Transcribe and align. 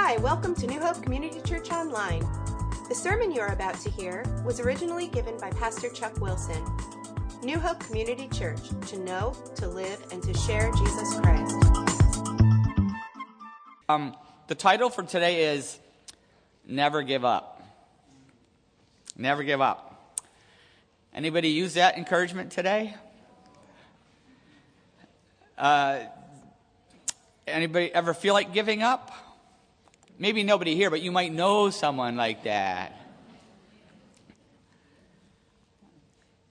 Hi, 0.00 0.16
welcome 0.18 0.54
to 0.54 0.66
New 0.66 0.80
Hope 0.80 1.02
Community 1.02 1.40
Church 1.40 1.70
Online. 1.70 2.20
The 2.88 2.94
sermon 2.94 3.32
you 3.32 3.40
are 3.40 3.52
about 3.52 3.74
to 3.80 3.90
hear 3.90 4.24
was 4.44 4.60
originally 4.60 5.08
given 5.08 5.36
by 5.38 5.50
Pastor 5.50 5.90
Chuck 5.90 6.18
Wilson. 6.20 6.64
New 7.42 7.58
Hope 7.58 7.80
Community 7.80 8.28
Church, 8.28 8.70
to 8.86 8.98
know, 9.00 9.34
to 9.56 9.66
live, 9.66 10.00
and 10.12 10.22
to 10.22 10.32
share 10.32 10.70
Jesus 10.72 11.18
Christ. 11.18 11.56
Um, 13.88 14.16
the 14.46 14.54
title 14.54 14.88
for 14.88 15.02
today 15.02 15.52
is 15.52 15.78
Never 16.64 17.02
Give 17.02 17.24
Up. 17.24 17.60
Never 19.16 19.42
give 19.42 19.60
up. 19.60 20.22
Anybody 21.12 21.48
use 21.48 21.74
that 21.74 21.98
encouragement 21.98 22.52
today? 22.52 22.94
Uh, 25.58 25.98
anybody 27.48 27.92
ever 27.92 28.14
feel 28.14 28.32
like 28.32 28.54
giving 28.54 28.82
up? 28.82 29.12
Maybe 30.18 30.42
nobody 30.42 30.74
here, 30.74 30.90
but 30.90 31.00
you 31.00 31.12
might 31.12 31.32
know 31.32 31.70
someone 31.70 32.16
like 32.16 32.44
that. 32.44 32.94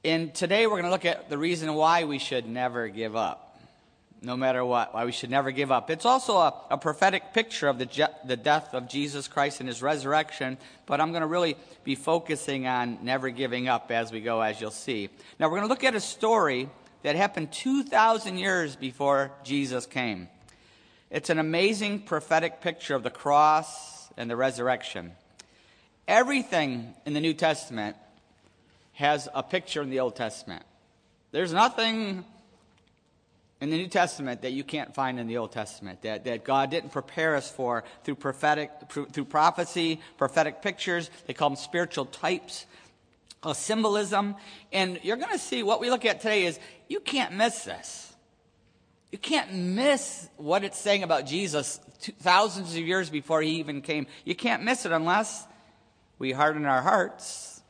And 0.05 0.34
today 0.34 0.67
we're 0.67 0.81
going 0.81 0.85
to 0.85 0.89
look 0.89 1.05
at 1.05 1.30
the 1.30 1.38
reason 1.38 1.73
why 1.73 2.05
we 2.05 2.17
should 2.17 2.48
never 2.48 2.88
give 2.88 3.16
up 3.16 3.48
no 4.22 4.35
matter 4.35 4.66
what, 4.66 4.94
why 4.94 5.05
we 5.05 5.11
should 5.11 5.30
never 5.30 5.52
give 5.52 5.72
up. 5.72 5.89
It's 5.89 6.05
also 6.05 6.38
a, 6.38 6.53
a 6.72 6.77
prophetic 6.77 7.34
picture 7.34 7.67
of 7.67 7.77
the, 7.77 7.85
je- 7.85 8.05
the 8.25 8.35
death 8.35 8.73
of 8.73 8.89
Jesus 8.89 9.27
Christ 9.27 9.59
and 9.59 9.70
his 9.70 9.81
resurrection, 9.81 10.58
but 10.86 10.99
I'm 10.99 11.11
going 11.11 11.22
to 11.22 11.27
really 11.27 11.55
be 11.84 11.95
focusing 11.95 12.67
on 12.67 12.99
never 13.03 13.30
giving 13.30 13.67
up 13.67 13.91
as 13.91 14.11
we 14.11 14.22
go, 14.22 14.41
as 14.41 14.59
you'll 14.59 14.72
see. 14.72 15.09
Now, 15.39 15.47
we're 15.47 15.58
going 15.58 15.63
to 15.63 15.67
look 15.67 15.84
at 15.84 15.95
a 15.95 15.99
story 15.99 16.70
that 17.03 17.16
happened 17.16 17.52
2,000 17.52 18.38
years 18.38 18.75
before 18.75 19.31
Jesus 19.44 19.86
came. 19.86 20.30
It's 21.09 21.29
an 21.29 21.39
amazing 21.39 22.02
prophetic 22.02 22.59
picture 22.59 22.93
of 22.93 23.03
the 23.03 23.09
cross 23.09 24.09
and 24.17 24.29
the 24.29 24.35
resurrection. 24.35 25.13
Everything 26.05 26.94
in 27.05 27.13
the 27.13 27.22
New 27.22 27.33
Testament 27.33 27.95
has 28.94 29.30
a 29.33 29.41
picture 29.41 29.81
in 29.81 29.89
the 29.89 30.02
Old 30.02 30.17
Testament. 30.17 30.63
There's 31.31 31.53
nothing 31.53 32.25
in 33.61 33.69
the 33.69 33.78
New 33.78 33.88
Testament 33.88 34.41
that 34.41 34.52
you 34.52 34.66
can't 34.66 34.94
find 34.94 35.17
in 35.17 35.28
the 35.28 35.38
Old 35.38 35.53
Testament, 35.53 36.02
that, 36.02 36.25
that 36.25 36.44
God 36.44 36.72
didn't 36.72 36.91
prepare 36.91 37.35
us 37.35 37.50
for 37.50 37.85
through 38.03 38.16
prophetic, 38.16 38.69
through 38.89 39.25
prophecy, 39.25 40.02
prophetic 40.17 40.61
pictures. 40.61 41.09
They 41.25 41.33
call 41.33 41.52
them 41.52 41.55
spiritual 41.55 42.05
types, 42.05 42.66
a 43.44 43.55
symbolism. 43.55 44.35
And 44.73 45.00
you're 45.03 45.17
going 45.17 45.31
to 45.31 45.39
see 45.39 45.63
what 45.63 45.80
we 45.80 45.89
look 45.89 46.03
at 46.03 46.19
today 46.19 46.45
is 46.45 46.59
you 46.89 47.00
can't 47.00 47.33
miss 47.33 47.63
this. 47.63 48.13
You 49.11 49.17
can't 49.17 49.53
miss 49.53 50.27
what 50.38 50.63
it's 50.63 50.77
saying 50.77 51.03
about 51.03 51.25
Jesus 51.25 51.80
thousands 52.19 52.72
of 52.72 52.80
years 52.80 53.09
before 53.09 53.41
he 53.41 53.59
even 53.59 53.81
came. 53.81 54.08
You 54.25 54.36
can't 54.36 54.63
miss 54.63 54.86
it 54.86 54.91
unless 54.91 55.45
we 56.19 56.31
harden 56.31 56.66
our 56.66 56.81
hearts, 56.81 57.61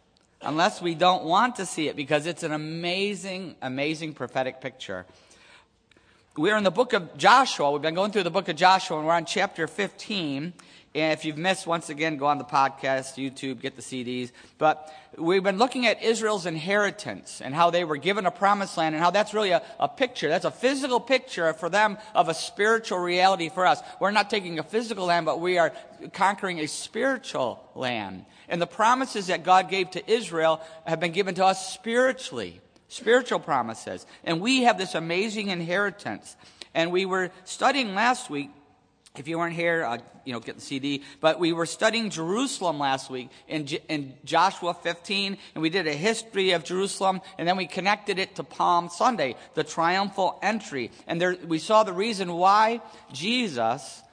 unless 0.41 0.81
we 0.81 0.95
don't 0.95 1.25
want 1.25 1.58
to 1.58 1.65
see 1.65 1.88
it, 1.88 1.95
because 1.95 2.25
it's 2.25 2.43
an 2.43 2.52
amazing, 2.52 3.55
amazing 3.61 4.13
prophetic 4.13 4.61
picture 4.61 5.05
we're 6.38 6.55
in 6.55 6.63
the 6.63 6.71
book 6.71 6.93
of 6.93 7.17
Joshua. 7.17 7.71
We've 7.71 7.81
been 7.81 7.95
going 7.95 8.11
through 8.11 8.23
the 8.23 8.30
book 8.30 8.47
of 8.47 8.55
Joshua, 8.55 8.97
and 8.97 9.07
we're 9.07 9.13
on 9.13 9.25
chapter 9.25 9.67
15. 9.67 10.53
And 10.93 11.13
if 11.13 11.25
you've 11.25 11.38
missed, 11.38 11.66
once 11.66 11.89
again, 11.89 12.17
go 12.17 12.27
on 12.27 12.38
the 12.38 12.43
podcast, 12.43 13.17
YouTube, 13.17 13.59
get 13.59 13.75
the 13.75 13.81
CDs. 13.81 14.31
But 14.58 14.93
we've 15.17 15.43
been 15.43 15.58
looking 15.58 15.88
at 15.88 16.02
Israel's 16.02 16.45
inheritance 16.45 17.41
and 17.41 17.55
how 17.55 17.71
they 17.71 17.83
were 17.83 17.97
given 17.97 18.25
a 18.27 18.31
promised 18.31 18.77
land 18.77 18.93
and 18.93 19.03
how 19.03 19.09
that's 19.09 19.33
really 19.33 19.49
a, 19.49 19.63
a 19.80 19.88
picture. 19.88 20.30
That's 20.30 20.45
a 20.45 20.52
physical 20.52 20.99
picture 20.99 21.53
for 21.53 21.69
them 21.69 21.97
of 22.13 22.30
a 22.30 22.33
spiritual 22.33 22.99
reality 22.99 23.49
for 23.49 23.65
us. 23.65 23.81
We're 23.99 24.11
not 24.11 24.30
taking 24.30 24.59
a 24.59 24.63
physical 24.63 25.05
land, 25.05 25.25
but 25.25 25.39
we 25.39 25.58
are 25.58 25.73
conquering 26.13 26.59
a 26.59 26.67
spiritual 26.67 27.67
land. 27.73 28.25
And 28.47 28.61
the 28.61 28.67
promises 28.67 29.27
that 29.27 29.43
God 29.43 29.69
gave 29.69 29.91
to 29.91 30.11
Israel 30.11 30.61
have 30.85 30.99
been 30.99 31.11
given 31.11 31.35
to 31.35 31.45
us 31.45 31.73
spiritually 31.73 32.61
spiritual 32.87 33.39
promises. 33.39 34.05
And 34.23 34.42
we 34.42 34.64
have 34.64 34.77
this 34.77 34.95
amazing 34.95 35.49
inheritance. 35.49 36.36
And 36.73 36.92
we 36.92 37.05
were 37.05 37.31
studying 37.43 37.95
last 37.95 38.30
week. 38.30 38.49
If 39.17 39.27
you 39.27 39.39
weren't 39.39 39.55
here, 39.55 39.83
uh, 39.83 39.98
you 40.25 40.33
know, 40.33 40.39
get 40.39 40.55
the 40.55 40.61
CD. 40.61 41.03
But 41.21 41.39
we 41.39 41.53
were 41.53 41.65
studying 41.65 42.11
Jerusalem 42.11 42.77
last 42.77 43.09
week 43.09 43.30
in, 43.48 43.65
J- 43.65 43.81
in 43.89 44.14
Joshua 44.25 44.75
15, 44.75 45.37
and 45.55 45.61
we 45.61 45.71
did 45.71 45.87
a 45.87 45.93
history 45.93 46.52
of 46.52 46.64
Jerusalem, 46.64 47.21
and 47.39 47.48
then 47.48 47.58
we 47.58 47.65
connected 47.65 48.20
it 48.20 48.36
to 48.36 48.43
Palm 48.43 48.89
Sunday, 48.89 49.36
the 49.55 49.64
triumphal 49.64 50.37
entry. 50.43 50.92
And 51.08 51.19
there, 51.19 51.36
we 51.48 51.58
saw 51.58 51.83
the 51.83 51.93
reason 51.93 52.33
why 52.33 52.81
Jesus 53.11 54.04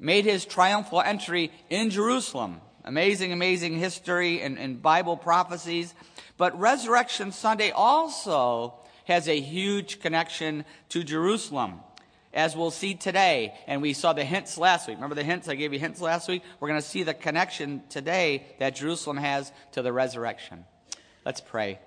made 0.00 0.24
his 0.24 0.44
triumphal 0.44 1.00
entry 1.00 1.52
in 1.70 1.90
Jerusalem. 1.90 2.60
Amazing, 2.84 3.32
amazing 3.32 3.78
history 3.78 4.40
and, 4.40 4.58
and 4.58 4.82
Bible 4.82 5.16
prophecies. 5.16 5.94
But 6.36 6.58
Resurrection 6.58 7.32
Sunday 7.32 7.70
also 7.70 8.74
has 9.04 9.28
a 9.28 9.40
huge 9.40 10.00
connection 10.00 10.64
to 10.90 11.02
Jerusalem, 11.02 11.80
as 12.32 12.56
we'll 12.56 12.70
see 12.70 12.94
today. 12.94 13.54
And 13.66 13.82
we 13.82 13.92
saw 13.92 14.12
the 14.12 14.24
hints 14.24 14.56
last 14.56 14.88
week. 14.88 14.96
Remember 14.96 15.14
the 15.14 15.24
hints? 15.24 15.48
I 15.48 15.54
gave 15.54 15.72
you 15.72 15.78
hints 15.78 16.00
last 16.00 16.28
week? 16.28 16.42
We're 16.60 16.68
going 16.68 16.80
to 16.80 16.86
see 16.86 17.02
the 17.02 17.14
connection 17.14 17.82
today 17.88 18.46
that 18.58 18.76
Jerusalem 18.76 19.16
has 19.16 19.52
to 19.72 19.82
the 19.82 19.92
resurrection. 19.92 20.64
Let's 21.24 21.40
pray. 21.40 21.78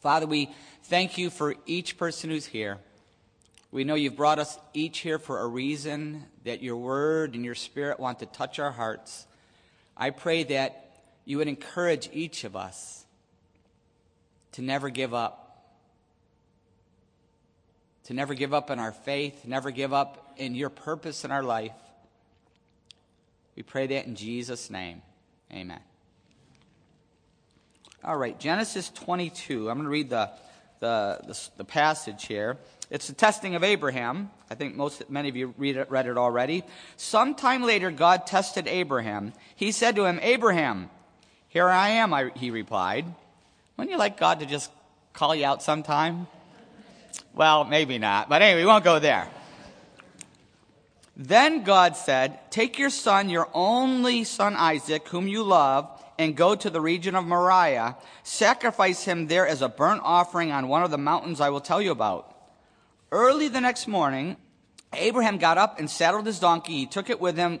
Father, 0.00 0.26
we 0.26 0.50
thank 0.84 1.18
you 1.18 1.30
for 1.30 1.54
each 1.66 1.96
person 1.96 2.30
who's 2.30 2.46
here. 2.46 2.78
We 3.70 3.84
know 3.84 3.96
you've 3.96 4.16
brought 4.16 4.38
us 4.38 4.56
each 4.72 4.98
here 4.98 5.18
for 5.18 5.40
a 5.40 5.46
reason, 5.46 6.24
that 6.44 6.62
your 6.62 6.76
word 6.76 7.34
and 7.34 7.44
your 7.44 7.56
spirit 7.56 7.98
want 7.98 8.20
to 8.20 8.26
touch 8.26 8.58
our 8.58 8.70
hearts. 8.70 9.26
I 9.96 10.10
pray 10.10 10.44
that 10.44 10.90
you 11.24 11.38
would 11.38 11.48
encourage 11.48 12.08
each 12.12 12.44
of 12.44 12.54
us 12.54 13.03
to 14.54 14.62
never 14.62 14.88
give 14.88 15.12
up. 15.12 15.40
To 18.04 18.14
never 18.14 18.34
give 18.34 18.52
up 18.52 18.70
in 18.70 18.78
our 18.78 18.92
faith, 18.92 19.44
never 19.46 19.70
give 19.70 19.92
up 19.92 20.34
in 20.36 20.54
your 20.54 20.70
purpose 20.70 21.24
in 21.24 21.30
our 21.30 21.42
life. 21.42 21.72
We 23.56 23.62
pray 23.62 23.86
that 23.86 24.06
in 24.06 24.14
Jesus' 24.14 24.70
name. 24.70 25.02
Amen. 25.52 25.80
All 28.04 28.16
right, 28.16 28.38
Genesis 28.38 28.90
22. 28.90 29.70
I'm 29.70 29.76
going 29.76 29.84
to 29.84 29.90
read 29.90 30.10
the, 30.10 30.30
the, 30.80 31.20
the, 31.26 31.48
the, 31.56 31.64
passage 31.64 32.26
here. 32.26 32.58
It's 32.90 33.06
the 33.06 33.14
testing 33.14 33.54
of 33.54 33.64
Abraham. 33.64 34.30
I 34.50 34.54
think 34.54 34.76
most, 34.76 35.08
many 35.08 35.30
of 35.30 35.36
you 35.36 35.54
read 35.56 35.76
it, 35.76 35.90
read 35.90 36.06
it 36.06 36.18
already. 36.18 36.64
Sometime 36.96 37.62
later, 37.62 37.90
God 37.90 38.26
tested 38.26 38.68
Abraham. 38.68 39.32
He 39.56 39.72
said 39.72 39.96
to 39.96 40.04
him, 40.04 40.20
Abraham, 40.20 40.90
here 41.48 41.68
I 41.68 41.88
am, 41.90 42.12
I, 42.12 42.30
he 42.36 42.50
replied. 42.50 43.06
Wouldn't 43.76 43.90
you 43.90 43.98
like 43.98 44.18
God 44.18 44.40
to 44.40 44.46
just 44.46 44.70
call 45.12 45.34
you 45.34 45.44
out 45.44 45.62
sometime? 45.62 46.26
Well, 47.34 47.64
maybe 47.64 47.98
not, 47.98 48.28
but 48.28 48.42
anyway, 48.42 48.62
we 48.62 48.66
won't 48.66 48.84
go 48.84 48.98
there. 48.98 49.28
Then 51.16 51.62
God 51.62 51.96
said, 51.96 52.50
Take 52.50 52.78
your 52.78 52.90
son, 52.90 53.28
your 53.28 53.48
only 53.54 54.24
son 54.24 54.56
Isaac, 54.56 55.08
whom 55.08 55.28
you 55.28 55.42
love, 55.42 55.88
and 56.18 56.36
go 56.36 56.54
to 56.54 56.70
the 56.70 56.80
region 56.80 57.14
of 57.14 57.24
Moriah. 57.24 57.96
Sacrifice 58.22 59.04
him 59.04 59.26
there 59.26 59.46
as 59.46 59.62
a 59.62 59.68
burnt 59.68 60.02
offering 60.04 60.52
on 60.52 60.68
one 60.68 60.82
of 60.82 60.90
the 60.90 60.98
mountains 60.98 61.40
I 61.40 61.50
will 61.50 61.60
tell 61.60 61.80
you 61.80 61.90
about. 61.90 62.30
Early 63.12 63.48
the 63.48 63.60
next 63.60 63.86
morning, 63.86 64.36
Abraham 64.92 65.38
got 65.38 65.58
up 65.58 65.78
and 65.78 65.90
saddled 65.90 66.26
his 66.26 66.40
donkey. 66.40 66.74
He 66.74 66.86
took 66.86 67.10
it 67.10 67.20
with 67.20 67.36
him 67.36 67.60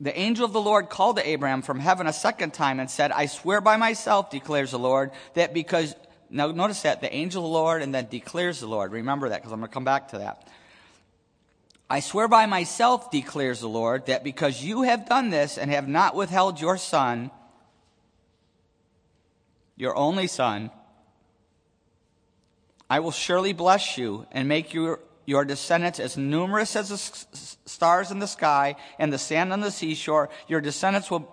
the 0.00 0.16
angel 0.18 0.44
of 0.44 0.52
the 0.52 0.60
Lord 0.60 0.88
called 0.88 1.16
to 1.16 1.28
Abraham 1.28 1.62
from 1.62 1.80
heaven 1.80 2.06
a 2.06 2.12
second 2.12 2.54
time 2.54 2.78
and 2.78 2.90
said, 2.90 3.10
I 3.10 3.26
swear 3.26 3.60
by 3.60 3.76
myself, 3.76 4.30
declares 4.30 4.70
the 4.70 4.78
Lord, 4.78 5.10
that 5.34 5.52
because, 5.52 5.94
now 6.30 6.46
notice 6.52 6.82
that, 6.82 7.00
the 7.00 7.12
angel 7.12 7.44
of 7.44 7.50
the 7.50 7.54
Lord 7.54 7.82
and 7.82 7.92
then 7.92 8.06
declares 8.08 8.60
the 8.60 8.68
Lord. 8.68 8.92
Remember 8.92 9.28
that 9.28 9.40
because 9.40 9.52
I'm 9.52 9.58
going 9.58 9.68
to 9.68 9.74
come 9.74 9.84
back 9.84 10.08
to 10.08 10.18
that. 10.18 10.46
I 11.90 12.00
swear 12.00 12.28
by 12.28 12.46
myself, 12.46 13.10
declares 13.10 13.60
the 13.60 13.68
Lord, 13.68 14.06
that 14.06 14.22
because 14.22 14.62
you 14.62 14.82
have 14.82 15.08
done 15.08 15.30
this 15.30 15.58
and 15.58 15.70
have 15.70 15.88
not 15.88 16.14
withheld 16.14 16.60
your 16.60 16.76
son, 16.76 17.30
your 19.76 19.96
only 19.96 20.26
son, 20.26 20.70
I 22.90 23.00
will 23.00 23.10
surely 23.10 23.52
bless 23.52 23.98
you 23.98 24.26
and 24.30 24.48
make 24.48 24.74
you 24.74 24.98
your 25.28 25.44
descendants 25.44 26.00
as 26.00 26.16
numerous 26.16 26.74
as 26.74 26.88
the 26.88 26.96
stars 27.68 28.10
in 28.10 28.18
the 28.18 28.26
sky 28.26 28.74
and 28.98 29.12
the 29.12 29.18
sand 29.18 29.52
on 29.52 29.60
the 29.60 29.70
seashore. 29.70 30.30
Your 30.48 30.62
descendants 30.62 31.10
will 31.10 31.28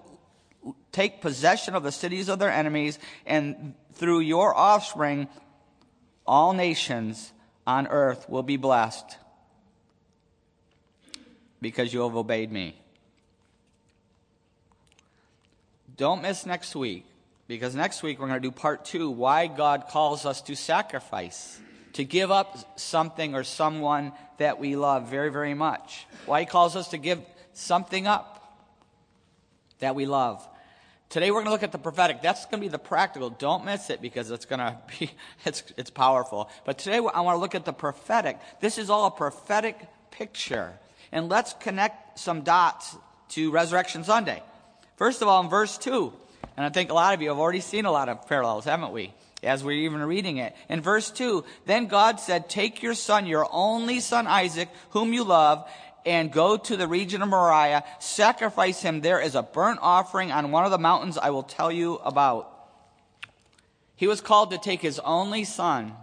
take 0.91 1.21
possession 1.21 1.75
of 1.75 1.83
the 1.83 1.93
cities 1.93 2.27
of 2.27 2.37
their 2.37 2.51
enemies, 2.51 2.99
and 3.25 3.73
through 3.93 4.19
your 4.19 4.53
offspring, 4.53 5.29
all 6.27 6.51
nations 6.51 7.31
on 7.65 7.87
earth 7.87 8.27
will 8.27 8.43
be 8.43 8.57
blessed 8.57 9.17
because 11.61 11.93
you 11.93 12.01
have 12.01 12.17
obeyed 12.17 12.51
me. 12.51 12.77
Don't 15.95 16.21
miss 16.21 16.45
next 16.45 16.75
week 16.75 17.05
because 17.47 17.73
next 17.75 18.03
week 18.03 18.19
we're 18.19 18.27
going 18.27 18.41
to 18.41 18.45
do 18.45 18.51
part 18.51 18.83
two 18.83 19.09
why 19.09 19.47
God 19.47 19.85
calls 19.87 20.25
us 20.25 20.41
to 20.41 20.55
sacrifice 20.57 21.61
to 21.95 22.03
give 22.03 22.29
up 22.29 22.77
something 22.77 23.35
or 23.35 23.45
someone 23.45 24.11
that 24.37 24.59
we 24.59 24.75
love 24.75 25.09
very, 25.09 25.31
very 25.31 25.53
much. 25.53 26.05
Why 26.25 26.41
he 26.41 26.45
calls 26.45 26.75
us 26.75 26.89
to 26.89 26.97
give 26.97 27.21
something 27.53 28.05
up 28.05 28.61
that 29.79 29.95
we 29.95 30.05
love. 30.05 30.45
Today 31.07 31.31
we're 31.31 31.37
going 31.37 31.45
to 31.45 31.51
look 31.51 31.63
at 31.63 31.71
the 31.71 31.77
prophetic. 31.77 32.21
That's 32.21 32.45
going 32.47 32.59
to 32.61 32.65
be 32.65 32.67
the 32.67 32.77
practical. 32.79 33.29
Don't 33.29 33.63
miss 33.63 33.89
it 33.89 34.01
because 34.01 34.29
it's 34.29 34.43
going 34.43 34.59
to 34.59 34.77
be, 34.99 35.09
it's, 35.45 35.63
it's 35.77 35.89
powerful. 35.89 36.49
But 36.65 36.77
today 36.77 36.97
I 36.97 37.21
want 37.21 37.35
to 37.35 37.39
look 37.39 37.55
at 37.55 37.63
the 37.63 37.73
prophetic. 37.73 38.39
This 38.59 38.77
is 38.77 38.89
all 38.89 39.07
a 39.07 39.11
prophetic 39.11 39.79
picture. 40.11 40.73
And 41.13 41.29
let's 41.29 41.53
connect 41.53 42.19
some 42.19 42.41
dots 42.41 42.97
to 43.29 43.51
Resurrection 43.51 44.03
Sunday. 44.03 44.43
First 44.97 45.21
of 45.21 45.29
all, 45.29 45.41
in 45.41 45.49
verse 45.49 45.77
2, 45.77 46.11
and 46.57 46.65
I 46.65 46.69
think 46.69 46.89
a 46.89 46.93
lot 46.93 47.13
of 47.13 47.21
you 47.21 47.29
have 47.29 47.39
already 47.39 47.61
seen 47.61 47.85
a 47.85 47.91
lot 47.91 48.09
of 48.09 48.27
parallels, 48.27 48.65
haven't 48.65 48.91
we? 48.91 49.13
As 49.45 49.63
we're 49.63 49.85
even 49.85 50.01
reading 50.01 50.37
it. 50.37 50.55
In 50.69 50.81
verse 50.81 51.11
2, 51.11 51.43
then 51.65 51.87
God 51.87 52.19
said, 52.19 52.49
Take 52.49 52.81
your 52.81 52.93
son, 52.93 53.25
your 53.25 53.47
only 53.51 53.99
son 53.99 54.27
Isaac, 54.27 54.69
whom 54.91 55.13
you 55.13 55.23
love, 55.23 55.69
and 56.05 56.31
go 56.31 56.57
to 56.57 56.77
the 56.77 56.87
region 56.87 57.21
of 57.21 57.29
Moriah, 57.29 57.83
sacrifice 57.99 58.81
him 58.81 59.01
there 59.01 59.21
as 59.21 59.35
a 59.35 59.43
burnt 59.43 59.79
offering 59.81 60.31
on 60.31 60.51
one 60.51 60.65
of 60.65 60.71
the 60.71 60.77
mountains 60.77 61.17
I 61.17 61.31
will 61.31 61.43
tell 61.43 61.71
you 61.71 61.95
about. 61.95 62.51
He 63.95 64.07
was 64.07 64.21
called 64.21 64.51
to 64.51 64.57
take 64.57 64.81
his 64.81 64.99
only 64.99 65.43
son, 65.43 65.93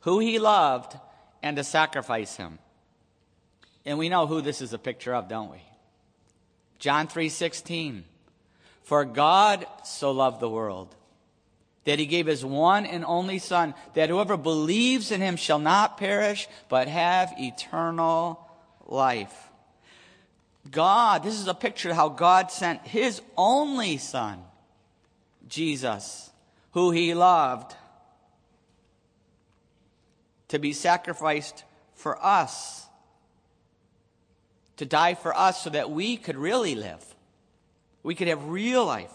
who 0.00 0.18
he 0.18 0.38
loved, 0.38 0.96
and 1.42 1.56
to 1.56 1.64
sacrifice 1.64 2.36
him. 2.36 2.58
And 3.84 3.98
we 3.98 4.08
know 4.08 4.26
who 4.26 4.40
this 4.40 4.60
is 4.60 4.72
a 4.72 4.78
picture 4.78 5.14
of, 5.14 5.28
don't 5.28 5.50
we? 5.50 5.62
John 6.78 7.08
3:16. 7.08 8.04
For 8.82 9.06
God 9.06 9.66
so 9.84 10.10
loved 10.10 10.40
the 10.40 10.48
world 10.48 10.94
that 11.84 11.98
he 11.98 12.06
gave 12.06 12.26
his 12.26 12.44
one 12.44 12.86
and 12.86 13.04
only 13.04 13.38
Son, 13.38 13.74
that 13.94 14.08
whoever 14.08 14.36
believes 14.36 15.10
in 15.10 15.20
him 15.20 15.36
shall 15.36 15.58
not 15.58 15.98
perish, 15.98 16.48
but 16.68 16.88
have 16.88 17.34
eternal 17.38 18.40
life. 18.86 19.50
God, 20.70 21.22
this 21.22 21.38
is 21.38 21.46
a 21.46 21.54
picture 21.54 21.90
of 21.90 21.96
how 21.96 22.08
God 22.08 22.50
sent 22.50 22.86
his 22.86 23.20
only 23.36 23.98
Son, 23.98 24.42
Jesus, 25.46 26.30
who 26.72 26.90
he 26.90 27.14
loved, 27.14 27.74
to 30.48 30.58
be 30.58 30.72
sacrificed 30.72 31.64
for 31.94 32.22
us, 32.24 32.86
to 34.76 34.86
die 34.86 35.14
for 35.14 35.36
us 35.36 35.62
so 35.62 35.70
that 35.70 35.90
we 35.90 36.16
could 36.16 36.36
really 36.36 36.74
live. 36.74 37.04
We 38.02 38.14
could 38.14 38.28
have 38.28 38.48
real 38.48 38.84
life. 38.84 39.12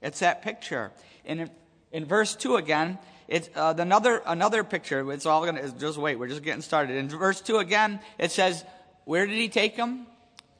It's 0.00 0.20
that 0.20 0.42
picture. 0.42 0.92
In, 1.28 1.50
in 1.92 2.06
verse 2.06 2.34
2 2.34 2.56
again, 2.56 2.98
it's 3.28 3.50
uh, 3.54 3.74
another, 3.76 4.22
another 4.26 4.64
picture. 4.64 5.12
It's 5.12 5.26
all 5.26 5.42
going 5.42 5.56
to, 5.56 5.70
just 5.78 5.98
wait, 5.98 6.18
we're 6.18 6.28
just 6.28 6.42
getting 6.42 6.62
started. 6.62 6.96
In 6.96 7.08
verse 7.08 7.42
2 7.42 7.58
again, 7.58 8.00
it 8.18 8.32
says, 8.32 8.64
Where 9.04 9.26
did 9.26 9.36
he 9.36 9.50
take 9.50 9.76
him? 9.76 10.06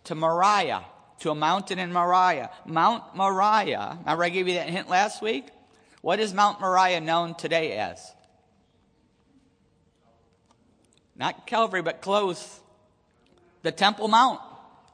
To 0.05 0.15
Moriah, 0.15 0.85
to 1.21 1.31
a 1.31 1.35
mountain 1.35 1.79
in 1.79 1.93
Moriah. 1.93 2.51
Mount 2.67 3.17
Moriah, 3.17 3.97
remember 4.01 4.25
I 4.25 4.29
gave 4.29 4.47
you 4.47 4.55
that 4.55 4.69
hint 4.69 4.89
last 4.89 5.23
week? 5.23 5.47
What 6.03 6.21
is 6.21 6.33
Mount 6.35 6.61
Moriah 6.61 7.01
known 7.01 7.35
today 7.35 7.73
as? 7.73 8.15
Not 11.17 11.47
Calvary, 11.47 11.83
but 11.83 12.01
close. 12.01 12.61
The 13.63 13.73
Temple 13.73 14.09
Mount. 14.09 14.41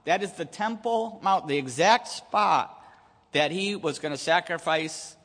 That 0.05 0.23
is 0.23 0.33
the 0.33 0.45
Temple 0.45 1.21
Mount, 1.23 1.49
the 1.49 1.59
exact 1.59 2.09
spot 2.09 2.81
that 3.33 3.51
he 3.51 3.75
was 3.75 3.99
going 3.99 4.13
to 4.13 4.19
sacrifice 4.19 5.17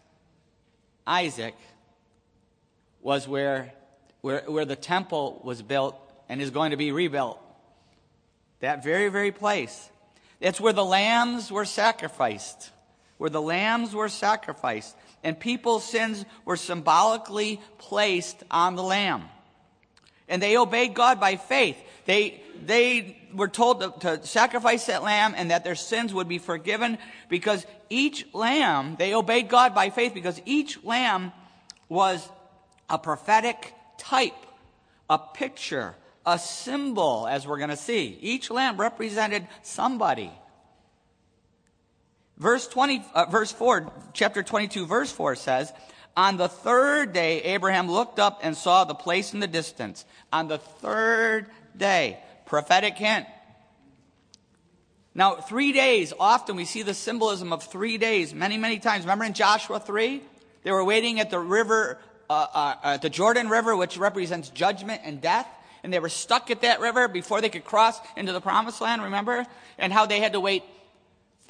Isaac 1.09 1.55
was 3.01 3.27
where, 3.27 3.73
where, 4.21 4.43
where 4.45 4.65
the 4.65 4.75
temple 4.75 5.41
was 5.43 5.63
built 5.63 5.95
and 6.29 6.39
is 6.39 6.51
going 6.51 6.69
to 6.69 6.77
be 6.77 6.91
rebuilt. 6.91 7.39
That 8.59 8.83
very, 8.83 9.09
very 9.09 9.31
place. 9.31 9.89
It's 10.39 10.61
where 10.61 10.71
the 10.71 10.85
lambs 10.85 11.51
were 11.51 11.65
sacrificed. 11.65 12.69
Where 13.17 13.31
the 13.31 13.41
lambs 13.41 13.95
were 13.95 14.07
sacrificed. 14.07 14.95
And 15.23 15.39
people's 15.39 15.83
sins 15.83 16.25
were 16.45 16.57
symbolically 16.57 17.59
placed 17.79 18.43
on 18.51 18.75
the 18.75 18.83
lamb. 18.83 19.23
And 20.27 20.43
they 20.43 20.57
obeyed 20.57 20.93
God 20.93 21.19
by 21.19 21.37
faith. 21.37 21.77
They, 22.05 22.43
they 22.63 23.18
were 23.33 23.48
told 23.48 23.81
to, 23.81 24.17
to, 24.17 24.25
sacrifice 24.25 24.86
that 24.88 25.03
lamb 25.03 25.33
and 25.36 25.51
that 25.51 25.63
their 25.63 25.75
sins 25.75 26.13
would 26.13 26.27
be 26.27 26.38
forgiven 26.38 26.98
because 27.27 27.65
each 27.89 28.25
lamb, 28.33 28.95
they 28.98 29.13
obeyed 29.13 29.50
God 29.50 29.74
by 29.74 29.89
faith 29.89 30.13
because 30.13 30.41
each 30.45 30.83
lamb 30.83 31.31
was 31.88 32.27
a 32.89 32.98
prophetic 32.98 33.74
type, 33.98 34.33
a 35.09 35.17
picture, 35.17 35.95
a 36.25 36.38
symbol, 36.39 37.27
as 37.27 37.48
we're 37.48 37.57
going 37.57 37.69
to 37.69 37.77
see. 37.77 38.17
Each 38.21 38.50
lamb 38.50 38.77
represented 38.77 39.48
somebody. 39.62 40.31
Verse 42.38 42.67
20, 42.67 43.03
uh, 43.13 43.25
verse 43.25 43.51
4, 43.51 43.91
chapter 44.13 44.43
22, 44.43 44.86
verse 44.86 45.12
4 45.12 45.36
says, 45.36 45.74
On 46.15 46.38
the 46.38 46.48
third 46.48 47.12
day, 47.12 47.41
Abraham 47.41 47.91
looked 47.91 48.17
up 48.17 48.39
and 48.43 48.55
saw 48.55 48.86
the 48.86 48.95
place 48.95 49.33
in 49.33 49.39
the 49.39 49.48
distance. 49.48 50.05
On 50.31 50.48
the 50.48 50.57
third 50.57 51.48
day. 51.75 52.19
Prophetic 52.49 52.97
hint. 52.97 53.27
Now, 55.13 55.35
three 55.35 55.71
days, 55.71 56.13
often 56.19 56.55
we 56.55 56.65
see 56.65 56.81
the 56.81 56.95
symbolism 56.95 57.53
of 57.53 57.63
three 57.63 57.97
days 57.97 58.33
many, 58.33 58.57
many 58.57 58.79
times. 58.79 59.03
Remember 59.03 59.25
in 59.25 59.33
Joshua 59.33 59.79
3? 59.79 60.21
They 60.63 60.71
were 60.71 60.83
waiting 60.83 61.19
at 61.19 61.29
the 61.29 61.39
river, 61.39 61.99
uh, 62.27 62.47
uh, 62.53 62.75
at 62.83 63.01
the 63.03 63.09
Jordan 63.09 63.49
River, 63.49 63.75
which 63.75 63.97
represents 63.97 64.49
judgment 64.49 65.01
and 65.03 65.21
death. 65.21 65.47
And 65.83 65.93
they 65.93 65.99
were 65.99 66.09
stuck 66.09 66.49
at 66.49 66.61
that 66.61 66.79
river 66.79 67.07
before 67.07 67.39
they 67.39 67.49
could 67.49 67.63
cross 67.63 67.99
into 68.17 68.33
the 68.33 68.41
promised 68.41 68.81
land, 68.81 69.03
remember? 69.03 69.45
And 69.77 69.93
how 69.93 70.07
they 70.07 70.19
had 70.19 70.33
to 70.33 70.39
wait 70.39 70.63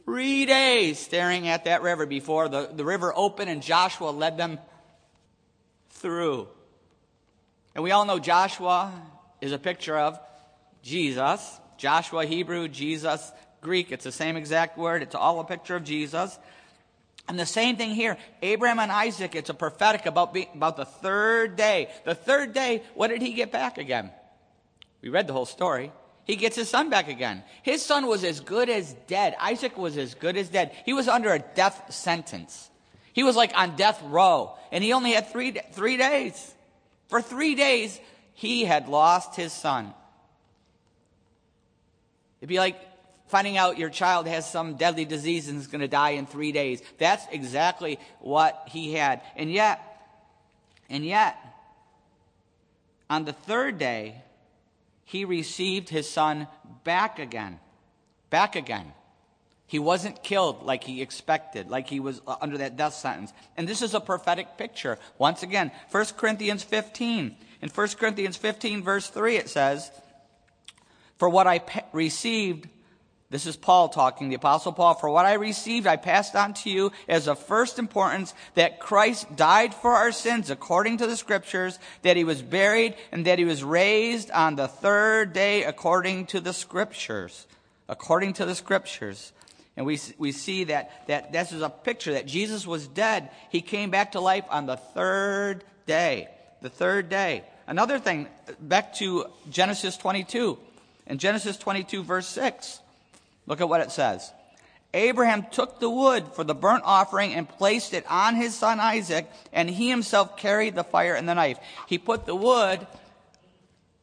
three 0.04 0.46
days 0.46 1.00
staring 1.00 1.48
at 1.48 1.64
that 1.64 1.82
river 1.82 2.06
before 2.06 2.50
the, 2.50 2.70
the 2.74 2.84
river 2.84 3.14
opened 3.16 3.50
and 3.50 3.64
Joshua 3.64 4.10
led 4.10 4.38
them 4.38 4.60
through. 5.92 6.48
And 7.74 7.86
we 7.86 7.92
all 7.92 8.04
know 8.06 8.20
Joshua 8.20 8.92
is 9.40 9.54
a 9.54 9.60
picture 9.60 9.98
of 9.98 10.20
Jesus. 10.82 11.60
Joshua, 11.78 12.26
Hebrew, 12.26 12.68
Jesus, 12.68 13.32
Greek. 13.62 13.92
It's 13.92 14.04
the 14.04 14.12
same 14.12 14.36
exact 14.36 14.78
word. 14.78 15.02
It's 15.02 15.16
all 15.16 15.40
a 15.40 15.46
picture 15.46 15.76
of 15.76 15.84
Jesus. 15.84 16.38
And 17.28 17.40
the 17.40 17.46
same 17.46 17.78
thing 17.78 17.92
here. 17.92 18.18
Abraham 18.42 18.80
and 18.80 18.92
Isaac, 18.92 19.36
it's 19.36 19.50
a 19.50 19.54
prophetic 19.54 20.06
about, 20.06 20.34
being, 20.34 20.48
about 20.54 20.78
the 20.78 20.86
third 20.86 21.56
day. 21.56 21.90
The 22.04 22.16
third 22.16 22.54
day, 22.54 22.84
what 22.96 23.10
did 23.10 23.22
he 23.22 23.34
get 23.34 23.52
back 23.52 23.78
again? 23.78 24.12
We 25.02 25.10
read 25.10 25.28
the 25.28 25.34
whole 25.34 25.46
story. 25.46 25.92
He 26.26 26.36
gets 26.36 26.56
his 26.56 26.70
son 26.70 26.90
back 26.90 27.08
again. 27.08 27.44
His 27.64 27.84
son 27.84 28.08
was 28.08 28.24
as 28.24 28.40
good 28.40 28.70
as 28.70 28.94
dead. 29.08 29.36
Isaac 29.40 29.78
was 29.78 29.98
as 29.98 30.16
good 30.16 30.38
as 30.38 30.50
dead. 30.50 30.76
He 30.86 30.94
was 30.94 31.08
under 31.08 31.34
a 31.34 31.40
death 31.40 31.94
sentence. 31.94 32.70
He 33.14 33.24
was 33.24 33.36
like 33.36 33.52
on 33.56 33.76
death 33.76 34.02
row. 34.04 34.56
And 34.72 34.84
he 34.84 34.94
only 34.94 35.12
had 35.12 35.32
three, 35.32 35.52
three 35.72 35.98
days. 35.98 36.54
For 37.08 37.22
three 37.22 37.56
days, 37.56 38.00
he 38.34 38.64
had 38.64 38.88
lost 38.88 39.36
his 39.36 39.54
son. 39.54 39.94
It'd 42.40 42.50
be 42.50 42.60
like 42.60 42.80
finding 43.28 43.58
out 43.58 43.78
your 43.78 43.90
child 43.90 44.28
has 44.28 44.50
some 44.50 44.76
deadly 44.76 45.06
disease 45.06 45.48
and 45.48 45.60
is 45.60 45.68
going 45.68 45.82
to 45.82 45.88
die 45.88 46.12
in 46.12 46.26
three 46.26 46.52
days. 46.52 46.82
That's 46.98 47.26
exactly 47.32 48.00
what 48.20 48.64
he 48.68 48.94
had. 48.94 49.22
And 49.36 49.52
yet, 49.52 49.80
and 50.90 51.06
yet, 51.06 51.38
on 53.10 53.26
the 53.26 53.34
third 53.34 53.78
day, 53.78 54.24
he 55.06 55.26
received 55.26 55.90
his 55.90 56.10
son 56.10 56.48
back 56.84 57.20
again. 57.20 57.60
Back 58.30 58.56
again. 58.56 58.94
He 59.68 59.78
wasn't 59.78 60.24
killed 60.24 60.64
like 60.64 60.84
he 60.84 61.02
expected, 61.02 61.70
like 61.70 61.88
he 61.88 62.00
was 62.00 62.22
uh, 62.26 62.38
under 62.42 62.58
that 62.58 62.76
death 62.76 62.96
sentence. 62.96 63.32
And 63.56 63.68
this 63.68 63.84
is 63.84 63.94
a 63.94 64.00
prophetic 64.00 64.58
picture. 64.58 64.98
Once 65.20 65.44
again, 65.44 65.72
1 65.92 66.06
Corinthians 66.18 66.64
15. 66.64 67.36
In 67.62 67.70
1 67.70 67.88
Corinthians 67.90 68.38
15, 68.38 68.82
verse 68.82 69.10
3, 69.10 69.36
it 69.36 69.50
says, 69.50 69.92
For 71.20 71.28
what 71.28 71.48
I 71.48 71.62
received, 71.92 72.70
this 73.30 73.46
is 73.46 73.58
Paul 73.58 73.90
talking, 73.90 74.30
the 74.30 74.36
Apostle 74.36 74.72
Paul, 74.72 74.94
for 74.94 75.10
what 75.10 75.26
I 75.26 75.34
received, 75.34 75.86
I 75.86 75.98
passed 75.98 76.34
on 76.34 76.54
to 76.56 76.70
you 76.70 76.94
as 77.10 77.28
of 77.28 77.38
first 77.38 77.78
importance 77.78 78.34
that 78.56 78.80
Christ 78.80 79.36
died 79.36 79.76
for 79.76 79.92
our 79.92 80.14
sins 80.14 80.50
according 80.50 80.98
to 80.98 81.08
the 81.08 81.18
Scriptures, 81.18 81.78
that 82.04 82.16
he 82.16 82.24
was 82.24 82.42
buried, 82.42 82.96
and 83.12 83.26
that 83.26 83.38
he 83.38 83.44
was 83.44 83.66
raised 83.66 84.32
on 84.32 84.56
the 84.56 84.70
third 84.70 85.34
day 85.34 85.66
according 85.66 86.26
to 86.28 86.40
the 86.40 86.54
Scriptures. 86.54 87.46
According 87.90 88.34
to 88.34 88.46
the 88.46 88.56
Scriptures. 88.56 89.34
And 89.76 89.86
we, 89.86 90.00
we 90.18 90.32
see 90.32 90.64
that, 90.66 91.06
that 91.08 91.34
this 91.34 91.52
is 91.52 91.62
a 91.62 91.70
picture 91.70 92.14
that 92.14 92.28
Jesus 92.28 92.66
was 92.66 92.88
dead. 92.88 93.30
He 93.52 93.62
came 93.62 93.92
back 93.92 94.14
to 94.14 94.22
life 94.22 94.46
on 94.50 94.68
the 94.68 94.78
third 94.78 95.66
day. 95.86 96.30
The 96.62 96.70
third 96.70 97.10
day. 97.10 97.44
Another 97.68 98.00
thing, 98.00 98.28
back 98.60 98.96
to 98.96 99.28
Genesis 99.52 99.96
22. 99.98 100.58
In 101.10 101.18
Genesis 101.18 101.58
22, 101.58 102.04
verse 102.04 102.28
6, 102.28 102.80
look 103.48 103.60
at 103.60 103.68
what 103.68 103.82
it 103.82 103.92
says. 103.92 104.32
Abraham 104.94 105.46
took 105.52 105.80
the 105.80 105.90
wood 105.90 106.28
for 106.34 106.44
the 106.44 106.56
burnt 106.56 106.84
offering 106.86 107.34
and 107.34 107.50
placed 107.50 107.94
it 107.94 108.06
on 108.10 108.36
his 108.36 108.56
son 108.56 108.80
Isaac, 108.80 109.30
and 109.52 109.70
he 109.70 109.90
himself 109.90 110.38
carried 110.38 110.76
the 110.76 110.84
fire 110.84 111.16
and 111.16 111.28
the 111.28 111.34
knife. 111.34 111.58
He 111.88 111.98
put 111.98 112.26
the 112.26 112.36
wood 112.36 112.86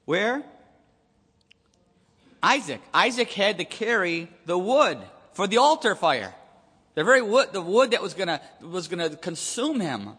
where? 0.04 0.44
Isaac. 2.42 2.80
Isaac 2.94 3.32
had 3.32 3.58
to 3.58 3.64
carry 3.64 4.28
the 4.46 4.58
wood 4.58 4.98
for 5.32 5.46
the 5.46 5.58
altar 5.58 5.94
fire. 5.94 6.34
The 6.94 7.04
very 7.04 7.22
wood, 7.22 7.52
the 7.52 7.62
wood 7.62 7.90
that 7.90 8.02
was 8.02 8.14
gonna, 8.14 8.40
was 8.60 8.88
gonna 8.88 9.10
consume 9.10 9.80
him. 9.80 10.10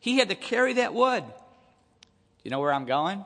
He 0.00 0.18
had 0.18 0.28
to 0.28 0.34
carry 0.34 0.74
that 0.74 0.94
wood. 0.94 1.24
Do 1.24 2.42
you 2.42 2.50
know 2.50 2.60
where 2.60 2.72
I'm 2.72 2.86
going? 2.86 3.24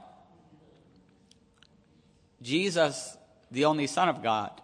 Jesus, 2.42 3.16
the 3.50 3.64
only 3.64 3.86
Son 3.86 4.08
of 4.08 4.22
God, 4.22 4.60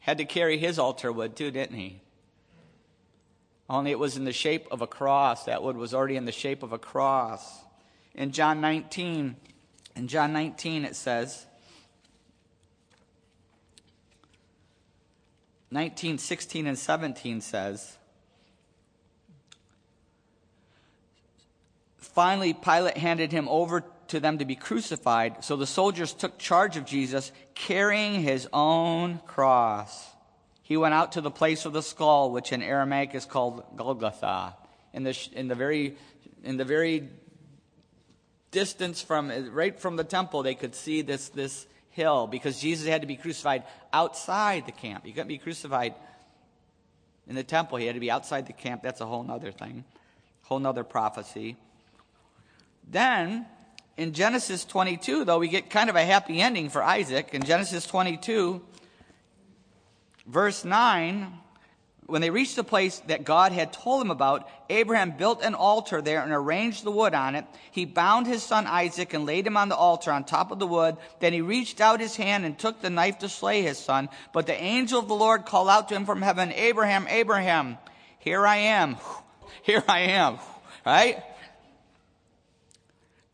had 0.00 0.18
to 0.18 0.24
carry 0.24 0.58
his 0.58 0.78
altar 0.78 1.10
wood 1.10 1.34
too, 1.34 1.50
didn't 1.50 1.76
he? 1.76 2.00
Only 3.68 3.90
it 3.90 3.98
was 3.98 4.16
in 4.16 4.24
the 4.24 4.32
shape 4.32 4.68
of 4.70 4.80
a 4.80 4.86
cross. 4.86 5.44
That 5.44 5.62
wood 5.62 5.76
was 5.76 5.92
already 5.92 6.16
in 6.16 6.24
the 6.24 6.32
shape 6.32 6.62
of 6.62 6.72
a 6.72 6.78
cross. 6.78 7.60
In 8.14 8.30
John 8.30 8.60
19, 8.60 9.36
in 9.96 10.08
John 10.08 10.32
19 10.32 10.84
it 10.84 10.94
says, 10.94 11.46
19, 15.72 16.18
16, 16.18 16.66
and 16.68 16.78
17 16.78 17.40
says, 17.40 17.96
Finally, 22.16 22.54
Pilate 22.54 22.96
handed 22.96 23.30
him 23.30 23.46
over 23.46 23.84
to 24.08 24.18
them 24.20 24.38
to 24.38 24.46
be 24.46 24.56
crucified. 24.56 25.44
So 25.44 25.54
the 25.54 25.66
soldiers 25.66 26.14
took 26.14 26.38
charge 26.38 26.78
of 26.78 26.86
Jesus, 26.86 27.30
carrying 27.54 28.22
his 28.22 28.48
own 28.54 29.18
cross. 29.26 30.08
He 30.62 30.78
went 30.78 30.94
out 30.94 31.12
to 31.12 31.20
the 31.20 31.30
place 31.30 31.66
of 31.66 31.74
the 31.74 31.82
skull, 31.82 32.30
which 32.30 32.54
in 32.54 32.62
Aramaic 32.62 33.14
is 33.14 33.26
called 33.26 33.64
Golgotha. 33.76 34.56
In 34.94 35.02
the, 35.02 35.28
in 35.34 35.48
the 35.48 35.54
very, 35.54 35.98
in 36.42 36.56
the 36.56 36.64
very 36.64 37.10
distance 38.50 39.02
from, 39.02 39.30
right 39.52 39.78
from 39.78 39.96
the 39.96 40.04
temple, 40.04 40.42
they 40.42 40.54
could 40.54 40.74
see 40.74 41.02
this, 41.02 41.28
this 41.28 41.66
hill 41.90 42.26
because 42.26 42.58
Jesus 42.58 42.88
had 42.88 43.02
to 43.02 43.06
be 43.06 43.16
crucified 43.16 43.64
outside 43.92 44.64
the 44.64 44.72
camp. 44.72 45.04
He 45.04 45.12
couldn't 45.12 45.28
be 45.28 45.36
crucified 45.36 45.94
in 47.28 47.34
the 47.34 47.44
temple. 47.44 47.76
He 47.76 47.84
had 47.84 47.94
to 47.94 48.00
be 48.00 48.10
outside 48.10 48.46
the 48.46 48.54
camp. 48.54 48.82
That's 48.82 49.02
a 49.02 49.06
whole 49.06 49.30
other 49.30 49.52
thing, 49.52 49.84
whole 50.44 50.66
other 50.66 50.82
prophecy. 50.82 51.56
Then, 52.86 53.46
in 53.96 54.12
Genesis 54.12 54.64
22, 54.64 55.24
though, 55.24 55.38
we 55.38 55.48
get 55.48 55.70
kind 55.70 55.90
of 55.90 55.96
a 55.96 56.04
happy 56.04 56.40
ending 56.40 56.68
for 56.68 56.82
Isaac. 56.82 57.34
In 57.34 57.42
Genesis 57.42 57.86
22, 57.86 58.62
verse 60.26 60.64
9, 60.64 61.32
when 62.06 62.20
they 62.20 62.30
reached 62.30 62.54
the 62.54 62.62
place 62.62 63.00
that 63.08 63.24
God 63.24 63.50
had 63.50 63.72
told 63.72 64.02
him 64.02 64.12
about, 64.12 64.48
Abraham 64.70 65.16
built 65.16 65.42
an 65.42 65.54
altar 65.54 66.00
there 66.00 66.22
and 66.22 66.32
arranged 66.32 66.84
the 66.84 66.90
wood 66.92 67.14
on 67.14 67.34
it. 67.34 67.44
He 67.72 67.84
bound 67.84 68.28
his 68.28 68.44
son 68.44 68.66
Isaac 68.66 69.12
and 69.12 69.26
laid 69.26 69.46
him 69.46 69.56
on 69.56 69.68
the 69.68 69.76
altar 69.76 70.12
on 70.12 70.22
top 70.22 70.52
of 70.52 70.60
the 70.60 70.68
wood. 70.68 70.96
Then 71.18 71.32
he 71.32 71.40
reached 71.40 71.80
out 71.80 71.98
his 71.98 72.14
hand 72.14 72.44
and 72.44 72.56
took 72.56 72.80
the 72.80 72.90
knife 72.90 73.18
to 73.18 73.28
slay 73.28 73.62
his 73.62 73.78
son. 73.78 74.08
But 74.32 74.46
the 74.46 74.54
angel 74.54 75.00
of 75.00 75.08
the 75.08 75.14
Lord 75.14 75.46
called 75.46 75.68
out 75.68 75.88
to 75.88 75.96
him 75.96 76.06
from 76.06 76.22
heaven, 76.22 76.52
Abraham, 76.52 77.06
Abraham, 77.08 77.78
here 78.20 78.46
I 78.46 78.56
am. 78.56 78.96
Here 79.62 79.82
I 79.88 80.00
am. 80.00 80.38
Right? 80.84 81.20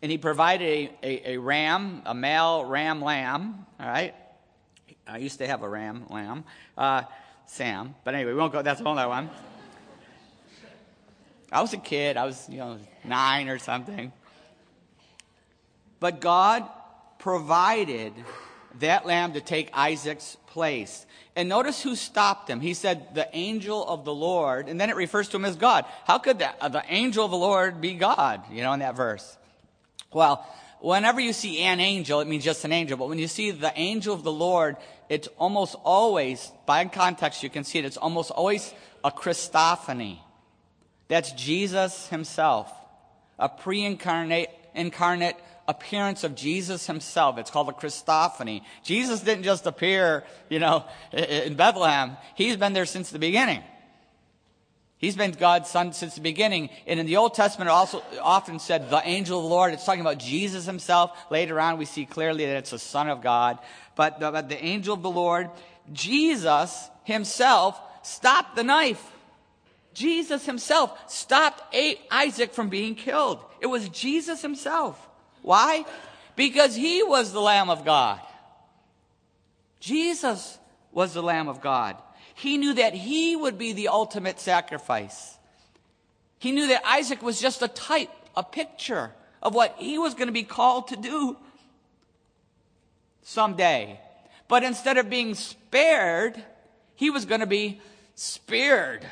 And 0.00 0.10
he 0.12 0.18
provided 0.18 0.66
a, 0.66 0.90
a, 1.02 1.32
a 1.32 1.36
ram, 1.38 2.02
a 2.06 2.14
male 2.14 2.64
ram 2.64 3.02
lamb, 3.02 3.66
all 3.80 3.86
right? 3.88 4.14
I 5.06 5.18
used 5.18 5.38
to 5.38 5.46
have 5.46 5.62
a 5.62 5.68
ram 5.68 6.04
lamb. 6.10 6.44
Uh, 6.76 7.02
Sam. 7.48 7.94
But 8.04 8.14
anyway, 8.14 8.32
we 8.32 8.38
won't 8.38 8.52
go. 8.52 8.62
That's 8.62 8.80
a 8.80 8.84
whole 8.84 8.96
other 8.96 9.08
one. 9.08 9.30
I 11.50 11.62
was 11.62 11.72
a 11.72 11.78
kid. 11.78 12.16
I 12.16 12.26
was, 12.26 12.46
you 12.48 12.58
know, 12.58 12.78
nine 13.04 13.48
or 13.48 13.58
something. 13.58 14.12
But 15.98 16.20
God 16.20 16.68
provided 17.18 18.12
that 18.80 19.06
lamb 19.06 19.32
to 19.32 19.40
take 19.40 19.70
Isaac's 19.72 20.36
place. 20.46 21.06
And 21.34 21.48
notice 21.48 21.82
who 21.82 21.96
stopped 21.96 22.50
him. 22.50 22.60
He 22.60 22.74
said, 22.74 23.14
the 23.14 23.28
angel 23.32 23.84
of 23.86 24.04
the 24.04 24.14
Lord, 24.14 24.68
and 24.68 24.78
then 24.78 24.90
it 24.90 24.96
refers 24.96 25.28
to 25.30 25.38
him 25.38 25.44
as 25.44 25.56
God. 25.56 25.86
How 26.04 26.18
could 26.18 26.38
the, 26.38 26.50
the 26.68 26.84
angel 26.88 27.24
of 27.24 27.30
the 27.30 27.36
Lord 27.36 27.80
be 27.80 27.94
God, 27.94 28.42
you 28.52 28.62
know, 28.62 28.74
in 28.74 28.80
that 28.80 28.94
verse? 28.94 29.37
Well, 30.12 30.46
whenever 30.80 31.20
you 31.20 31.32
see 31.32 31.60
an 31.60 31.80
angel, 31.80 32.20
it 32.20 32.28
means 32.28 32.44
just 32.44 32.64
an 32.64 32.72
angel. 32.72 32.96
But 32.96 33.08
when 33.08 33.18
you 33.18 33.28
see 33.28 33.50
the 33.50 33.72
angel 33.76 34.14
of 34.14 34.22
the 34.22 34.32
Lord, 34.32 34.76
it's 35.08 35.28
almost 35.38 35.76
always, 35.84 36.50
by 36.66 36.84
context, 36.86 37.42
you 37.42 37.50
can 37.50 37.64
see 37.64 37.78
it, 37.78 37.84
it's 37.84 37.96
almost 37.96 38.30
always 38.30 38.72
a 39.04 39.10
Christophany. 39.10 40.18
That's 41.08 41.32
Jesus 41.32 42.08
himself, 42.08 42.70
a 43.38 43.48
pre 43.48 43.84
incarnate 43.84 44.50
incarnate 44.74 45.36
appearance 45.66 46.24
of 46.24 46.34
Jesus 46.34 46.86
himself. 46.86 47.38
It's 47.38 47.50
called 47.50 47.68
a 47.68 47.72
Christophany. 47.72 48.62
Jesus 48.82 49.20
didn't 49.20 49.44
just 49.44 49.66
appear, 49.66 50.24
you 50.48 50.58
know, 50.58 50.84
in 51.12 51.54
Bethlehem. 51.54 52.16
He's 52.34 52.56
been 52.56 52.72
there 52.72 52.86
since 52.86 53.10
the 53.10 53.18
beginning. 53.18 53.62
He's 54.98 55.14
been 55.14 55.30
God's 55.30 55.70
son 55.70 55.92
since 55.92 56.16
the 56.16 56.20
beginning. 56.20 56.70
And 56.86 56.98
in 56.98 57.06
the 57.06 57.16
Old 57.16 57.34
Testament, 57.34 57.70
also 57.70 58.02
often 58.20 58.58
said 58.58 58.90
the 58.90 59.00
angel 59.04 59.38
of 59.38 59.44
the 59.44 59.48
Lord. 59.48 59.72
It's 59.72 59.84
talking 59.84 60.00
about 60.00 60.18
Jesus 60.18 60.66
himself. 60.66 61.16
Later 61.30 61.60
on, 61.60 61.78
we 61.78 61.84
see 61.84 62.04
clearly 62.04 62.44
that 62.46 62.56
it's 62.56 62.70
the 62.70 62.80
son 62.80 63.08
of 63.08 63.22
God. 63.22 63.58
But, 63.94 64.18
but 64.18 64.48
the 64.48 64.62
angel 64.62 64.94
of 64.94 65.02
the 65.02 65.10
Lord, 65.10 65.50
Jesus 65.92 66.90
himself 67.04 67.80
stopped 68.02 68.56
the 68.56 68.64
knife. 68.64 69.02
Jesus 69.94 70.44
himself 70.44 71.10
stopped 71.10 71.74
Isaac 72.10 72.52
from 72.52 72.68
being 72.68 72.96
killed. 72.96 73.44
It 73.60 73.66
was 73.66 73.88
Jesus 73.90 74.42
himself. 74.42 75.08
Why? 75.42 75.84
Because 76.34 76.74
he 76.74 77.04
was 77.04 77.32
the 77.32 77.40
Lamb 77.40 77.70
of 77.70 77.84
God. 77.84 78.20
Jesus 79.78 80.58
was 80.92 81.14
the 81.14 81.22
Lamb 81.22 81.48
of 81.48 81.60
God. 81.60 81.96
He 82.38 82.56
knew 82.56 82.74
that 82.74 82.94
he 82.94 83.34
would 83.34 83.58
be 83.58 83.72
the 83.72 83.88
ultimate 83.88 84.38
sacrifice. 84.38 85.36
He 86.38 86.52
knew 86.52 86.68
that 86.68 86.86
Isaac 86.86 87.20
was 87.20 87.40
just 87.40 87.62
a 87.62 87.68
type, 87.68 88.12
a 88.36 88.44
picture 88.44 89.10
of 89.42 89.56
what 89.56 89.74
he 89.78 89.98
was 89.98 90.14
going 90.14 90.28
to 90.28 90.32
be 90.32 90.44
called 90.44 90.86
to 90.88 90.96
do 90.96 91.36
someday. 93.22 93.98
But 94.46 94.62
instead 94.62 94.98
of 94.98 95.10
being 95.10 95.34
spared, 95.34 96.40
he 96.94 97.10
was 97.10 97.24
going 97.24 97.40
to 97.40 97.46
be 97.46 97.80
speared 98.14 99.04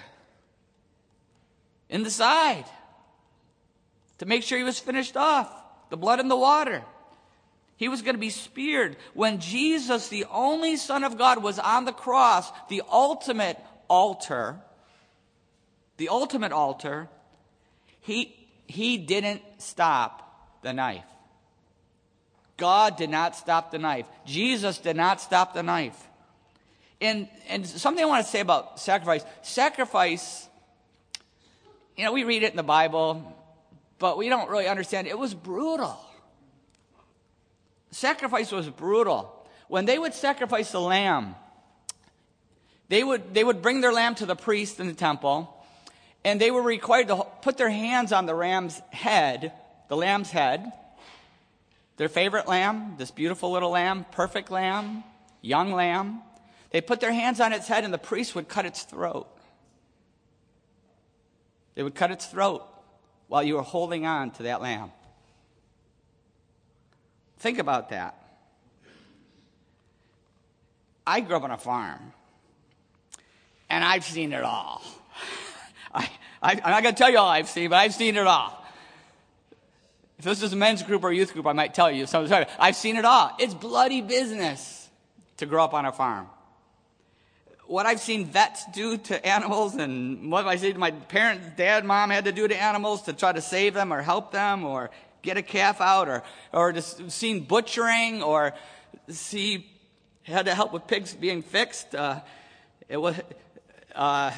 in 1.89 2.05
the 2.05 2.11
side 2.11 2.67
to 4.19 4.27
make 4.27 4.45
sure 4.45 4.57
he 4.57 4.63
was 4.63 4.79
finished 4.79 5.17
off. 5.17 5.51
The 5.91 5.97
blood 5.97 6.21
and 6.21 6.31
the 6.31 6.37
water. 6.37 6.85
He 7.77 7.89
was 7.89 8.03
going 8.03 8.15
to 8.15 8.21
be 8.21 8.31
speared. 8.31 8.97
When 9.13 9.39
Jesus, 9.39 10.09
the 10.09 10.25
only 10.31 10.77
Son 10.77 11.05
of 11.05 11.19
God, 11.19 11.43
was 11.43 11.59
on 11.59 11.85
the 11.85 11.93
cross, 11.93 12.51
the 12.69 12.83
ultimate 12.91 13.59
altar, 13.89 14.57
the 15.99 16.09
ultimate 16.09 16.53
altar, 16.53 17.09
he, 18.01 18.35
he 18.67 18.97
didn't 18.97 19.43
stop 19.59 20.61
the 20.63 20.73
knife. 20.73 21.05
God 22.57 22.97
did 22.97 23.11
not 23.11 23.37
stop 23.37 23.71
the 23.71 23.79
knife. 23.79 24.07
Jesus 24.25 24.79
did 24.79 24.97
not 24.97 25.21
stop 25.21 25.53
the 25.53 25.63
knife. 25.63 26.09
And, 27.01 27.29
and 27.49 27.67
something 27.67 28.03
I 28.03 28.07
want 28.07 28.25
to 28.25 28.31
say 28.31 28.41
about 28.41 28.81
sacrifice 28.81 29.23
sacrifice, 29.43 30.49
you 31.95 32.05
know, 32.05 32.13
we 32.13 32.25
read 32.25 32.43
it 32.43 32.51
in 32.51 32.57
the 32.57 32.63
Bible, 32.63 33.37
but 33.99 34.17
we 34.17 34.31
don't 34.31 34.49
really 34.49 34.67
understand. 34.67 35.07
It 35.07 35.19
was 35.19 35.35
brutal. 35.35 36.01
Sacrifice 37.91 38.53
was 38.53 38.69
brutal. 38.69 39.33
When 39.69 39.85
they 39.85 39.99
would 39.99 40.15
sacrifice 40.15 40.71
the 40.71 40.81
lamb, 40.81 41.35
they 42.89 43.03
would, 43.03 43.35
they 43.35 43.43
would 43.43 43.63
bring 43.63 43.81
their 43.81 43.93
lamb 43.93 44.15
to 44.17 44.27
the 44.27 44.37
priest 44.37 44.79
in 44.79 44.87
the 44.87 44.93
temple, 44.95 45.53
and 46.25 46.41
they 46.41 46.51
were 46.51 46.63
required 46.63 47.09
to 47.09 47.27
put 47.43 47.57
their 47.57 47.71
hands 47.71 48.13
on 48.13 48.27
the 48.27 48.35
ram's 48.35 48.81
head, 48.91 49.53
the 49.89 49.97
lamb's 49.97 50.31
head, 50.31 50.73
their 51.97 52.09
favorite 52.09 52.47
lamb, 52.47 52.95
this 52.99 53.11
beautiful 53.11 53.51
little 53.51 53.71
lamb, 53.71 54.05
perfect 54.13 54.51
lamb, 54.51 55.03
young 55.41 55.73
lamb. 55.73 56.23
They 56.71 56.81
put 56.81 57.01
their 57.01 57.13
hands 57.13 57.41
on 57.41 57.53
its 57.53 57.69
head, 57.69 57.85
and 57.85 57.93
the 57.93 57.99
priest 57.99 58.35
would 58.35 58.49
cut 58.49 58.67
its 58.67 58.83
throat. 58.83 59.29
They 61.75 61.83
would 61.83 61.95
cut 61.95 62.11
its 62.11 62.27
throat 62.27 62.67
while 63.29 63.43
you 63.43 63.55
were 63.55 63.63
holding 63.63 64.07
on 64.07 64.31
to 64.33 64.45
that 64.45 64.63
lamb. 64.63 64.93
Think 67.39 67.59
about 67.59 67.91
that. 67.91 68.23
I 71.07 71.21
grew 71.21 71.37
up 71.37 71.45
on 71.45 71.51
a 71.53 71.59
farm, 71.59 72.13
and 73.71 73.85
I've 73.85 74.05
seen 74.05 74.33
it 74.33 74.43
all. 74.43 74.83
I, 75.95 76.09
am 76.43 76.71
not 76.71 76.83
going 76.83 76.95
to 76.95 76.99
tell 76.99 77.11
you 77.11 77.19
all 77.19 77.29
I've 77.29 77.49
seen, 77.49 77.71
but 77.71 77.77
I've 77.77 77.95
seen 77.95 78.17
it 78.17 78.27
all. 78.27 78.65
If 80.19 80.25
this 80.25 80.43
is 80.43 80.53
a 80.53 80.57
men's 80.57 80.83
group 80.83 81.05
or 81.05 81.11
a 81.11 81.15
youth 81.15 81.33
group, 81.33 81.47
I 81.47 81.53
might 81.53 81.75
tell 81.75 81.91
you 81.91 82.07
some 82.07 82.27
I've 82.59 82.77
seen 82.77 82.97
it 82.97 83.05
all. 83.05 83.33
It's 83.39 83.55
bloody 83.55 84.01
business 84.01 84.89
to 85.37 85.47
grow 85.47 85.63
up 85.63 85.75
on 85.75 85.85
a 85.85 85.93
farm. 85.93 86.29
What 87.67 87.85
I've 87.85 88.01
seen 88.01 88.27
vets 88.27 88.65
do 88.73 88.97
to 88.97 89.27
animals 89.27 89.75
and 89.75 90.31
what 90.31 90.47
I 90.47 90.57
see 90.57 90.73
my 90.73 90.93
parents, 90.93 91.49
dad, 91.57 91.85
mom 91.85 92.11
had 92.11 92.25
to 92.25 92.33
do 92.33 92.47
to 92.47 92.57
animals 92.57 93.03
to 93.03 93.13
try 93.13 93.33
to 93.33 93.41
save 93.41 93.75
them 93.75 93.93
or 93.93 94.03
help 94.03 94.31
them 94.31 94.65
or 94.65 94.91
get 95.23 95.37
a 95.37 95.43
calf 95.43 95.81
out 95.81 96.09
or, 96.09 96.23
or 96.53 96.73
just 96.73 97.11
seen 97.11 97.45
butchering 97.45 98.23
or 98.23 98.53
see, 99.09 99.67
had 100.23 100.47
to 100.47 100.55
help 100.55 100.73
with 100.73 100.87
pigs 100.87 101.15
being 101.15 101.43
fixed. 101.43 101.95
Uh, 101.95 102.21
it 102.89 102.97
was, 102.97 103.17
uh, 103.95 104.31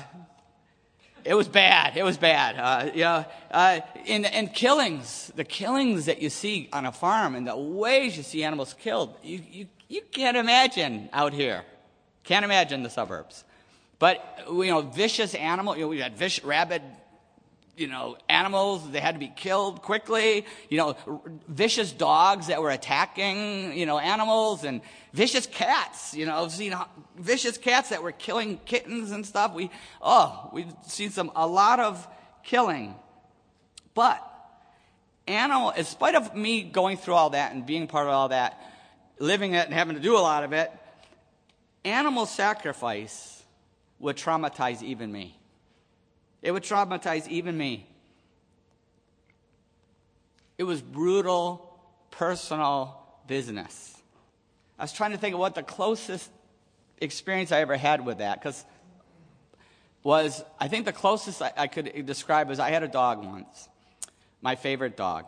it 1.25 1.35
was 1.35 1.49
bad. 1.49 1.97
It 1.97 2.05
was 2.05 2.17
bad. 2.17 2.57
Uh, 2.59 2.91
know, 2.95 3.25
uh, 3.51 3.81
in, 4.07 4.25
in 4.25 4.49
killings, 4.49 5.31
the 5.37 5.45
killings 5.45 6.07
that 6.07 6.23
you 6.23 6.31
see 6.31 6.69
on 6.73 6.87
a 6.87 6.93
farm 6.93 7.35
and 7.35 7.47
the 7.47 7.57
ways 7.57 8.17
you 8.17 8.23
see 8.23 8.45
animals 8.45 8.75
killed, 8.79 9.17
you, 9.23 9.43
you, 9.51 9.67
you 9.89 10.03
can't 10.11 10.37
imagine 10.37 11.09
out 11.13 11.33
here. 11.33 11.65
Can't 12.25 12.45
imagine 12.45 12.83
the 12.83 12.91
suburbs. 12.91 13.45
But, 13.99 14.45
you 14.49 14.67
know, 14.67 14.83
vicious 14.83 15.35
animal, 15.35 15.75
you 15.77 15.83
know, 15.83 15.89
we 15.89 16.01
had 16.01 16.17
vicious, 16.17 16.45
rabid 16.45 16.83
you 17.79 17.87
know, 17.87 18.17
animals, 18.29 18.91
they 18.91 19.01
had 19.01 19.15
to 19.15 19.19
be 19.19 19.33
killed 19.35 19.83
quickly, 19.83 20.45
you 20.69 20.79
know, 20.79 20.97
vicious 21.49 21.93
dogs 21.93 22.49
that 22.49 22.61
were 22.61 22.71
attacking, 22.71 23.77
you 23.77 23.87
know, 23.87 23.99
animals 23.99 24.65
and 24.65 24.81
vicious 25.13 25.47
cats, 25.47 26.15
you 26.15 26.27
know, 26.27 26.45
I've 26.45 26.53
seen 26.53 26.75
vicious 27.17 27.59
cats 27.59 27.91
that 27.91 28.03
were 28.03 28.13
killing 28.13 28.59
kittens 28.65 29.11
and 29.11 29.25
stuff. 29.25 29.55
We, 29.55 29.71
oh, 30.03 30.51
we've 30.53 30.73
seen 30.87 31.11
some, 31.11 31.31
a 31.35 31.47
lot 31.47 31.81
of 31.81 32.07
killing. 32.43 32.95
But 33.95 34.23
animal, 35.27 35.71
in 35.71 35.85
spite 35.85 36.15
of 36.15 36.35
me 36.35 36.63
going 36.63 36.97
through 36.97 37.15
all 37.15 37.31
that 37.31 37.53
and 37.53 37.65
being 37.65 37.87
part 37.87 38.07
of 38.07 38.13
all 38.13 38.29
that, 38.31 38.61
living 39.19 39.55
it 39.55 39.67
and 39.67 39.75
having 39.75 39.97
to 39.97 40.03
do 40.03 40.17
a 40.17 40.21
lot 40.21 40.45
of 40.45 40.53
it, 40.53 40.73
animal 41.85 42.27
sacrifice 42.27 43.43
would 43.99 44.17
traumatize 44.17 44.83
even 44.83 45.11
me. 45.13 45.38
It 46.43 46.53
would 46.53 46.63
traumatize 46.63 47.27
even 47.29 47.57
me. 47.57 47.87
It 50.57 50.65
was 50.65 50.81
brutal, 50.81 51.79
personal 52.11 53.01
business. 53.27 53.97
I 54.79 54.85
was 54.85 54.93
trying 54.93 55.13
to 55.13 55.19
think 55.19 55.35
of 55.35 55.41
what 55.41 55.55
the 55.55 55.63
closest 55.63 56.31
experience 57.01 57.53
I 57.53 57.61
ever 57.61 57.77
had 57.77 58.05
with 58.05 58.19
that, 58.19 58.41
because 58.41 58.65
was 60.03 60.43
I 60.59 60.69
think 60.69 60.85
the 60.85 60.93
closest 60.93 61.43
I, 61.43 61.53
I, 61.57 61.67
could 61.67 62.07
describe 62.07 62.49
was 62.49 62.59
I 62.59 62.71
had 62.71 62.83
a 62.83 62.89
dog 62.89 63.25
once, 63.25 63.69
my 64.41 64.57
favorite 64.57 64.97
dog. 64.97 65.27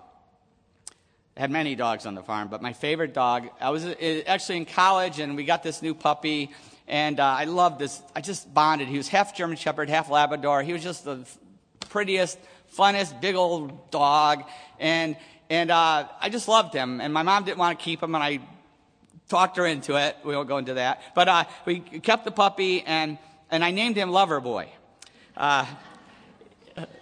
I 1.37 1.41
had 1.41 1.51
many 1.51 1.75
dogs 1.75 2.07
on 2.07 2.15
the 2.15 2.23
farm, 2.23 2.49
but 2.49 2.63
my 2.63 2.73
favorite 2.73 3.15
dog. 3.15 3.49
I 3.61 3.71
was 3.71 3.85
uh, 3.85 3.95
actually 4.27 4.59
in 4.59 4.67
college, 4.67 5.21
and 5.21 5.37
we 5.37 5.45
got 5.45 5.63
this 5.63 5.83
new 5.83 5.95
puppy, 5.95 6.51
and 6.91 7.21
uh, 7.21 7.25
I 7.25 7.45
loved 7.45 7.79
this. 7.79 8.03
I 8.17 8.21
just 8.21 8.53
bonded. 8.53 8.89
He 8.89 8.97
was 8.97 9.07
half 9.07 9.33
German 9.35 9.57
Shepherd, 9.57 9.89
half 9.89 10.11
Labrador. 10.11 10.61
He 10.65 10.73
was 10.73 10.83
just 10.83 11.05
the 11.05 11.25
prettiest, 11.89 12.37
funnest, 12.77 13.21
big 13.21 13.37
old 13.37 13.93
dog. 13.93 14.43
And, 14.81 15.17
and 15.49 15.71
uh, 15.71 16.09
I 16.21 16.29
just 16.31 16.49
loved 16.49 16.75
him. 16.75 17.01
And 17.01 17.15
my 17.15 17.23
mom 17.23 17.45
didn't 17.45 17.59
want 17.59 17.79
to 17.79 17.85
keep 17.85 18.03
him, 18.03 18.17
and 18.17 18.25
I 18.25 18.41
talked 19.29 19.57
her 19.57 19.67
into 19.67 19.95
it. 19.95 20.17
We 20.25 20.35
won't 20.35 20.49
go 20.49 20.59
into 20.59 20.75
that. 20.75 21.01
But 21.15 21.29
uh, 21.29 21.45
we 21.65 21.79
kept 21.79 22.25
the 22.25 22.33
puppy, 22.33 22.83
and, 22.83 23.19
and 23.53 23.65
I 23.65 23.71
named 23.71 23.95
him 23.95 24.11
Lover 24.11 24.41
Boy. 24.41 24.69
Uh, 25.37 25.67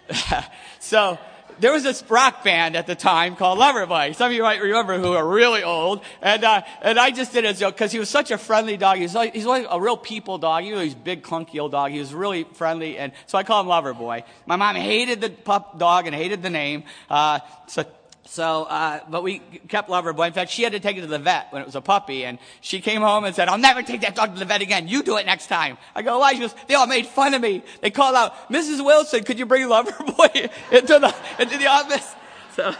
so 0.79 1.17
there 1.59 1.71
was 1.71 1.83
this 1.83 2.03
rock 2.09 2.43
band 2.43 2.75
at 2.75 2.87
the 2.87 2.95
time 2.95 3.35
called 3.35 3.59
Loverboy. 3.59 4.15
Some 4.15 4.27
of 4.27 4.33
you 4.33 4.43
might 4.43 4.61
remember 4.61 4.97
who 4.99 5.13
are 5.13 5.27
really 5.27 5.63
old. 5.63 6.01
And, 6.21 6.43
uh, 6.43 6.61
and 6.81 6.99
I 6.99 7.11
just 7.11 7.33
did 7.33 7.45
it 7.45 7.47
as 7.47 7.59
because 7.59 7.91
he 7.91 7.99
was 7.99 8.09
such 8.09 8.31
a 8.31 8.37
friendly 8.37 8.77
dog. 8.77 8.97
He's 8.97 9.15
like, 9.15 9.33
he's 9.33 9.45
like 9.45 9.67
a 9.69 9.79
real 9.79 9.97
people 9.97 10.37
dog. 10.37 10.65
You 10.65 10.75
know, 10.75 10.81
he's 10.81 10.95
big, 10.95 11.23
clunky 11.23 11.59
old 11.59 11.71
dog. 11.71 11.91
He 11.91 11.99
was 11.99 12.13
really 12.13 12.45
friendly. 12.53 12.97
And 12.97 13.11
so 13.27 13.37
I 13.37 13.43
call 13.43 13.61
him 13.61 13.67
Loverboy. 13.67 14.23
My 14.45 14.55
mom 14.55 14.75
hated 14.75 15.21
the 15.21 15.29
pup 15.29 15.77
dog 15.79 16.07
and 16.07 16.15
hated 16.15 16.41
the 16.41 16.49
name. 16.49 16.83
Uh, 17.09 17.39
so 17.67 17.85
so, 18.29 18.65
uh, 18.65 18.99
but 19.09 19.23
we 19.23 19.39
kept 19.39 19.89
Loverboy. 19.89 20.27
In 20.27 20.33
fact, 20.33 20.51
she 20.51 20.61
had 20.61 20.73
to 20.73 20.79
take 20.79 20.97
it 20.97 21.01
to 21.01 21.07
the 21.07 21.17
vet 21.17 21.51
when 21.51 21.63
it 21.63 21.65
was 21.65 21.73
a 21.73 21.81
puppy, 21.81 22.25
and 22.25 22.37
she 22.61 22.79
came 22.79 23.01
home 23.01 23.23
and 23.23 23.35
said, 23.35 23.49
I'll 23.49 23.57
never 23.57 23.81
take 23.81 24.01
that 24.01 24.13
dog 24.13 24.33
to 24.33 24.39
the 24.39 24.45
vet 24.45 24.61
again. 24.61 24.87
You 24.87 25.01
do 25.01 25.17
it 25.17 25.25
next 25.25 25.47
time. 25.47 25.79
I 25.95 26.03
go, 26.03 26.19
why? 26.19 26.33
She 26.33 26.41
goes, 26.41 26.53
they 26.67 26.75
all 26.75 26.85
made 26.85 27.07
fun 27.07 27.33
of 27.33 27.41
me. 27.41 27.63
They 27.81 27.89
called 27.89 28.15
out, 28.15 28.51
Mrs. 28.51 28.85
Wilson, 28.85 29.23
could 29.23 29.39
you 29.39 29.47
bring 29.47 29.67
Loverboy 29.67 30.51
into 30.71 30.99
the, 30.99 31.15
into 31.39 31.57
the 31.57 31.65
office? 31.65 32.15
So, 32.55 32.75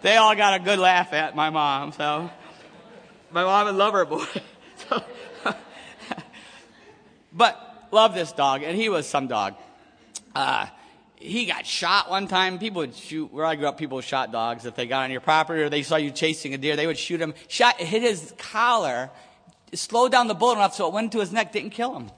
they 0.00 0.16
all 0.16 0.34
got 0.34 0.58
a 0.58 0.64
good 0.64 0.78
laugh 0.78 1.12
at 1.12 1.36
my 1.36 1.50
mom, 1.50 1.92
so, 1.92 2.30
my 3.30 3.44
mom 3.44 3.68
and 3.68 3.78
Loverboy. 3.78 4.40
So, 4.88 5.04
but, 7.34 7.88
love 7.92 8.14
this 8.14 8.32
dog, 8.32 8.62
and 8.62 8.74
he 8.74 8.88
was 8.88 9.06
some 9.06 9.26
dog. 9.26 9.54
Uh, 10.34 10.68
he 11.20 11.44
got 11.44 11.66
shot 11.66 12.10
one 12.10 12.26
time. 12.26 12.58
People 12.58 12.80
would 12.80 12.94
shoot, 12.94 13.32
where 13.32 13.44
I 13.44 13.54
grew 13.54 13.68
up, 13.68 13.76
people 13.76 14.00
shot 14.00 14.32
dogs 14.32 14.64
if 14.64 14.74
they 14.74 14.86
got 14.86 15.04
on 15.04 15.10
your 15.10 15.20
property 15.20 15.62
or 15.62 15.68
they 15.68 15.82
saw 15.82 15.96
you 15.96 16.10
chasing 16.10 16.54
a 16.54 16.58
deer. 16.58 16.76
They 16.76 16.86
would 16.86 16.98
shoot 16.98 17.20
him. 17.20 17.34
Shot, 17.46 17.78
hit 17.78 18.02
his 18.02 18.34
collar, 18.38 19.10
slowed 19.74 20.12
down 20.12 20.28
the 20.28 20.34
bullet 20.34 20.54
enough 20.54 20.74
so 20.74 20.88
it 20.88 20.94
went 20.94 21.04
into 21.04 21.20
his 21.20 21.30
neck, 21.30 21.52
didn't 21.52 21.70
kill 21.70 21.94
him. 21.94 22.10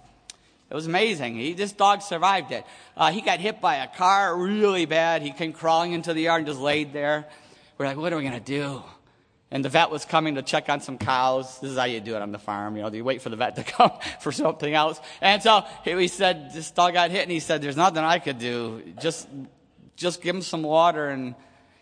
It 0.70 0.74
was 0.74 0.86
amazing. 0.86 1.34
He, 1.34 1.52
this 1.52 1.72
dog 1.72 2.00
survived 2.00 2.52
it. 2.52 2.64
Uh, 2.96 3.10
he 3.10 3.20
got 3.20 3.40
hit 3.40 3.60
by 3.60 3.76
a 3.76 3.88
car 3.88 4.34
really 4.36 4.86
bad. 4.86 5.20
He 5.20 5.32
came 5.32 5.52
crawling 5.52 5.92
into 5.92 6.14
the 6.14 6.22
yard 6.22 6.38
and 6.38 6.46
just 6.46 6.60
laid 6.60 6.92
there. 6.92 7.26
We're 7.76 7.86
like, 7.86 7.96
what 7.96 8.12
are 8.12 8.16
we 8.16 8.30
to 8.30 8.40
do? 8.40 8.82
And 9.52 9.62
the 9.62 9.68
vet 9.68 9.90
was 9.90 10.06
coming 10.06 10.36
to 10.36 10.42
check 10.42 10.70
on 10.70 10.80
some 10.80 10.96
cows. 10.96 11.60
This 11.60 11.72
is 11.72 11.76
how 11.76 11.84
you 11.84 12.00
do 12.00 12.16
it 12.16 12.22
on 12.22 12.32
the 12.32 12.38
farm. 12.38 12.74
You 12.74 12.82
know, 12.82 12.90
you 12.90 13.04
wait 13.04 13.20
for 13.20 13.28
the 13.28 13.36
vet 13.36 13.54
to 13.56 13.62
come 13.64 13.92
for 14.18 14.32
something 14.32 14.72
else. 14.72 14.98
And 15.20 15.42
so 15.42 15.64
he 15.84 16.08
said, 16.08 16.54
this 16.54 16.70
dog 16.70 16.94
got 16.94 17.10
hit 17.10 17.22
and 17.22 17.30
he 17.30 17.38
said, 17.38 17.60
there's 17.60 17.76
nothing 17.76 18.02
I 18.02 18.18
could 18.18 18.38
do. 18.38 18.82
Just, 18.98 19.28
just 19.94 20.22
give 20.22 20.34
him 20.34 20.40
some 20.40 20.62
water 20.62 21.10
and 21.10 21.34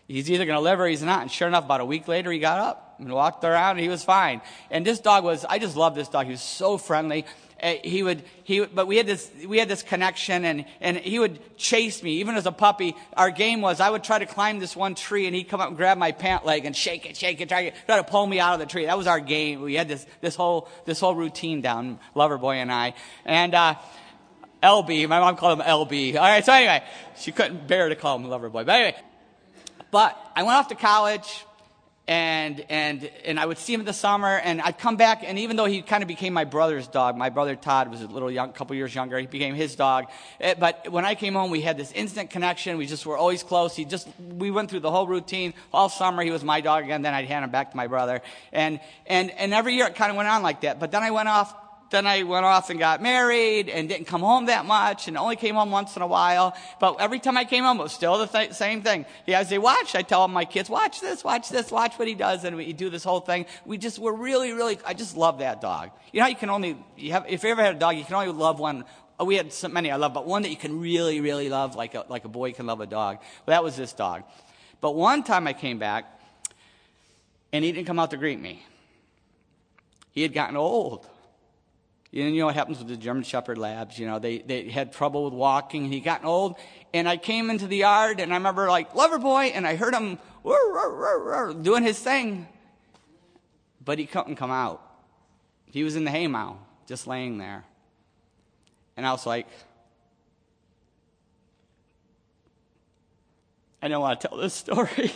he's 0.05 0.29
either 0.29 0.45
going 0.45 0.57
to 0.57 0.61
live 0.61 0.81
or 0.81 0.87
he's 0.87 1.01
not. 1.01 1.21
And 1.21 1.31
sure 1.31 1.47
enough, 1.47 1.63
about 1.63 1.79
a 1.79 1.85
week 1.85 2.09
later, 2.09 2.29
he 2.29 2.39
got 2.39 2.59
up 2.59 2.95
and 2.99 3.09
walked 3.09 3.45
around 3.45 3.71
and 3.71 3.79
he 3.79 3.87
was 3.87 4.03
fine. 4.03 4.41
And 4.69 4.85
this 4.85 4.99
dog 4.99 5.23
was, 5.23 5.45
I 5.45 5.57
just 5.57 5.77
love 5.77 5.95
this 5.95 6.09
dog. 6.09 6.25
He 6.25 6.31
was 6.33 6.41
so 6.41 6.77
friendly. 6.77 7.25
Uh, 7.61 7.75
he 7.83 8.01
would, 8.01 8.23
he, 8.43 8.65
but 8.65 8.87
we 8.87 8.97
had 8.97 9.05
this, 9.05 9.29
we 9.47 9.59
had 9.59 9.67
this 9.67 9.83
connection 9.83 10.45
and, 10.45 10.65
and 10.79 10.97
he 10.97 11.19
would 11.19 11.39
chase 11.57 12.01
me. 12.01 12.13
Even 12.13 12.35
as 12.35 12.47
a 12.47 12.51
puppy, 12.51 12.95
our 13.15 13.29
game 13.29 13.61
was 13.61 13.79
I 13.79 13.89
would 13.89 14.03
try 14.03 14.17
to 14.17 14.25
climb 14.25 14.59
this 14.59 14.75
one 14.75 14.95
tree 14.95 15.27
and 15.27 15.35
he'd 15.35 15.43
come 15.45 15.61
up 15.61 15.67
and 15.67 15.77
grab 15.77 15.97
my 15.97 16.11
pant 16.11 16.45
leg 16.45 16.65
and 16.65 16.75
shake 16.75 17.05
it, 17.05 17.15
shake 17.15 17.39
it, 17.39 17.49
try 17.49 17.69
to, 17.69 17.75
try 17.85 17.97
to 17.97 18.03
pull 18.03 18.25
me 18.25 18.39
out 18.39 18.53
of 18.53 18.59
the 18.59 18.65
tree. 18.65 18.85
That 18.85 18.97
was 18.97 19.05
our 19.05 19.19
game. 19.19 19.61
We 19.61 19.75
had 19.75 19.87
this, 19.87 20.05
this 20.21 20.35
whole, 20.35 20.67
this 20.85 20.99
whole 20.99 21.13
routine 21.13 21.61
down, 21.61 21.99
Loverboy 22.15 22.55
and 22.55 22.71
I. 22.71 22.95
And, 23.25 23.53
uh, 23.53 23.75
LB, 24.63 25.09
my 25.09 25.19
mom 25.19 25.37
called 25.37 25.59
him 25.59 25.65
LB. 25.65 26.15
All 26.15 26.21
right, 26.21 26.45
so 26.45 26.53
anyway, 26.53 26.83
she 27.17 27.31
couldn't 27.31 27.67
bear 27.67 27.89
to 27.89 27.95
call 27.95 28.17
him 28.17 28.29
lover 28.29 28.49
Loverboy. 28.49 28.65
But 28.65 28.69
anyway, 28.69 28.95
but 29.89 30.31
I 30.35 30.43
went 30.43 30.55
off 30.55 30.67
to 30.67 30.75
college 30.75 31.45
and 32.07 32.65
and 32.69 33.09
and 33.25 33.39
I 33.39 33.45
would 33.45 33.57
see 33.57 33.73
him 33.73 33.81
in 33.81 33.85
the 33.85 33.93
summer, 33.93 34.37
and 34.37 34.61
I'd 34.61 34.77
come 34.79 34.97
back, 34.97 35.23
and 35.23 35.37
even 35.39 35.55
though 35.55 35.65
he 35.65 35.81
kind 35.81 36.03
of 36.03 36.07
became 36.07 36.33
my 36.33 36.45
brother's 36.45 36.87
dog, 36.87 37.15
my 37.15 37.29
brother 37.29 37.55
Todd 37.55 37.89
was 37.89 38.01
a 38.01 38.07
little 38.07 38.31
young, 38.31 38.51
couple 38.53 38.75
years 38.75 38.93
younger, 38.93 39.19
he 39.19 39.27
became 39.27 39.53
his 39.53 39.75
dog. 39.75 40.05
Eh, 40.39 40.55
but 40.59 40.91
when 40.91 41.05
I 41.05 41.15
came 41.15 41.33
home, 41.33 41.51
we 41.51 41.61
had 41.61 41.77
this 41.77 41.91
instant 41.91 42.31
connection. 42.31 42.77
We 42.77 42.87
just 42.87 43.05
were 43.05 43.17
always 43.17 43.43
close. 43.43 43.75
He 43.75 43.85
just 43.85 44.07
we 44.19 44.51
went 44.51 44.69
through 44.69 44.81
the 44.81 44.91
whole 44.91 45.07
routine 45.07 45.53
all 45.71 45.89
summer. 45.89 46.23
He 46.23 46.31
was 46.31 46.43
my 46.43 46.61
dog 46.61 46.83
again. 46.83 47.03
Then 47.03 47.13
I'd 47.13 47.25
hand 47.25 47.45
him 47.45 47.51
back 47.51 47.71
to 47.71 47.77
my 47.77 47.87
brother, 47.87 48.21
and 48.51 48.79
and 49.05 49.31
and 49.31 49.53
every 49.53 49.75
year 49.75 49.87
it 49.87 49.95
kind 49.95 50.09
of 50.09 50.17
went 50.17 50.27
on 50.27 50.41
like 50.41 50.61
that. 50.61 50.79
But 50.79 50.91
then 50.91 51.03
I 51.03 51.11
went 51.11 51.29
off 51.29 51.55
then 51.91 52.07
I 52.07 52.23
went 52.23 52.45
off 52.45 52.69
and 52.69 52.79
got 52.79 53.01
married 53.01 53.69
and 53.69 53.87
didn't 53.87 54.05
come 54.07 54.21
home 54.21 54.45
that 54.45 54.65
much 54.65 55.09
and 55.09 55.17
only 55.17 55.35
came 55.35 55.55
home 55.55 55.71
once 55.71 55.95
in 55.97 56.01
a 56.01 56.07
while. 56.07 56.55
But 56.79 57.01
every 57.01 57.19
time 57.19 57.37
I 57.37 57.43
came 57.43 57.65
home, 57.65 57.79
it 57.79 57.83
was 57.83 57.91
still 57.91 58.17
the 58.17 58.27
th- 58.27 58.53
same 58.53 58.81
thing. 58.81 59.05
Yeah, 59.27 59.39
as 59.39 59.49
they 59.49 59.57
watch, 59.57 59.93
I 59.93 60.01
tell 60.01 60.27
my 60.29 60.45
kids, 60.45 60.69
watch 60.69 61.01
this, 61.01 61.21
watch 61.23 61.49
this, 61.49 61.69
watch 61.69 61.99
what 61.99 62.07
he 62.07 62.15
does. 62.15 62.45
And 62.45 62.55
we 62.55 62.71
do 62.71 62.89
this 62.89 63.03
whole 63.03 63.19
thing. 63.19 63.45
We 63.65 63.77
just, 63.77 63.99
we're 63.99 64.15
really, 64.15 64.53
really, 64.53 64.79
I 64.85 64.93
just 64.93 65.17
love 65.17 65.39
that 65.39 65.59
dog. 65.59 65.91
You 66.13 66.21
know, 66.21 66.27
you 66.27 66.35
can 66.35 66.49
only, 66.49 66.77
you 66.97 67.11
have, 67.11 67.25
if 67.27 67.43
you 67.43 67.49
ever 67.49 67.61
had 67.61 67.75
a 67.75 67.79
dog, 67.79 67.97
you 67.97 68.05
can 68.05 68.15
only 68.15 68.31
love 68.31 68.59
one. 68.59 68.85
Oh, 69.19 69.25
we 69.25 69.35
had 69.35 69.51
so 69.51 69.67
many 69.67 69.91
I 69.91 69.97
love, 69.97 70.13
but 70.13 70.25
one 70.25 70.43
that 70.43 70.49
you 70.49 70.57
can 70.57 70.79
really, 70.79 71.19
really 71.19 71.49
love, 71.49 71.75
like 71.75 71.93
a, 71.93 72.05
like 72.07 72.23
a 72.23 72.29
boy 72.29 72.53
can 72.53 72.65
love 72.65 72.79
a 72.79 72.87
dog. 72.87 73.17
Well, 73.45 73.53
that 73.53 73.65
was 73.65 73.75
this 73.75 73.91
dog. 73.91 74.23
But 74.79 74.95
one 74.95 75.23
time 75.23 75.45
I 75.45 75.53
came 75.53 75.77
back 75.77 76.05
and 77.51 77.65
he 77.65 77.73
didn't 77.73 77.87
come 77.87 77.99
out 77.99 78.11
to 78.11 78.17
greet 78.17 78.39
me. 78.39 78.63
He 80.13 80.21
had 80.21 80.33
gotten 80.33 80.55
old. 80.55 81.05
You 82.11 82.29
know 82.29 82.45
what 82.47 82.55
happens 82.55 82.79
with 82.79 82.89
the 82.89 82.97
German 82.97 83.23
Shepherd 83.23 83.57
labs? 83.57 83.97
You 83.97 84.05
know, 84.05 84.19
they, 84.19 84.39
they 84.39 84.69
had 84.69 84.91
trouble 84.91 85.23
with 85.25 85.33
walking 85.33 85.89
he 85.89 86.01
got 86.01 86.25
old. 86.25 86.55
And 86.93 87.07
I 87.07 87.15
came 87.15 87.49
into 87.49 87.67
the 87.67 87.77
yard 87.77 88.19
and 88.19 88.33
I 88.33 88.35
remember 88.35 88.69
like, 88.69 88.93
lover 88.93 89.17
boy, 89.17 89.45
and 89.55 89.65
I 89.65 89.77
heard 89.77 89.95
him 89.95 90.19
doing 91.61 91.83
his 91.83 91.97
thing. 91.97 92.49
But 93.83 93.97
he 93.97 94.05
couldn't 94.05 94.35
come 94.35 94.51
out. 94.51 94.85
He 95.67 95.83
was 95.83 95.95
in 95.95 96.03
the 96.03 96.11
haymow, 96.11 96.57
just 96.85 97.07
laying 97.07 97.37
there. 97.37 97.63
And 98.97 99.07
I 99.07 99.13
was 99.13 99.25
like, 99.25 99.47
I 103.81 103.87
don't 103.87 104.01
want 104.01 104.19
to 104.19 104.27
tell 104.27 104.37
this 104.37 104.53
story. 104.65 105.13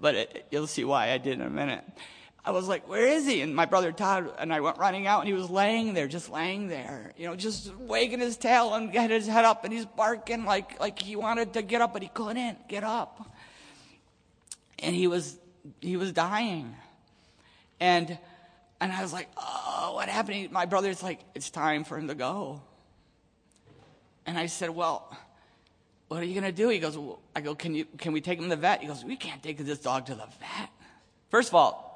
but 0.00 0.16
it, 0.16 0.46
you'll 0.50 0.66
see 0.66 0.84
why 0.84 1.12
I 1.12 1.18
did 1.18 1.34
in 1.34 1.42
a 1.42 1.50
minute. 1.50 1.84
I 2.44 2.50
was 2.50 2.68
like, 2.68 2.88
where 2.88 3.06
is 3.06 3.26
he? 3.26 3.40
And 3.42 3.54
my 3.54 3.66
brother 3.66 3.92
Todd 3.92 4.32
and 4.38 4.52
I 4.52 4.60
went 4.60 4.78
running 4.78 5.06
out 5.06 5.20
and 5.20 5.28
he 5.28 5.34
was 5.34 5.50
laying 5.50 5.92
there, 5.92 6.08
just 6.08 6.30
laying 6.30 6.68
there, 6.68 7.12
you 7.16 7.26
know, 7.26 7.36
just 7.36 7.74
wagging 7.76 8.20
his 8.20 8.36
tail 8.36 8.72
and 8.74 8.94
had 8.94 9.10
his 9.10 9.26
head 9.26 9.44
up 9.44 9.64
and 9.64 9.72
he's 9.72 9.84
barking 9.84 10.44
like, 10.44 10.80
like 10.80 10.98
he 10.98 11.16
wanted 11.16 11.52
to 11.54 11.62
get 11.62 11.82
up, 11.82 11.92
but 11.92 12.02
he 12.02 12.08
couldn't 12.08 12.68
get 12.68 12.84
up. 12.84 13.30
And 14.78 14.94
he 14.94 15.06
was, 15.08 15.36
he 15.80 15.96
was 15.96 16.12
dying. 16.12 16.74
And, 17.80 18.16
and 18.80 18.92
I 18.92 19.02
was 19.02 19.12
like, 19.12 19.28
oh, 19.36 19.92
what 19.94 20.08
happened? 20.08 20.50
My 20.50 20.64
brother's 20.64 21.02
like, 21.02 21.20
it's 21.34 21.50
time 21.50 21.84
for 21.84 21.98
him 21.98 22.08
to 22.08 22.14
go. 22.14 22.62
And 24.24 24.38
I 24.38 24.46
said, 24.46 24.70
well, 24.70 25.16
what 26.08 26.20
are 26.20 26.24
you 26.24 26.32
going 26.32 26.44
to 26.44 26.52
do? 26.52 26.68
He 26.68 26.78
goes, 26.78 26.96
well, 26.96 27.20
I 27.36 27.40
go, 27.40 27.54
can 27.54 27.74
you, 27.74 27.86
can 27.98 28.12
we 28.12 28.20
take 28.20 28.38
him 28.38 28.44
to 28.44 28.50
the 28.50 28.56
vet? 28.56 28.80
He 28.80 28.86
goes, 28.86 29.04
we 29.04 29.16
can't 29.16 29.42
take 29.42 29.58
this 29.58 29.78
dog 29.80 30.06
to 30.06 30.14
the 30.14 30.26
vet. 30.40 30.70
First 31.30 31.48
of 31.48 31.54
all, 31.54 31.87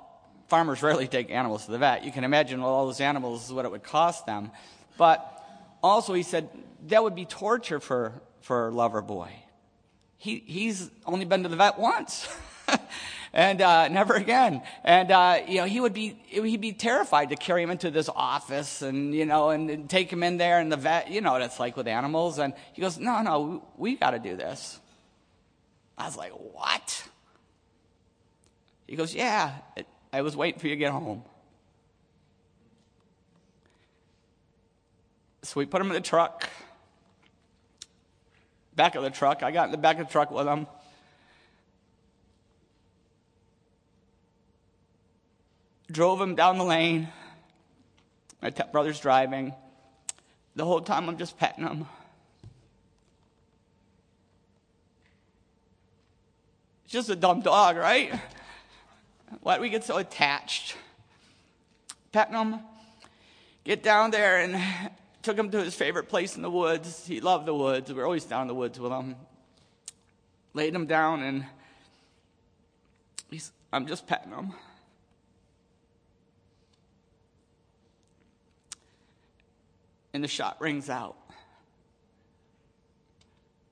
farmers 0.53 0.83
rarely 0.83 1.09
take 1.09 1.31
animals 1.31 1.65
to 1.65 1.71
the 1.71 1.79
vet. 1.79 2.05
You 2.05 2.12
can 2.12 2.25
imagine 2.25 2.61
all 2.61 2.85
those 2.85 3.01
animals, 3.01 3.47
is 3.47 3.55
what 3.55 3.65
it 3.65 3.71
would 3.71 3.83
cost 3.83 4.27
them. 4.27 4.51
But 4.99 5.43
also, 5.83 6.12
he 6.12 6.23
said 6.23 6.51
that 6.88 7.03
would 7.03 7.15
be 7.15 7.25
torture 7.25 7.81
for, 7.81 8.12
for 8.43 8.71
Lover 8.71 9.01
Boy. 9.01 9.33
He, 10.19 10.45
he's 10.47 10.91
only 11.07 11.25
been 11.25 11.43
to 11.45 11.49
the 11.49 11.57
vet 11.57 11.79
once. 11.79 12.29
and 13.33 13.62
uh, 13.62 13.88
never 13.88 14.12
again. 14.12 14.61
And 14.85 15.11
uh, 15.11 15.41
you 15.49 15.57
know, 15.57 15.65
he 15.65 15.81
would 15.81 15.95
be 15.95 16.19
he'd 16.27 16.61
be 16.61 16.75
terrified 16.75 17.31
to 17.31 17.37
carry 17.37 17.62
him 17.62 17.71
into 17.71 17.91
this 17.91 18.11
office 18.15 18.83
and 18.83 19.15
you 19.15 19.25
know 19.25 19.49
and, 19.49 19.71
and 19.71 19.88
take 19.88 20.12
him 20.12 20.23
in 20.23 20.37
there 20.37 20.61
and 20.61 20.71
the 20.71 20.77
vet. 20.77 21.11
You 21.11 21.23
know 21.23 21.33
what 21.33 21.41
it's 21.41 21.59
like 21.59 21.79
with 21.79 21.88
animals. 21.88 22.38
And 22.38 22.53
he 22.75 22.83
goes, 22.83 22.99
"No, 22.99 23.23
no, 23.23 23.41
we, 23.41 23.93
we 23.93 23.97
got 23.97 24.11
to 24.11 24.19
do 24.19 24.37
this." 24.37 24.79
I 25.97 26.05
was 26.05 26.17
like, 26.19 26.33
"What?" 26.33 27.09
He 28.87 28.97
goes, 28.97 29.15
"Yeah, 29.15 29.53
it, 29.79 29.87
I 30.12 30.20
was 30.22 30.37
waiting 30.37 30.61
for 30.61 30.66
you 30.66 30.75
to 30.75 30.79
get 30.79 30.92
home. 30.92 31.22
So 35.42 35.59
we 35.59 35.66
put 35.66 35.81
him 35.81 35.88
in 35.88 35.94
the 35.94 36.01
truck. 36.01 36.48
Back 38.77 38.94
of 38.94 39.03
the 39.03 39.11
truck. 39.11 39.42
I 39.42 39.51
got 39.51 39.66
in 39.66 39.72
the 39.72 39.79
back 39.79 39.98
of 39.98 40.07
the 40.07 40.12
truck 40.12 40.31
with 40.31 40.46
him. 40.46 40.66
Drove 45.90 46.20
him 46.20 46.35
down 46.35 46.59
the 46.59 46.64
lane. 46.64 47.09
My 48.40 48.51
t- 48.51 48.62
brother's 48.70 49.01
driving. 49.01 49.55
The 50.57 50.64
whole 50.64 50.81
time 50.81 51.09
I'm 51.09 51.18
just 51.18 51.38
petting 51.38 51.66
him. 51.66 51.87
Just 56.87 57.09
a 57.09 57.16
dumb 57.16 57.40
dog, 57.40 57.77
right? 57.77 58.12
Why 59.40 59.57
do 59.57 59.62
we 59.62 59.71
get 59.71 59.85
so 59.85 59.97
attached? 59.97 60.77
Petting 62.12 62.35
him, 62.35 62.61
get 63.64 63.83
down 63.83 64.11
there 64.11 64.40
and 64.40 64.61
took 65.23 65.38
him 65.38 65.51
to 65.51 65.62
his 65.62 65.75
favorite 65.75 66.09
place 66.09 66.37
in 66.37 66.42
the 66.42 66.51
woods. 66.51 67.07
He 67.07 67.21
loved 67.21 67.47
the 67.47 67.55
woods. 67.55 67.90
We 67.90 67.97
were 67.97 68.05
always 68.05 68.25
down 68.25 68.42
in 68.42 68.49
the 68.49 68.55
woods 68.55 68.79
with 68.79 68.92
him. 68.92 69.16
Laid 70.53 70.75
him 70.75 70.87
down 70.87 71.23
and 71.23 71.47
he's, 73.31 73.53
I'm 73.73 73.87
just 73.87 74.07
petting 74.07 74.33
him. 74.33 74.53
And 80.12 80.23
the 80.23 80.29
shot 80.29 80.61
rings 80.61 80.90
out. 80.90 81.16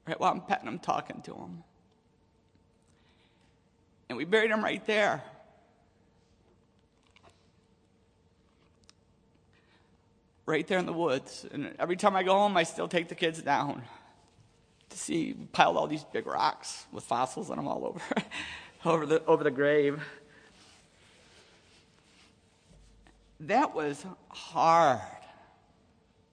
Right 0.06 0.18
while 0.18 0.32
I'm 0.32 0.40
petting 0.40 0.66
him, 0.66 0.78
talking 0.78 1.20
to 1.22 1.34
him. 1.34 1.62
And 4.08 4.16
we 4.16 4.24
buried 4.24 4.50
him 4.50 4.64
right 4.64 4.84
there. 4.86 5.22
Right 10.50 10.66
there 10.66 10.78
in 10.78 10.86
the 10.86 10.92
woods. 10.92 11.46
And 11.50 11.74
every 11.78 11.96
time 11.96 12.16
I 12.16 12.22
go 12.22 12.32
home, 12.32 12.56
I 12.56 12.64
still 12.64 12.88
take 12.88 13.08
the 13.08 13.14
kids 13.14 13.40
down 13.40 13.82
to 14.90 14.98
see 14.98 15.34
piled 15.52 15.76
all 15.76 15.86
these 15.86 16.04
big 16.04 16.26
rocks 16.26 16.86
with 16.92 17.04
fossils 17.04 17.48
in 17.48 17.56
them 17.56 17.68
all 17.68 17.86
over, 17.86 18.00
over 18.84 19.06
the 19.06 19.24
over 19.24 19.44
the 19.44 19.50
grave. 19.50 20.02
That 23.40 23.74
was 23.74 24.04
hard. 24.28 25.00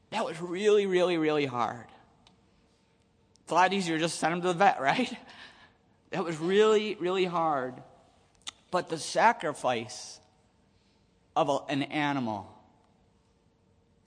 That 0.10 0.26
was 0.26 0.42
really, 0.42 0.88
really, 0.88 1.18
really 1.18 1.46
hard. 1.46 1.86
It's 3.44 3.52
a 3.52 3.56
lot 3.56 3.72
easier 3.72 3.98
just 3.98 4.20
send 4.20 4.34
them 4.34 4.42
to 4.42 4.48
the 4.48 4.54
vet, 4.54 4.82
right? 4.82 5.16
That 6.12 6.24
was 6.24 6.38
really, 6.38 6.96
really 6.96 7.26
hard. 7.26 7.76
But 8.72 8.90
the 8.90 8.98
sacrifice 8.98 10.20
of 11.36 11.50
a, 11.50 11.60
an 11.70 11.84
animal 11.84 12.57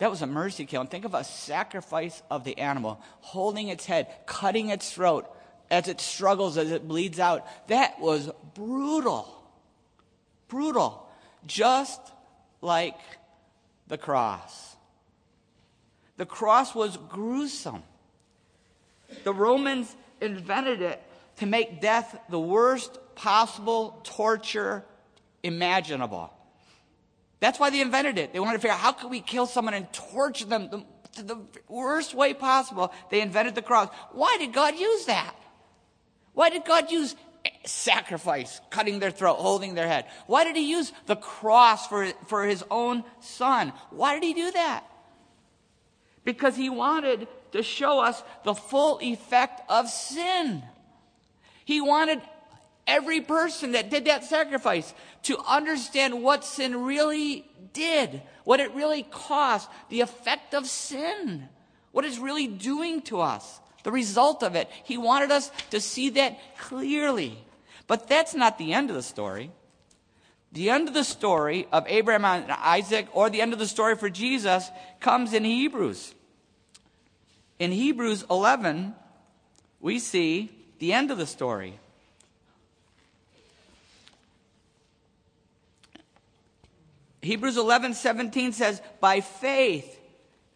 that 0.00 0.10
was 0.10 0.22
a 0.22 0.26
mercy 0.26 0.64
kill. 0.64 0.80
And 0.80 0.90
think 0.90 1.04
of 1.04 1.14
a 1.14 1.22
sacrifice 1.22 2.22
of 2.30 2.42
the 2.42 2.58
animal, 2.58 3.00
holding 3.20 3.68
its 3.68 3.84
head, 3.84 4.08
cutting 4.26 4.70
its 4.70 4.90
throat 4.90 5.30
as 5.70 5.88
it 5.88 6.00
struggles, 6.00 6.56
as 6.56 6.70
it 6.70 6.88
bleeds 6.88 7.20
out. 7.20 7.46
That 7.68 8.00
was 8.00 8.30
brutal. 8.54 9.28
Brutal. 10.48 11.06
Just 11.46 12.00
like 12.62 12.98
the 13.88 13.98
cross. 13.98 14.74
The 16.16 16.26
cross 16.26 16.74
was 16.74 16.96
gruesome. 16.96 17.82
The 19.24 19.34
Romans 19.34 19.94
invented 20.22 20.80
it 20.80 21.02
to 21.36 21.46
make 21.46 21.82
death 21.82 22.18
the 22.30 22.40
worst 22.40 22.98
possible 23.16 24.00
torture 24.02 24.82
imaginable. 25.42 26.32
That's 27.40 27.58
why 27.58 27.70
they 27.70 27.80
invented 27.80 28.18
it. 28.18 28.32
They 28.32 28.40
wanted 28.40 28.58
to 28.58 28.58
figure 28.60 28.74
out 28.74 28.80
how 28.80 28.92
could 28.92 29.10
we 29.10 29.20
kill 29.20 29.46
someone 29.46 29.74
and 29.74 29.90
torture 29.92 30.44
them 30.44 30.84
to 31.14 31.22
the 31.22 31.38
worst 31.68 32.14
way 32.14 32.34
possible. 32.34 32.92
They 33.10 33.20
invented 33.20 33.54
the 33.54 33.62
cross. 33.62 33.88
Why 34.12 34.36
did 34.38 34.52
God 34.52 34.78
use 34.78 35.06
that? 35.06 35.34
Why 36.34 36.50
did 36.50 36.64
God 36.64 36.90
use 36.90 37.16
sacrifice, 37.64 38.60
cutting 38.70 38.98
their 38.98 39.10
throat, 39.10 39.36
holding 39.36 39.74
their 39.74 39.88
head? 39.88 40.06
Why 40.26 40.44
did 40.44 40.56
he 40.56 40.70
use 40.70 40.92
the 41.06 41.16
cross 41.16 41.86
for, 41.86 42.06
for 42.26 42.44
his 42.44 42.62
own 42.70 43.04
son? 43.20 43.72
Why 43.90 44.14
did 44.14 44.24
he 44.24 44.34
do 44.34 44.50
that? 44.52 44.84
Because 46.24 46.56
he 46.56 46.68
wanted 46.68 47.26
to 47.52 47.62
show 47.62 48.00
us 48.00 48.22
the 48.44 48.54
full 48.54 49.00
effect 49.00 49.62
of 49.70 49.88
sin. 49.88 50.62
He 51.64 51.80
wanted 51.80 52.20
every 52.90 53.20
person 53.20 53.72
that 53.72 53.88
did 53.88 54.04
that 54.06 54.24
sacrifice 54.24 54.92
to 55.22 55.38
understand 55.48 56.22
what 56.22 56.44
sin 56.44 56.82
really 56.82 57.48
did, 57.72 58.20
what 58.44 58.58
it 58.58 58.74
really 58.74 59.04
cost, 59.04 59.70
the 59.88 60.00
effect 60.00 60.54
of 60.54 60.66
sin, 60.66 61.48
what 61.92 62.04
it's 62.04 62.18
really 62.18 62.48
doing 62.48 63.00
to 63.02 63.20
us, 63.20 63.60
the 63.84 63.92
result 63.92 64.42
of 64.42 64.56
it. 64.56 64.68
He 64.84 64.98
wanted 64.98 65.30
us 65.30 65.50
to 65.70 65.80
see 65.80 66.10
that 66.10 66.38
clearly. 66.58 67.38
But 67.86 68.08
that's 68.08 68.34
not 68.34 68.58
the 68.58 68.72
end 68.72 68.90
of 68.90 68.96
the 68.96 69.02
story. 69.02 69.52
The 70.52 70.68
end 70.68 70.88
of 70.88 70.94
the 70.94 71.04
story 71.04 71.68
of 71.70 71.86
Abraham 71.86 72.24
and 72.24 72.50
Isaac, 72.50 73.06
or 73.12 73.30
the 73.30 73.40
end 73.40 73.52
of 73.52 73.60
the 73.60 73.68
story 73.68 73.94
for 73.94 74.10
Jesus, 74.10 74.68
comes 74.98 75.32
in 75.32 75.44
Hebrews. 75.44 76.12
In 77.60 77.70
Hebrews 77.70 78.24
11, 78.28 78.94
we 79.80 80.00
see 80.00 80.50
the 80.80 80.92
end 80.92 81.12
of 81.12 81.18
the 81.18 81.26
story. 81.26 81.78
Hebrews 87.22 87.56
11, 87.56 87.94
17 87.94 88.52
says, 88.52 88.80
By 89.00 89.20
faith, 89.20 89.98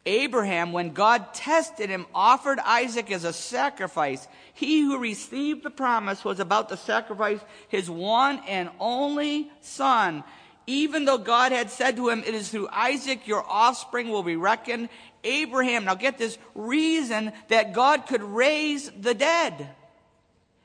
Abraham, 0.07 0.73
when 0.73 0.91
God 0.91 1.33
tested 1.35 1.89
him, 1.89 2.07
offered 2.15 2.59
Isaac 2.59 3.11
as 3.11 3.25
a 3.25 3.33
sacrifice. 3.33 4.27
He 4.53 4.83
who 4.83 4.99
received 4.99 5.63
the 5.63 5.71
promise 5.71 6.25
was 6.25 6.41
about 6.41 6.69
to 6.71 6.77
sacrifice 6.77 7.41
his 7.69 7.89
one 7.89 8.41
and 8.47 8.71
only 8.79 9.51
son. 9.61 10.25
Even 10.67 11.05
though 11.05 11.19
God 11.19 11.53
had 11.53 11.71
said 11.71 11.97
to 11.97 12.09
him, 12.09 12.23
It 12.27 12.35
is 12.35 12.51
through 12.51 12.69
Isaac 12.71 13.27
your 13.27 13.45
offspring 13.47 14.09
will 14.11 14.23
be 14.23 14.37
reckoned. 14.37 14.89
Abraham, 15.23 15.85
now 15.85 15.95
get 15.95 16.19
this, 16.19 16.39
reason 16.55 17.33
that 17.49 17.73
God 17.73 18.07
could 18.07 18.23
raise 18.23 18.91
the 18.91 19.15
dead. 19.15 19.71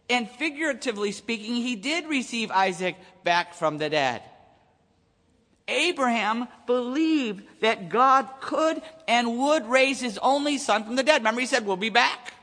And 0.10 0.30
figuratively 0.30 1.12
speaking, 1.12 1.56
he 1.56 1.76
did 1.76 2.08
receive 2.08 2.52
Isaac 2.52 2.96
back 3.24 3.54
from 3.54 3.78
the 3.78 3.90
dead. 3.90 4.22
Abraham 5.70 6.48
believed 6.66 7.44
that 7.62 7.90
God 7.90 8.28
could 8.42 8.82
and 9.08 9.38
would 9.38 9.68
raise 9.68 10.00
his 10.00 10.18
only 10.18 10.58
son 10.58 10.84
from 10.84 10.96
the 10.96 11.04
dead. 11.04 11.22
Remember, 11.22 11.42
he 11.42 11.48
said, 11.48 11.66
We'll 11.66 11.78
be 11.78 11.90
back. 11.90 12.34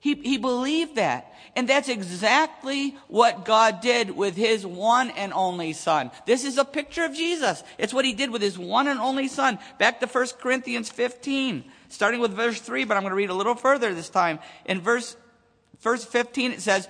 He, 0.00 0.14
he 0.14 0.38
believed 0.38 0.96
that. 0.96 1.32
And 1.56 1.66
that's 1.66 1.88
exactly 1.88 2.96
what 3.08 3.46
God 3.46 3.80
did 3.80 4.10
with 4.10 4.36
his 4.36 4.64
one 4.66 5.10
and 5.10 5.32
only 5.32 5.72
son. 5.72 6.10
This 6.26 6.44
is 6.44 6.58
a 6.58 6.64
picture 6.66 7.04
of 7.04 7.14
Jesus. 7.14 7.64
It's 7.78 7.94
what 7.94 8.04
he 8.04 8.12
did 8.12 8.30
with 8.30 8.42
his 8.42 8.58
one 8.58 8.88
and 8.88 9.00
only 9.00 9.26
son. 9.26 9.58
Back 9.78 10.00
to 10.00 10.06
1 10.06 10.26
Corinthians 10.38 10.90
15, 10.90 11.64
starting 11.88 12.20
with 12.20 12.32
verse 12.32 12.60
3, 12.60 12.84
but 12.84 12.96
I'm 12.96 13.02
going 13.02 13.10
to 13.10 13.16
read 13.16 13.30
a 13.30 13.34
little 13.34 13.54
further 13.54 13.94
this 13.94 14.10
time. 14.10 14.38
In 14.66 14.82
verse, 14.82 15.16
verse 15.80 16.04
15, 16.04 16.52
it 16.52 16.60
says, 16.60 16.88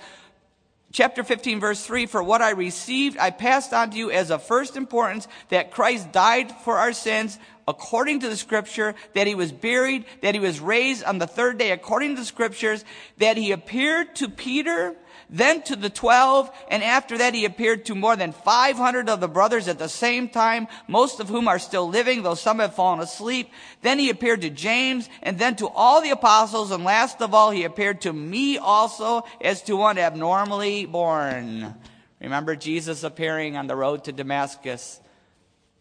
chapter 0.91 1.23
15 1.23 1.59
verse 1.59 1.85
3 1.85 2.05
for 2.05 2.23
what 2.23 2.41
i 2.41 2.51
received 2.51 3.17
i 3.17 3.29
passed 3.29 3.73
on 3.73 3.89
to 3.89 3.97
you 3.97 4.09
as 4.09 4.31
of 4.31 4.41
first 4.43 4.77
importance 4.77 5.27
that 5.49 5.71
christ 5.71 6.11
died 6.11 6.51
for 6.63 6.77
our 6.77 6.93
sins 6.93 7.37
according 7.67 8.21
to 8.21 8.29
the 8.29 8.37
scripture 8.37 8.95
that 9.13 9.27
he 9.27 9.35
was 9.35 9.51
buried 9.51 10.05
that 10.21 10.33
he 10.33 10.39
was 10.39 10.59
raised 10.59 11.03
on 11.03 11.17
the 11.17 11.27
third 11.27 11.57
day 11.57 11.71
according 11.71 12.15
to 12.15 12.21
the 12.21 12.25
scriptures 12.25 12.85
that 13.17 13.35
he 13.35 13.51
appeared 13.51 14.15
to 14.15 14.29
peter 14.29 14.95
then 15.29 15.61
to 15.63 15.75
the 15.75 15.89
twelve, 15.89 16.49
and 16.69 16.81
after 16.81 17.17
that 17.17 17.33
he 17.33 17.43
appeared 17.43 17.85
to 17.85 17.95
more 17.95 18.15
than 18.15 18.31
500 18.31 19.09
of 19.09 19.19
the 19.19 19.27
brothers 19.27 19.67
at 19.67 19.77
the 19.77 19.89
same 19.89 20.29
time, 20.29 20.67
most 20.87 21.19
of 21.19 21.27
whom 21.27 21.49
are 21.49 21.59
still 21.59 21.89
living, 21.89 22.23
though 22.23 22.33
some 22.33 22.59
have 22.59 22.75
fallen 22.75 23.01
asleep. 23.01 23.51
Then 23.81 23.99
he 23.99 24.09
appeared 24.09 24.41
to 24.41 24.49
James, 24.49 25.09
and 25.21 25.37
then 25.37 25.57
to 25.57 25.67
all 25.67 26.01
the 26.01 26.11
apostles, 26.11 26.71
and 26.71 26.85
last 26.85 27.21
of 27.21 27.33
all 27.33 27.51
he 27.51 27.65
appeared 27.65 28.01
to 28.01 28.13
me 28.13 28.57
also 28.57 29.25
as 29.41 29.61
to 29.63 29.75
one 29.75 29.97
abnormally 29.97 30.85
born. 30.85 31.75
Remember 32.21 32.55
Jesus 32.55 33.03
appearing 33.03 33.57
on 33.57 33.67
the 33.67 33.75
road 33.75 34.05
to 34.05 34.13
Damascus 34.13 35.01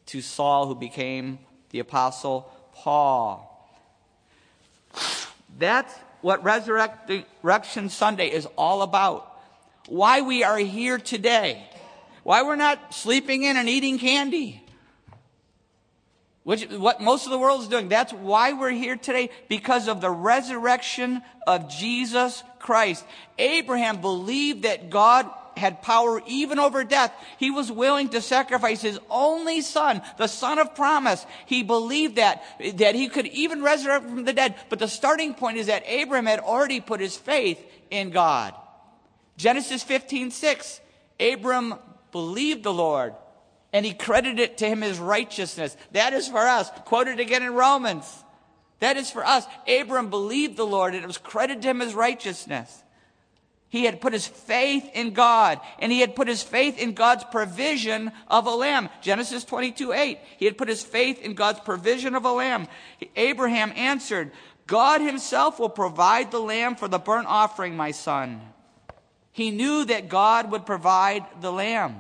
to 0.07 0.21
Saul, 0.21 0.67
who 0.67 0.75
became 0.75 1.39
the 1.71 1.79
apostle 1.79 2.51
Paul. 2.75 3.53
That's 5.57 5.95
what 6.21 6.43
Resurrection 6.43 7.89
Sunday 7.91 8.29
is 8.29 8.47
all 8.57 8.83
about 8.83 9.35
why 9.89 10.21
we 10.21 10.45
are 10.45 10.59
here 10.59 10.99
today, 10.99 11.63
why 12.23 12.43
we're 12.43 12.57
not 12.57 12.95
sleeping 12.95 13.45
in 13.45 13.57
and 13.57 13.69
eating 13.69 13.99
candy. 13.99 14.63
Which, 16.43 16.65
what 16.71 17.01
most 17.01 17.25
of 17.25 17.33
the 17.33 17.39
world 17.39 17.63
is 17.63 17.69
doing. 17.69 17.89
That's 17.89 18.13
why 18.13 18.53
we're 18.53 18.71
here 18.71 18.95
today, 18.95 19.31
because 19.49 19.89
of 19.89 20.01
the 20.01 20.11
resurrection 20.11 21.23
of 21.45 21.69
Jesus 21.69 22.45
Christ. 22.61 23.05
Abraham 23.37 24.01
believed 24.01 24.63
that 24.63 24.89
God 24.89 25.29
had 25.57 25.83
power 25.83 26.23
even 26.27 26.61
over 26.61 26.85
death. 26.85 27.13
He 27.39 27.51
was 27.51 27.73
willing 27.73 28.11
to 28.11 28.21
sacrifice 28.21 28.83
his 28.83 29.01
only 29.11 29.61
son, 29.61 30.03
the 30.19 30.29
son 30.29 30.61
of 30.61 30.75
promise. 30.77 31.27
He 31.47 31.65
believed 31.65 32.17
that, 32.17 32.45
that 32.75 32.95
he 32.95 33.09
could 33.09 33.27
even 33.27 33.63
resurrect 33.63 34.05
from 34.05 34.25
the 34.25 34.33
dead. 34.33 34.55
But 34.69 34.79
the 34.79 34.87
starting 34.87 35.35
point 35.35 35.57
is 35.57 35.67
that 35.67 35.83
Abraham 35.87 36.27
had 36.27 36.41
already 36.41 36.81
put 36.81 37.01
his 37.01 37.17
faith 37.17 37.59
in 37.91 38.11
God. 38.11 38.55
Genesis 39.37 39.83
15, 39.83 40.31
6. 40.31 40.81
Abram 41.21 41.75
believed 42.13 42.63
the 42.63 42.73
Lord 42.73 43.15
and 43.73 43.85
he 43.85 43.93
credited 43.93 44.39
it 44.39 44.59
to 44.59 44.67
him 44.67 44.83
as 44.83 44.99
righteousness. 44.99 45.77
That 45.93 46.13
is 46.13 46.29
for 46.29 46.39
us. 46.39 46.71
Quoted 46.85 47.21
again 47.21 47.43
in 47.43 47.55
Romans. 47.55 48.25
That 48.81 48.97
is 48.97 49.11
for 49.11 49.25
us. 49.25 49.45
Abram 49.69 50.11
believed 50.11 50.57
the 50.57 50.67
Lord 50.67 50.95
and 50.95 51.03
it 51.03 51.07
was 51.07 51.19
credited 51.19 51.63
to 51.63 51.69
him 51.69 51.83
as 51.83 51.95
righteousness. 51.95 52.83
He 53.69 53.85
had 53.85 54.01
put 54.01 54.13
his 54.13 54.27
faith 54.27 54.89
in 54.95 55.13
God 55.13 55.61
and 55.79 55.91
he 55.91 56.01
had 56.01 56.17
put 56.17 56.29
his 56.29 56.43
faith 56.43 56.79
in 56.79 56.95
God's 56.95 57.25
provision 57.25 58.13
of 58.29 58.47
a 58.47 58.55
lamb. 58.55 58.89
Genesis 59.03 59.45
22, 59.45 59.93
8. 59.93 60.19
He 60.39 60.45
had 60.45 60.57
put 60.57 60.69
his 60.69 60.83
faith 60.83 61.21
in 61.21 61.35
God's 61.35 61.61
provision 61.61 62.15
of 62.15 62.25
a 62.25 62.33
lamb. 62.33 62.69
Abraham 63.17 63.73
answered, 63.77 64.31
God 64.67 65.01
himself 65.01 65.59
will 65.59 65.69
provide 65.69 66.31
the 66.31 66.41
lamb 66.41 66.77
for 66.77 66.89
the 66.89 66.99
burnt 66.99 67.27
offering, 67.27 67.77
my 67.77 67.91
son. 67.91 68.41
He 69.37 69.51
knew 69.51 69.85
that 69.85 70.09
God 70.09 70.51
would 70.51 70.65
provide 70.65 71.23
the 71.43 71.53
lamb. 71.53 71.97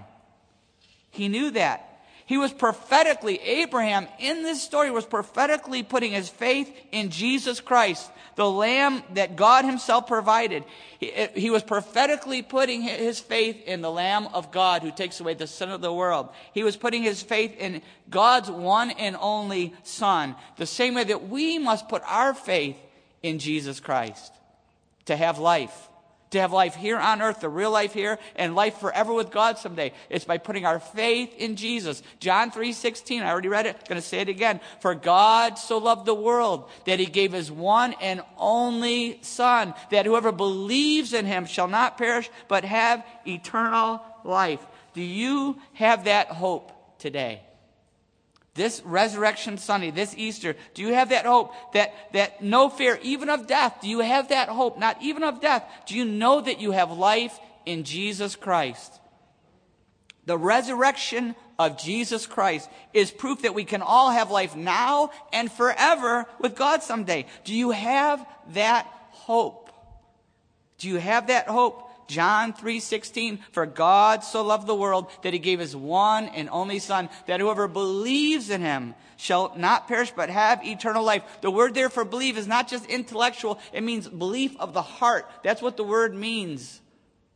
He 1.10 1.28
knew 1.28 1.50
that. 1.50 2.00
He 2.24 2.38
was 2.38 2.50
prophetically, 2.50 3.38
Abraham 3.42 4.08
in 4.18 4.42
this 4.42 4.62
story 4.62 4.90
was 4.90 5.04
prophetically 5.04 5.82
putting 5.82 6.12
his 6.12 6.30
faith 6.30 6.74
in 6.92 7.10
Jesus 7.10 7.60
Christ, 7.60 8.10
the 8.36 8.50
lamb 8.50 9.02
that 9.12 9.36
God 9.36 9.66
himself 9.66 10.06
provided. 10.06 10.64
He, 10.98 11.12
eh, 11.12 11.28
he, 11.34 11.50
was 11.50 11.62
prophetically 11.62 12.40
putting 12.40 12.80
his 12.80 13.20
faith 13.20 13.62
in 13.66 13.82
the 13.82 13.92
lamb 13.92 14.28
of 14.32 14.50
God 14.50 14.80
who 14.80 14.90
takes 14.90 15.20
away 15.20 15.34
the 15.34 15.46
sin 15.46 15.68
of 15.68 15.82
the 15.82 15.92
world. 15.92 16.30
He 16.54 16.64
was 16.64 16.78
putting 16.78 17.02
his 17.02 17.22
faith 17.22 17.54
in 17.58 17.82
God's 18.08 18.50
one 18.50 18.92
and 18.92 19.14
only 19.20 19.74
son, 19.82 20.36
the 20.56 20.64
same 20.64 20.94
way 20.94 21.04
that 21.04 21.28
we 21.28 21.58
must 21.58 21.90
put 21.90 22.00
our 22.06 22.32
faith 22.32 22.78
in 23.22 23.38
Jesus 23.38 23.78
Christ 23.78 24.32
to 25.04 25.16
have 25.16 25.38
life 25.38 25.90
to 26.36 26.40
have 26.40 26.52
life 26.52 26.74
here 26.74 26.98
on 26.98 27.20
earth, 27.20 27.40
the 27.40 27.48
real 27.48 27.70
life 27.70 27.92
here, 27.92 28.18
and 28.36 28.54
life 28.54 28.78
forever 28.78 29.12
with 29.12 29.30
God 29.30 29.58
someday. 29.58 29.92
It's 30.08 30.24
by 30.24 30.38
putting 30.38 30.64
our 30.64 30.78
faith 30.78 31.34
in 31.36 31.56
Jesus. 31.56 32.02
John 32.20 32.50
3:16, 32.50 33.22
I 33.22 33.30
already 33.30 33.48
read 33.48 33.66
it, 33.66 33.76
I'm 33.76 33.88
going 33.88 34.00
to 34.00 34.06
say 34.06 34.20
it 34.20 34.28
again. 34.28 34.60
For 34.80 34.94
God 34.94 35.58
so 35.58 35.78
loved 35.78 36.06
the 36.06 36.14
world 36.14 36.70
that 36.84 36.98
he 37.00 37.06
gave 37.06 37.32
his 37.32 37.50
one 37.50 37.94
and 38.00 38.22
only 38.36 39.18
son, 39.22 39.74
that 39.90 40.06
whoever 40.06 40.32
believes 40.32 41.12
in 41.12 41.26
him 41.26 41.46
shall 41.46 41.68
not 41.68 41.98
perish 41.98 42.30
but 42.48 42.64
have 42.64 43.04
eternal 43.26 44.02
life. 44.24 44.64
Do 44.94 45.02
you 45.02 45.58
have 45.74 46.04
that 46.04 46.28
hope 46.28 46.72
today? 46.98 47.42
This 48.56 48.82
resurrection 48.84 49.58
Sunday, 49.58 49.90
this 49.90 50.14
Easter, 50.16 50.56
do 50.74 50.82
you 50.82 50.94
have 50.94 51.10
that 51.10 51.26
hope 51.26 51.52
that, 51.74 51.94
that 52.12 52.42
no 52.42 52.68
fear, 52.68 52.98
even 53.02 53.30
of 53.30 53.46
death? 53.46 53.78
Do 53.82 53.88
you 53.88 54.00
have 54.00 54.28
that 54.30 54.48
hope, 54.48 54.78
not 54.78 55.00
even 55.00 55.22
of 55.22 55.40
death? 55.40 55.64
Do 55.86 55.94
you 55.94 56.04
know 56.04 56.40
that 56.40 56.60
you 56.60 56.72
have 56.72 56.90
life 56.90 57.38
in 57.64 57.84
Jesus 57.84 58.34
Christ? 58.34 59.00
The 60.24 60.36
resurrection 60.36 61.36
of 61.58 61.78
Jesus 61.78 62.26
Christ 62.26 62.68
is 62.92 63.10
proof 63.10 63.42
that 63.42 63.54
we 63.54 63.64
can 63.64 63.82
all 63.82 64.10
have 64.10 64.30
life 64.30 64.56
now 64.56 65.10
and 65.32 65.50
forever 65.50 66.26
with 66.40 66.56
God 66.56 66.82
someday. 66.82 67.26
Do 67.44 67.54
you 67.54 67.70
have 67.70 68.26
that 68.54 68.86
hope? 69.10 69.70
Do 70.78 70.88
you 70.88 70.96
have 70.96 71.28
that 71.28 71.48
hope? 71.48 71.85
John 72.06 72.52
3:16 72.52 73.38
For 73.52 73.66
God 73.66 74.22
so 74.22 74.42
loved 74.42 74.66
the 74.66 74.74
world 74.74 75.10
that 75.22 75.32
he 75.32 75.38
gave 75.38 75.58
his 75.58 75.74
one 75.74 76.26
and 76.26 76.48
only 76.50 76.78
son 76.78 77.08
that 77.26 77.40
whoever 77.40 77.68
believes 77.68 78.50
in 78.50 78.60
him 78.60 78.94
shall 79.16 79.52
not 79.56 79.88
perish 79.88 80.12
but 80.14 80.30
have 80.30 80.64
eternal 80.64 81.02
life. 81.02 81.22
The 81.40 81.50
word 81.50 81.74
there 81.74 81.88
for 81.88 82.04
believe 82.04 82.38
is 82.38 82.46
not 82.46 82.68
just 82.68 82.86
intellectual, 82.86 83.58
it 83.72 83.82
means 83.82 84.08
belief 84.08 84.56
of 84.58 84.72
the 84.72 84.82
heart. 84.82 85.28
That's 85.42 85.62
what 85.62 85.76
the 85.76 85.84
word 85.84 86.14
means. 86.14 86.80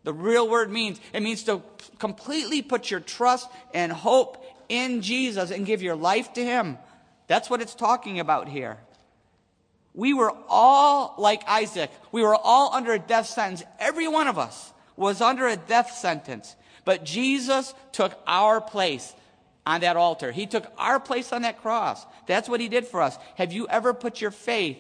The 0.05 0.15
real 0.15 0.49
word 0.49 0.71
means 0.71 1.01
it 1.13 1.23
means 1.23 1.45
to 1.45 1.63
completely 1.99 2.63
put 2.63 2.91
your 2.91 3.01
trust 3.01 3.49
and 3.75 3.93
hope 3.93 4.45
in 4.69 5.03
Jesus 5.03 5.51
and 5.51 5.67
give 5.67 5.83
your 5.83 5.97
life 5.97 6.33
to 6.35 6.45
him. 6.45 6.79
That's 7.27 7.51
what 7.51 7.61
it's 7.61 7.75
talking 7.75 8.19
about 8.19 8.49
here. 8.49 8.79
We 9.95 10.15
were 10.15 10.33
all 10.49 11.15
like 11.19 11.43
Isaac. 11.49 11.91
We 12.13 12.23
were 12.23 12.37
all 12.37 12.73
under 12.75 12.93
a 12.93 12.99
death 12.99 13.27
sentence. 13.27 13.65
Every 13.79 14.09
one 14.09 14.29
of 14.29 14.39
us 14.39 14.73
was 14.97 15.21
under 15.21 15.49
a 15.49 15.57
death 15.57 15.93
sentence. 15.93 16.55
But 16.85 17.05
Jesus 17.05 17.75
took 17.93 18.19
our 18.27 18.61
place 18.61 19.15
on 19.67 19.81
that 19.83 19.97
altar. 19.97 20.33
He 20.33 20.47
took 20.47 20.67
our 20.79 21.01
place 21.01 21.33
on 21.33 21.43
that 21.43 21.61
cross. 21.61 22.07
That's 22.27 22.49
what 22.49 22.61
he 22.61 22.69
did 22.69 22.87
for 22.87 23.03
us. 23.03 23.19
Have 23.37 23.53
you 23.53 23.67
ever 23.69 23.93
put 23.93 24.21
your 24.21 24.31
faith 24.31 24.79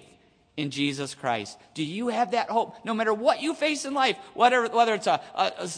in 0.56 0.70
Jesus 0.70 1.14
Christ? 1.14 1.58
Do 1.74 1.84
you 1.84 2.08
have 2.08 2.30
that 2.30 2.48
hope? 2.48 2.76
No 2.84 2.94
matter 2.94 3.12
what 3.12 3.42
you 3.42 3.54
face 3.54 3.84
in 3.84 3.94
life, 3.94 4.16
whether, 4.34 4.68
whether 4.68 4.94
it's 4.94 5.06
a, 5.06 5.20
a, 5.34 5.52
a, 5.58 5.70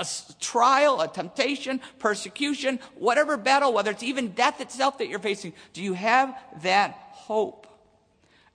a 0.00 0.06
trial, 0.40 1.00
a 1.00 1.08
temptation, 1.08 1.80
persecution, 1.98 2.78
whatever 2.94 3.36
battle, 3.36 3.72
whether 3.72 3.90
it's 3.90 4.02
even 4.02 4.32
death 4.32 4.60
itself 4.60 4.98
that 4.98 5.08
you're 5.08 5.18
facing, 5.18 5.52
do 5.72 5.82
you 5.82 5.92
have 5.92 6.36
that 6.62 6.96
hope? 7.12 7.65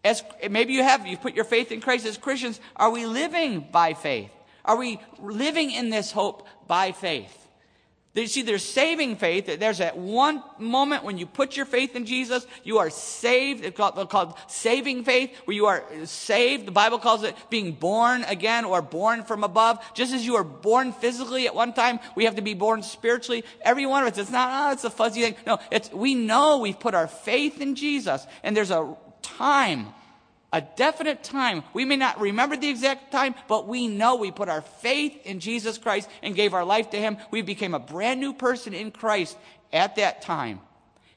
As 0.03 0.23
maybe 0.49 0.73
you 0.73 0.83
have, 0.83 1.05
you 1.05 1.17
put 1.17 1.35
your 1.35 1.45
faith 1.45 1.71
in 1.71 1.81
Christ 1.81 2.05
as 2.05 2.17
Christians. 2.17 2.59
Are 2.75 2.89
we 2.89 3.05
living 3.05 3.67
by 3.71 3.93
faith? 3.93 4.31
Are 4.65 4.77
we 4.77 4.99
living 5.19 5.71
in 5.71 5.89
this 5.89 6.11
hope 6.11 6.47
by 6.67 6.91
faith? 6.91 7.37
You 8.13 8.27
see, 8.27 8.41
there's 8.41 8.65
saving 8.65 9.15
faith. 9.15 9.45
There's 9.57 9.77
that 9.77 9.97
one 9.97 10.43
moment 10.59 11.05
when 11.05 11.17
you 11.17 11.25
put 11.25 11.55
your 11.55 11.65
faith 11.65 11.95
in 11.95 12.05
Jesus, 12.05 12.45
you 12.61 12.79
are 12.79 12.89
saved. 12.89 13.63
It's 13.63 13.77
called, 13.77 14.09
called, 14.09 14.37
saving 14.47 15.05
faith, 15.05 15.33
where 15.45 15.55
you 15.55 15.67
are 15.67 15.85
saved. 16.03 16.67
The 16.67 16.73
Bible 16.73 16.99
calls 16.99 17.23
it 17.23 17.35
being 17.49 17.71
born 17.71 18.25
again 18.25 18.65
or 18.65 18.81
born 18.81 19.23
from 19.23 19.45
above. 19.45 19.79
Just 19.93 20.13
as 20.13 20.25
you 20.25 20.35
are 20.35 20.43
born 20.43 20.91
physically 20.91 21.47
at 21.47 21.55
one 21.55 21.71
time, 21.71 22.01
we 22.15 22.25
have 22.25 22.35
to 22.35 22.41
be 22.41 22.53
born 22.53 22.83
spiritually. 22.83 23.45
Every 23.61 23.85
one 23.85 24.03
of 24.03 24.11
us, 24.11 24.19
it's 24.19 24.29
not, 24.29 24.49
oh, 24.51 24.73
it's 24.73 24.83
a 24.83 24.89
fuzzy 24.89 25.21
thing. 25.21 25.35
No, 25.47 25.59
it's, 25.71 25.89
we 25.93 26.13
know 26.13 26.57
we've 26.57 26.79
put 26.79 26.93
our 26.93 27.07
faith 27.07 27.61
in 27.61 27.75
Jesus, 27.75 28.27
and 28.43 28.57
there's 28.57 28.71
a 28.71 28.93
time, 29.21 29.87
a 30.53 30.61
definite 30.61 31.23
time. 31.23 31.63
We 31.73 31.85
may 31.85 31.95
not 31.95 32.19
remember 32.19 32.57
the 32.57 32.69
exact 32.69 33.11
time, 33.11 33.35
but 33.47 33.67
we 33.67 33.87
know 33.87 34.15
we 34.15 34.31
put 34.31 34.49
our 34.49 34.61
faith 34.61 35.25
in 35.25 35.39
Jesus 35.39 35.77
Christ 35.77 36.09
and 36.21 36.35
gave 36.35 36.53
our 36.53 36.65
life 36.65 36.89
to 36.91 36.97
Him. 36.97 37.17
We 37.31 37.41
became 37.41 37.73
a 37.73 37.79
brand 37.79 38.19
new 38.19 38.33
person 38.33 38.73
in 38.73 38.91
Christ 38.91 39.37
at 39.71 39.95
that 39.95 40.21
time. 40.21 40.61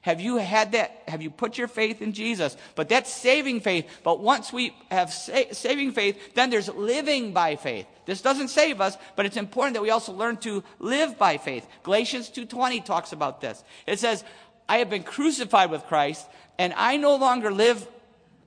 Have 0.05 0.21
you 0.21 0.37
had 0.37 0.73
that? 0.73 1.01
Have 1.07 1.23
you 1.23 1.31
put 1.31 1.57
your 1.57 1.67
faith 1.67 1.99
in 1.99 2.13
Jesus? 2.13 2.55
But 2.75 2.89
that's 2.89 3.11
saving 3.11 3.61
faith. 3.61 3.87
But 4.03 4.19
once 4.19 4.53
we 4.53 4.75
have 4.91 5.11
sa- 5.11 5.51
saving 5.51 5.93
faith, 5.93 6.35
then 6.35 6.51
there's 6.51 6.69
living 6.69 7.33
by 7.33 7.55
faith. 7.55 7.87
This 8.05 8.21
doesn't 8.21 8.49
save 8.49 8.81
us, 8.81 8.99
but 9.15 9.25
it's 9.25 9.35
important 9.35 9.73
that 9.73 9.81
we 9.81 9.89
also 9.89 10.13
learn 10.13 10.37
to 10.37 10.63
live 10.77 11.17
by 11.17 11.37
faith. 11.37 11.65
Galatians 11.81 12.29
2:20 12.29 12.81
talks 12.81 13.13
about 13.13 13.41
this. 13.41 13.63
It 13.87 13.99
says, 13.99 14.23
"I 14.69 14.77
have 14.77 14.91
been 14.91 15.01
crucified 15.01 15.71
with 15.71 15.87
Christ, 15.87 16.27
and 16.59 16.71
I 16.77 16.97
no 16.97 17.15
longer 17.15 17.51
live 17.51 17.87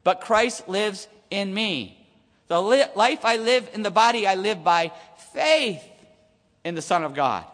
but 0.09 0.23
Christ 0.23 0.66
lives 0.71 1.07
in 1.29 1.53
me. 1.53 2.03
The 2.47 2.62
li- 2.62 2.87
life 2.97 3.27
I 3.27 3.37
live 3.37 3.68
in 3.75 3.83
the 3.83 3.90
body, 3.90 4.27
I 4.27 4.37
live 4.37 4.64
by 4.64 4.90
faith 5.35 5.83
in 6.64 6.75
the 6.75 6.81
Son 6.81 7.05
of 7.05 7.12
God, 7.12 7.44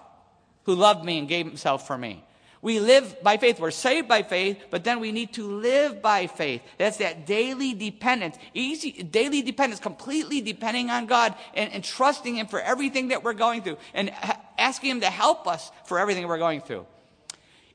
who 0.62 0.76
loved 0.76 1.04
me 1.04 1.18
and 1.18 1.26
gave 1.26 1.46
himself 1.46 1.84
for 1.84 1.98
me. 1.98 2.22
We 2.62 2.78
live 2.78 3.20
by 3.24 3.38
faith. 3.38 3.58
We're 3.58 3.72
saved 3.72 4.06
by 4.06 4.22
faith, 4.22 4.66
but 4.70 4.84
then 4.84 5.00
we 5.00 5.10
need 5.10 5.32
to 5.32 5.44
live 5.44 6.00
by 6.00 6.28
faith. 6.28 6.62
That's 6.78 6.98
that 6.98 7.26
daily 7.26 7.74
dependence. 7.74 8.36
Easy, 8.54 9.02
daily 9.02 9.42
dependence, 9.42 9.80
completely 9.80 10.40
depending 10.40 10.90
on 10.90 11.06
God 11.06 11.34
and, 11.54 11.72
and 11.72 11.82
trusting 11.82 12.36
Him 12.36 12.46
for 12.46 12.60
everything 12.60 13.08
that 13.08 13.24
we're 13.24 13.34
going 13.34 13.62
through 13.62 13.78
and 13.94 14.10
ha- 14.10 14.40
asking 14.58 14.90
Him 14.90 15.00
to 15.00 15.10
help 15.10 15.48
us 15.48 15.72
for 15.86 15.98
everything 15.98 16.28
we're 16.28 16.38
going 16.38 16.60
through. 16.60 16.86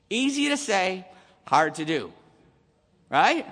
Easy 0.08 0.48
to 0.48 0.56
say, 0.56 1.06
hard 1.46 1.74
to 1.74 1.84
do. 1.84 2.14
Right? 3.10 3.44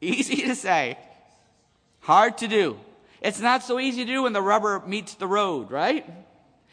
Easy 0.00 0.42
to 0.42 0.54
say, 0.54 0.98
hard 2.00 2.38
to 2.38 2.48
do. 2.48 2.78
It's 3.20 3.40
not 3.40 3.62
so 3.62 3.80
easy 3.80 4.04
to 4.04 4.12
do 4.12 4.22
when 4.24 4.32
the 4.32 4.42
rubber 4.42 4.82
meets 4.86 5.14
the 5.14 5.26
road, 5.26 5.70
right? 5.70 6.08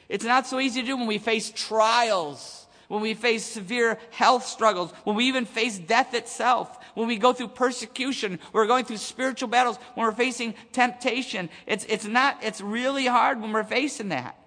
It's 0.09 0.25
not 0.25 0.45
so 0.45 0.59
easy 0.59 0.81
to 0.81 0.87
do 0.87 0.97
when 0.97 1.07
we 1.07 1.17
face 1.17 1.51
trials, 1.55 2.67
when 2.89 3.01
we 3.01 3.13
face 3.13 3.45
severe 3.45 3.97
health 4.11 4.45
struggles, 4.45 4.91
when 5.05 5.15
we 5.15 5.25
even 5.25 5.45
face 5.45 5.79
death 5.79 6.13
itself, 6.13 6.77
when 6.93 7.07
we 7.07 7.17
go 7.17 7.33
through 7.33 7.47
persecution, 7.47 8.39
we're 8.51 8.67
going 8.67 8.85
through 8.85 8.97
spiritual 8.97 9.47
battles, 9.47 9.77
when 9.95 10.05
we're 10.05 10.11
facing 10.11 10.53
temptation. 10.73 11.49
It's, 11.65 11.85
it's 11.85 12.05
not, 12.05 12.43
it's 12.43 12.61
really 12.61 13.07
hard 13.07 13.41
when 13.41 13.53
we're 13.53 13.63
facing 13.63 14.09
that. 14.09 14.37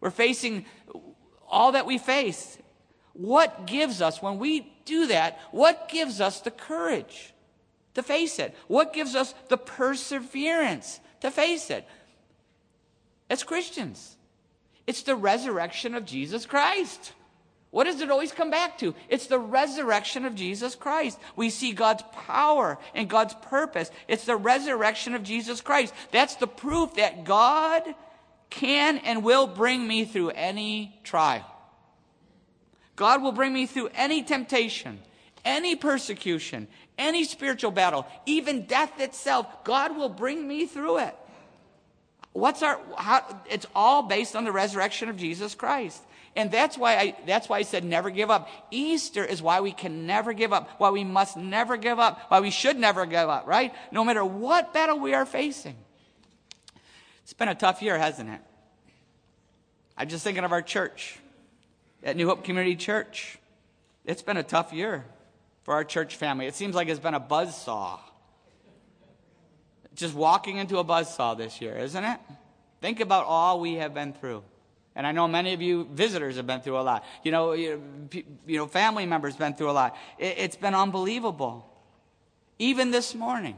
We're 0.00 0.10
facing 0.10 0.66
all 1.48 1.72
that 1.72 1.86
we 1.86 1.96
face. 1.96 2.58
What 3.12 3.66
gives 3.66 4.02
us, 4.02 4.20
when 4.20 4.38
we 4.38 4.72
do 4.84 5.06
that, 5.06 5.38
what 5.52 5.88
gives 5.88 6.20
us 6.20 6.40
the 6.40 6.50
courage? 6.50 7.32
To 7.94 8.02
face 8.02 8.38
it? 8.38 8.54
What 8.68 8.92
gives 8.92 9.14
us 9.14 9.34
the 9.48 9.58
perseverance 9.58 11.00
to 11.20 11.30
face 11.30 11.70
it? 11.70 11.86
As 13.28 13.42
Christians, 13.42 14.16
it's 14.86 15.02
the 15.02 15.16
resurrection 15.16 15.94
of 15.94 16.04
Jesus 16.04 16.46
Christ. 16.46 17.12
What 17.70 17.84
does 17.84 18.00
it 18.00 18.10
always 18.10 18.32
come 18.32 18.50
back 18.50 18.78
to? 18.78 18.94
It's 19.08 19.28
the 19.28 19.38
resurrection 19.38 20.24
of 20.24 20.34
Jesus 20.34 20.74
Christ. 20.74 21.18
We 21.36 21.50
see 21.50 21.72
God's 21.72 22.02
power 22.26 22.78
and 22.94 23.08
God's 23.08 23.34
purpose. 23.42 23.92
It's 24.08 24.24
the 24.24 24.36
resurrection 24.36 25.14
of 25.14 25.22
Jesus 25.22 25.60
Christ. 25.60 25.94
That's 26.10 26.34
the 26.34 26.48
proof 26.48 26.94
that 26.94 27.24
God 27.24 27.82
can 28.50 28.98
and 28.98 29.22
will 29.22 29.46
bring 29.46 29.86
me 29.86 30.04
through 30.04 30.30
any 30.30 30.98
trial. 31.04 31.46
God 32.96 33.22
will 33.22 33.32
bring 33.32 33.52
me 33.52 33.66
through 33.66 33.90
any 33.94 34.24
temptation, 34.24 34.98
any 35.44 35.76
persecution, 35.76 36.66
any 37.00 37.24
spiritual 37.24 37.72
battle, 37.72 38.06
even 38.26 38.66
death 38.66 39.00
itself, 39.00 39.64
God 39.64 39.96
will 39.96 40.10
bring 40.10 40.46
me 40.46 40.66
through 40.66 40.98
it. 40.98 41.16
What's 42.32 42.62
our, 42.62 42.78
how, 42.96 43.24
it's 43.48 43.66
all 43.74 44.04
based 44.04 44.36
on 44.36 44.44
the 44.44 44.52
resurrection 44.52 45.08
of 45.08 45.16
Jesus 45.16 45.56
Christ. 45.56 46.00
And 46.36 46.52
that's 46.52 46.78
why 46.78 46.96
I, 46.96 47.16
that's 47.26 47.48
why 47.48 47.58
I 47.58 47.62
said 47.62 47.82
never 47.84 48.08
give 48.08 48.30
up. 48.30 48.48
Easter 48.70 49.24
is 49.24 49.42
why 49.42 49.60
we 49.60 49.72
can 49.72 50.06
never 50.06 50.32
give 50.32 50.52
up, 50.52 50.70
why 50.78 50.90
we 50.90 51.02
must 51.02 51.36
never 51.36 51.76
give 51.76 51.98
up, 51.98 52.20
why 52.28 52.38
we 52.38 52.50
should 52.50 52.78
never 52.78 53.04
give 53.04 53.28
up, 53.28 53.48
right? 53.48 53.74
No 53.90 54.04
matter 54.04 54.24
what 54.24 54.72
battle 54.72 55.00
we 55.00 55.12
are 55.12 55.26
facing. 55.26 55.76
It's 57.24 57.32
been 57.32 57.48
a 57.48 57.54
tough 57.56 57.82
year, 57.82 57.98
hasn't 57.98 58.30
it? 58.30 58.40
I'm 59.96 60.08
just 60.08 60.22
thinking 60.22 60.44
of 60.44 60.52
our 60.52 60.62
church, 60.62 61.18
at 62.04 62.16
New 62.16 62.28
Hope 62.28 62.44
Community 62.44 62.76
Church. 62.76 63.38
It's 64.04 64.22
been 64.22 64.36
a 64.36 64.42
tough 64.44 64.72
year 64.72 65.04
for 65.70 65.76
our 65.76 65.84
church 65.84 66.16
family. 66.16 66.48
It 66.48 66.56
seems 66.56 66.74
like 66.74 66.88
it's 66.88 66.98
been 66.98 67.14
a 67.14 67.20
buzz 67.20 67.56
saw. 67.56 68.00
Just 69.94 70.16
walking 70.16 70.56
into 70.56 70.78
a 70.78 70.82
buzz 70.82 71.14
saw 71.14 71.34
this 71.34 71.60
year, 71.60 71.76
isn't 71.76 72.02
it? 72.02 72.18
Think 72.80 72.98
about 72.98 73.26
all 73.26 73.60
we 73.60 73.74
have 73.74 73.94
been 73.94 74.12
through. 74.12 74.42
And 74.96 75.06
I 75.06 75.12
know 75.12 75.28
many 75.28 75.52
of 75.52 75.62
you 75.62 75.84
visitors 75.92 76.34
have 76.38 76.46
been 76.48 76.60
through 76.60 76.76
a 76.76 76.82
lot. 76.82 77.04
You 77.22 77.30
know, 77.30 77.52
you, 77.52 77.80
know 78.48 78.66
family 78.66 79.06
members 79.06 79.36
been 79.36 79.54
through 79.54 79.70
a 79.70 79.78
lot. 79.78 79.96
It, 80.18 80.38
it's 80.38 80.56
been 80.56 80.74
unbelievable. 80.74 81.72
Even 82.58 82.90
this 82.90 83.14
morning, 83.14 83.56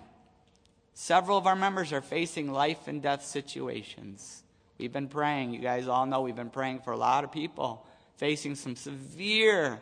several 0.93 1.39
of 1.39 1.47
our 1.47 1.57
members 1.57 1.95
are 1.95 2.03
facing 2.03 2.53
life 2.53 2.89
and 2.89 3.01
death 3.01 3.25
situations. 3.25 4.43
We've 4.77 4.93
been 4.93 5.09
praying. 5.09 5.55
You 5.55 5.61
guys 5.61 5.89
all 5.89 6.05
know 6.05 6.21
we've 6.21 6.37
been 6.37 6.51
praying 6.51 6.81
for 6.81 6.93
a 6.93 6.99
lot 6.99 7.25
of 7.25 7.33
people 7.33 7.87
facing 8.19 8.55
some 8.55 8.77
severe 8.77 9.81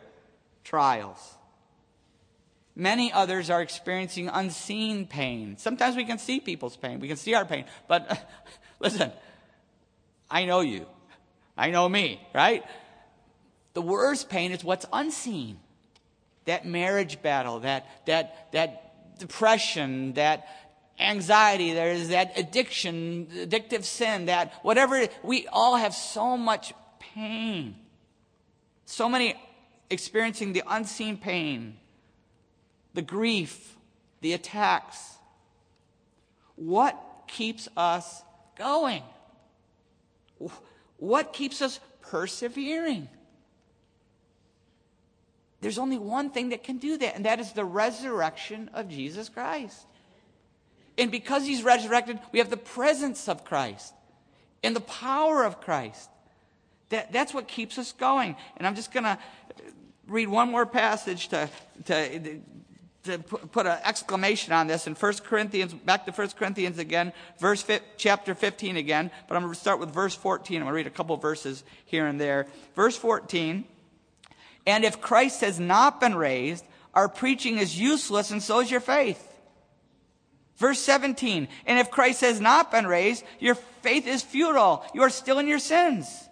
trials. 0.63 1.19
Many 2.81 3.13
others 3.13 3.51
are 3.51 3.61
experiencing 3.61 4.27
unseen 4.27 5.05
pain. 5.05 5.55
Sometimes 5.59 5.95
we 5.95 6.03
can 6.03 6.17
see 6.17 6.39
people's 6.39 6.75
pain, 6.75 6.99
we 6.99 7.07
can 7.07 7.15
see 7.15 7.35
our 7.35 7.45
pain. 7.45 7.65
But 7.87 8.27
listen, 8.79 9.11
I 10.31 10.45
know 10.45 10.61
you. 10.61 10.87
I 11.55 11.69
know 11.69 11.87
me, 11.87 12.19
right? 12.33 12.63
The 13.75 13.83
worst 13.83 14.29
pain 14.29 14.51
is 14.51 14.63
what's 14.63 14.87
unseen. 14.91 15.59
That 16.45 16.65
marriage 16.65 17.21
battle, 17.21 17.59
that, 17.59 17.85
that, 18.07 18.51
that 18.51 19.19
depression, 19.19 20.13
that 20.13 20.47
anxiety, 20.99 21.73
there's 21.73 22.07
that 22.07 22.35
addiction, 22.35 23.27
addictive 23.31 23.83
sin, 23.83 24.25
that 24.25 24.55
whatever, 24.63 25.05
we 25.21 25.45
all 25.49 25.75
have 25.75 25.93
so 25.93 26.35
much 26.35 26.73
pain. 27.13 27.75
So 28.85 29.07
many 29.07 29.35
experiencing 29.91 30.53
the 30.53 30.63
unseen 30.67 31.17
pain, 31.17 31.77
the 32.93 33.01
grief, 33.01 33.77
the 34.21 34.33
attacks. 34.33 35.15
What 36.55 36.97
keeps 37.27 37.67
us 37.75 38.23
going? 38.57 39.03
What 40.97 41.33
keeps 41.33 41.61
us 41.61 41.79
persevering? 42.01 43.07
There's 45.61 45.77
only 45.77 45.97
one 45.99 46.31
thing 46.31 46.49
that 46.49 46.63
can 46.63 46.77
do 46.77 46.97
that, 46.97 47.15
and 47.15 47.25
that 47.25 47.39
is 47.39 47.53
the 47.53 47.65
resurrection 47.65 48.69
of 48.73 48.89
Jesus 48.89 49.29
Christ. 49.29 49.85
And 50.97 51.11
because 51.11 51.45
he's 51.45 51.63
resurrected, 51.63 52.19
we 52.31 52.39
have 52.39 52.49
the 52.49 52.57
presence 52.57 53.29
of 53.29 53.45
Christ 53.45 53.93
and 54.63 54.75
the 54.75 54.81
power 54.81 55.43
of 55.43 55.61
Christ. 55.61 56.09
That, 56.89 57.13
that's 57.13 57.33
what 57.33 57.47
keeps 57.47 57.77
us 57.77 57.93
going. 57.93 58.35
And 58.57 58.67
I'm 58.67 58.75
just 58.75 58.91
going 58.91 59.05
to 59.05 59.17
read 60.07 60.27
one 60.27 60.51
more 60.51 60.65
passage 60.65 61.29
to, 61.29 61.49
to, 61.85 62.41
to 63.03 63.17
put 63.19 63.65
an 63.65 63.79
exclamation 63.83 64.53
on 64.53 64.67
this 64.67 64.85
in 64.85 64.93
1 64.93 65.13
Corinthians, 65.23 65.73
back 65.73 66.05
to 66.05 66.11
1 66.11 66.29
Corinthians 66.37 66.77
again, 66.77 67.13
verse 67.39 67.65
chapter 67.97 68.35
15 68.35 68.77
again, 68.77 69.09
but 69.27 69.35
I'm 69.35 69.43
going 69.43 69.53
to 69.53 69.59
start 69.59 69.79
with 69.79 69.91
verse 69.91 70.15
14. 70.15 70.57
I'm 70.57 70.63
going 70.63 70.71
to 70.71 70.75
read 70.75 70.87
a 70.87 70.91
couple 70.91 71.17
verses 71.17 71.63
here 71.85 72.05
and 72.05 72.21
there. 72.21 72.47
Verse 72.75 72.95
14, 72.95 73.65
and 74.67 74.83
if 74.83 75.01
Christ 75.01 75.41
has 75.41 75.59
not 75.59 75.99
been 75.99 76.15
raised, 76.15 76.63
our 76.93 77.09
preaching 77.09 77.57
is 77.57 77.79
useless 77.79 78.31
and 78.31 78.43
so 78.43 78.59
is 78.59 78.69
your 78.69 78.79
faith. 78.79 79.27
Verse 80.57 80.79
17, 80.79 81.47
and 81.65 81.79
if 81.79 81.89
Christ 81.89 82.21
has 82.21 82.39
not 82.39 82.71
been 82.71 82.85
raised, 82.85 83.23
your 83.39 83.55
faith 83.55 84.05
is 84.05 84.21
futile. 84.21 84.85
You 84.93 85.01
are 85.01 85.09
still 85.09 85.39
in 85.39 85.47
your 85.47 85.57
sins. 85.57 86.29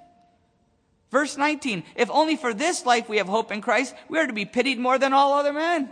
Verse 1.10 1.36
19, 1.36 1.84
if 1.96 2.12
only 2.12 2.36
for 2.36 2.54
this 2.54 2.86
life 2.86 3.10
we 3.10 3.18
have 3.18 3.28
hope 3.28 3.52
in 3.52 3.62
Christ, 3.62 3.96
we 4.08 4.20
are 4.20 4.28
to 4.28 4.34
be 4.34 4.46
pitied 4.46 4.78
more 4.78 5.00
than 5.00 5.14
all 5.14 5.34
other 5.34 5.54
men. 5.54 5.90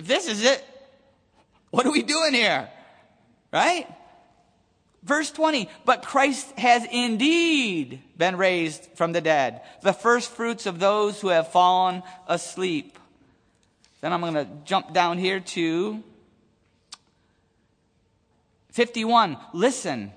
If 0.00 0.06
this 0.06 0.28
is 0.28 0.42
it, 0.42 0.64
what 1.68 1.84
are 1.84 1.92
we 1.92 2.00
doing 2.00 2.32
here? 2.32 2.70
Right? 3.52 3.86
Verse 5.02 5.30
20, 5.30 5.68
but 5.84 6.02
Christ 6.02 6.58
has 6.58 6.86
indeed 6.90 8.00
been 8.16 8.38
raised 8.38 8.88
from 8.94 9.12
the 9.12 9.20
dead, 9.20 9.60
the 9.82 9.92
first 9.92 10.30
fruits 10.30 10.64
of 10.64 10.78
those 10.78 11.20
who 11.20 11.28
have 11.28 11.48
fallen 11.48 12.02
asleep. 12.26 12.98
Then 14.00 14.14
I'm 14.14 14.22
going 14.22 14.32
to 14.32 14.48
jump 14.64 14.94
down 14.94 15.18
here 15.18 15.40
to 15.40 16.02
51. 18.70 19.36
Listen, 19.52 20.12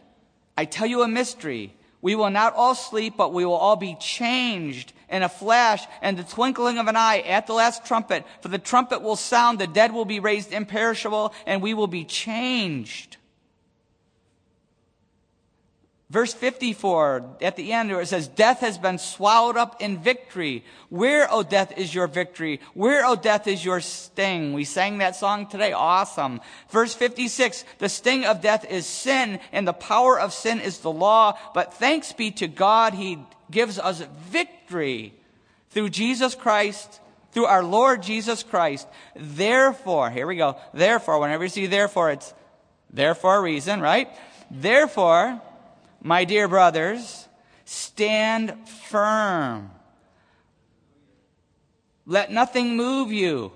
I 0.58 0.64
tell 0.64 0.88
you 0.88 1.02
a 1.02 1.10
mystery. 1.10 1.76
We 2.02 2.16
will 2.16 2.30
not 2.30 2.54
all 2.54 2.74
sleep, 2.74 3.16
but 3.18 3.34
we 3.34 3.44
will 3.44 3.54
all 3.54 3.76
be 3.76 3.98
changed 4.00 4.94
in 5.14 5.22
a 5.22 5.30
flash 5.30 5.86
and 6.02 6.18
the 6.18 6.24
twinkling 6.24 6.80
of 6.80 6.88
an 6.88 6.98
eye 6.98 7.20
at 7.20 7.46
the 7.46 7.54
last 7.54 7.86
trumpet. 7.86 8.26
For 8.42 8.48
the 8.48 8.58
trumpet 8.58 9.04
will 9.04 9.16
sound, 9.16 9.60
the 9.60 9.68
dead 9.68 9.94
will 9.94 10.06
be 10.06 10.20
raised 10.20 10.52
imperishable, 10.52 11.34
and 11.46 11.62
we 11.62 11.76
will 11.76 11.88
be 11.88 12.04
changed. 12.04 13.18
Verse 16.10 16.34
54 16.34 17.38
at 17.42 17.56
the 17.56 17.74
end 17.74 17.90
where 17.90 18.02
it 18.02 18.08
says, 18.08 18.28
Death 18.28 18.60
has 18.60 18.78
been 18.78 18.98
swallowed 18.98 19.58
up 19.58 19.82
in 19.82 19.98
victory. 19.98 20.64
Where, 20.90 21.32
O 21.32 21.42
death, 21.44 21.76
is 21.78 21.94
your 21.94 22.08
victory? 22.08 22.60
Where, 22.74 23.06
O 23.06 23.16
death, 23.16 23.48
is 23.48 23.64
your 23.64 23.82
sting? 23.82 24.54
We 24.54 24.64
sang 24.64 25.00
that 25.00 25.16
song 25.16 25.48
today. 25.48 25.74
Awesome. 25.74 26.42
Verse 26.70 26.94
56, 26.94 27.66
the 27.80 27.90
sting 27.90 28.26
of 28.26 28.42
death 28.42 28.66
is 28.70 28.86
sin, 28.86 29.40
and 29.52 29.68
the 29.68 29.74
power 29.74 30.20
of 30.20 30.34
sin 30.34 30.60
is 30.60 30.80
the 30.80 30.92
law. 30.92 31.38
But 31.54 31.76
thanks 31.76 32.14
be 32.14 32.30
to 32.32 32.48
God, 32.48 32.94
He 32.94 33.20
gives 33.50 33.80
us 33.80 34.02
victory 34.30 34.63
through 35.70 35.90
Jesus 35.90 36.36
Christ, 36.36 37.00
through 37.32 37.46
our 37.46 37.64
Lord 37.64 38.04
Jesus 38.04 38.44
Christ. 38.44 38.88
Therefore, 39.16 40.10
here 40.10 40.28
we 40.28 40.36
go. 40.36 40.58
Therefore, 40.74 41.20
whenever 41.20 41.44
you 41.44 41.50
see 41.50 41.68
therefore, 41.68 42.12
it's 42.12 42.34
therefore 42.92 43.38
a 43.38 43.42
reason, 43.42 43.82
right? 43.82 44.10
Therefore, 44.52 45.42
my 46.02 46.26
dear 46.26 46.48
brothers, 46.48 47.28
stand 47.66 48.56
firm. 48.68 49.72
Let 52.06 52.32
nothing 52.32 52.76
move 52.76 53.12
you. 53.12 53.52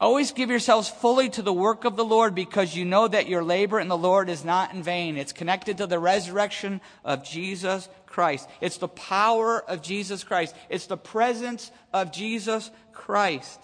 Always 0.00 0.32
give 0.32 0.50
yourselves 0.50 0.88
fully 0.88 1.30
to 1.30 1.40
the 1.40 1.52
work 1.52 1.84
of 1.84 1.96
the 1.96 2.04
Lord 2.04 2.34
because 2.34 2.76
you 2.76 2.84
know 2.84 3.08
that 3.08 3.28
your 3.28 3.42
labor 3.42 3.80
in 3.80 3.88
the 3.88 3.96
Lord 3.96 4.28
is 4.28 4.44
not 4.44 4.74
in 4.74 4.82
vain. 4.82 5.16
It's 5.16 5.32
connected 5.32 5.78
to 5.78 5.86
the 5.86 5.98
resurrection 5.98 6.80
of 7.04 7.24
Jesus 7.24 7.88
Christ. 8.14 8.48
It's 8.60 8.76
the 8.76 8.86
power 8.86 9.60
of 9.68 9.82
Jesus 9.82 10.22
Christ. 10.22 10.54
It's 10.68 10.86
the 10.86 10.96
presence 10.96 11.72
of 11.92 12.12
Jesus 12.12 12.70
Christ. 12.92 13.60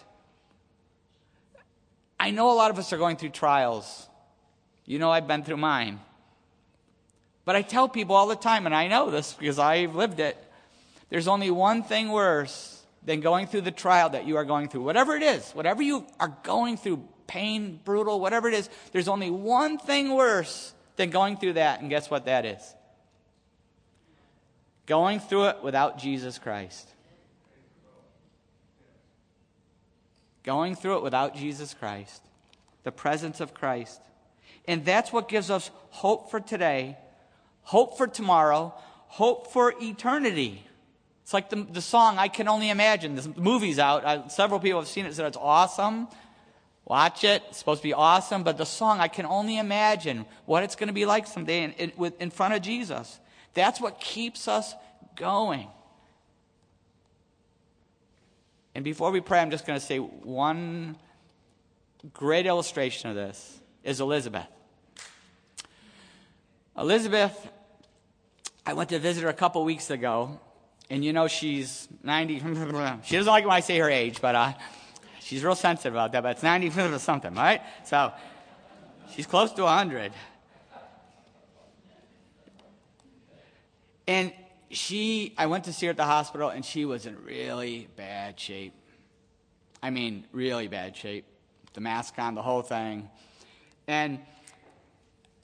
I 2.19 2.33
know 2.33 2.51
a 2.51 2.57
lot 2.57 2.73
of 2.73 2.79
us 2.79 2.93
are 2.93 2.99
going 2.99 3.17
through 3.17 3.29
trials. 3.29 4.09
You 4.87 4.99
know, 4.99 5.13
I've 5.13 5.29
been 5.29 5.45
through 5.45 5.59
mine. 5.59 6.01
But 7.45 7.55
I 7.55 7.63
tell 7.63 7.89
people 7.89 8.17
all 8.17 8.27
the 8.27 8.35
time, 8.35 8.67
and 8.67 8.75
I 8.75 8.89
know 8.89 9.09
this 9.09 9.35
because 9.35 9.61
I've 9.61 9.95
lived 9.95 10.19
it, 10.19 10.37
there's 11.11 11.29
only 11.29 11.53
one 11.53 11.85
thing 11.85 12.11
worse 12.11 12.83
than 13.05 13.21
going 13.21 13.47
through 13.47 13.61
the 13.61 13.71
trial 13.71 14.11
that 14.11 14.27
you 14.27 14.37
are 14.37 14.45
going 14.45 14.69
through. 14.69 14.83
Whatever 14.83 15.15
it 15.15 15.23
is, 15.23 15.49
whatever 15.53 15.81
you 15.81 16.07
are 16.19 16.37
going 16.43 16.77
through, 16.77 17.07
pain, 17.29 17.79
brutal, 17.85 18.19
whatever 18.19 18.49
it 18.49 18.55
is, 18.55 18.69
there's 18.91 19.07
only 19.07 19.31
one 19.31 19.79
thing 19.79 20.13
worse 20.13 20.75
than 20.97 21.11
going 21.11 21.37
through 21.37 21.53
that. 21.53 21.81
And 21.81 21.89
guess 21.89 22.11
what 22.11 22.25
that 22.25 22.45
is? 22.45 22.75
Going 24.91 25.21
through 25.21 25.51
it 25.51 25.63
without 25.63 25.99
Jesus 25.99 26.41
Christ. 26.41 26.89
Going 30.43 30.75
through 30.75 30.97
it 30.97 31.03
without 31.05 31.37
Jesus 31.37 31.75
Christ. 31.75 32.21
The 32.83 32.91
presence 32.91 33.39
of 33.41 33.55
Christ. 33.55 34.01
And 34.67 34.85
that's 34.85 35.13
what 35.13 35.29
gives 35.29 35.49
us 35.49 35.71
hope 35.91 36.33
for 36.33 36.41
today 36.41 36.99
hope 37.63 37.99
for 37.99 38.09
tomorrow, 38.09 38.75
hope 39.07 39.53
for 39.53 39.75
eternity. 39.81 40.65
It's 41.23 41.33
like 41.33 41.51
the, 41.51 41.63
the 41.71 41.83
song, 41.83 42.19
I 42.19 42.27
Can 42.27 42.49
Only 42.49 42.69
Imagine. 42.69 43.15
The 43.15 43.33
movie's 43.37 43.79
out. 43.79 44.05
I, 44.05 44.27
several 44.27 44.59
people 44.59 44.81
have 44.81 44.89
seen 44.89 45.07
it, 45.07 45.15
said 45.15 45.27
it's 45.27 45.37
awesome. 45.37 46.09
Watch 46.85 47.23
it. 47.23 47.45
It's 47.51 47.59
supposed 47.59 47.83
to 47.83 47.87
be 47.87 47.95
awesome. 47.95 48.43
But 48.43 48.59
the 48.59 48.67
song, 48.67 48.99
I 48.99 49.07
Can 49.07 49.25
Only 49.25 49.57
Imagine 49.57 50.27
what 50.47 50.65
it's 50.65 50.75
going 50.75 50.89
to 50.89 50.93
be 50.93 51.07
like 51.07 51.29
someday 51.29 51.63
in, 51.63 51.73
in, 51.75 52.13
in 52.19 52.31
front 52.33 52.55
of 52.55 52.63
Jesus. 52.63 53.21
That's 53.55 53.81
what 53.81 54.01
keeps 54.01 54.49
us 54.49 54.75
going. 55.17 55.69
And 58.75 58.85
before 58.85 59.11
we 59.11 59.21
pray, 59.21 59.41
I'm 59.41 59.51
just 59.51 59.67
going 59.67 59.79
to 59.79 59.85
say 59.85 59.99
one 59.99 60.97
great 62.13 62.47
illustration 62.47 63.11
of 63.11 63.17
this 63.17 63.61
is 63.83 64.01
Elizabeth. 64.01 64.47
Elizabeth 66.79 67.49
I 68.71 68.73
went 68.73 68.91
to 68.91 68.99
visit 68.99 69.23
her 69.23 69.29
a 69.29 69.35
couple 69.35 69.65
weeks 69.65 69.91
ago, 69.91 70.39
and 70.91 71.05
you 71.05 71.13
know 71.13 71.29
she's 71.29 71.89
90. 72.03 72.39
she 73.03 73.17
doesn't 73.17 73.27
like 73.27 73.45
when 73.45 73.55
I 73.55 73.61
say 73.61 73.79
her 73.79 73.91
age, 73.91 74.21
but 74.21 74.35
uh, 74.35 74.53
she's 75.21 75.43
real 75.43 75.55
sensitive 75.55 75.95
about 75.95 76.13
that. 76.13 76.23
But 76.23 76.37
it's 76.37 76.43
90 76.43 76.71
something, 76.99 77.35
right? 77.35 77.63
So 77.85 78.13
she's 79.13 79.27
close 79.27 79.53
to 79.53 79.63
100. 79.63 80.13
And 84.07 84.33
she, 84.71 85.35
I 85.37 85.47
went 85.47 85.65
to 85.65 85.73
see 85.73 85.87
her 85.87 85.91
at 85.91 85.97
the 85.97 86.05
hospital, 86.05 86.49
and 86.49 86.65
she 86.65 86.85
was 86.85 87.07
in 87.07 87.23
really 87.25 87.89
bad 87.97 88.39
shape. 88.39 88.75
I 89.83 89.91
mean, 89.91 90.27
really 90.33 90.69
bad 90.69 90.97
shape. 90.97 91.25
The 91.73 91.81
mask 91.81 92.19
on, 92.19 92.35
the 92.35 92.43
whole 92.43 92.63
thing. 92.63 93.09
And 93.87 94.21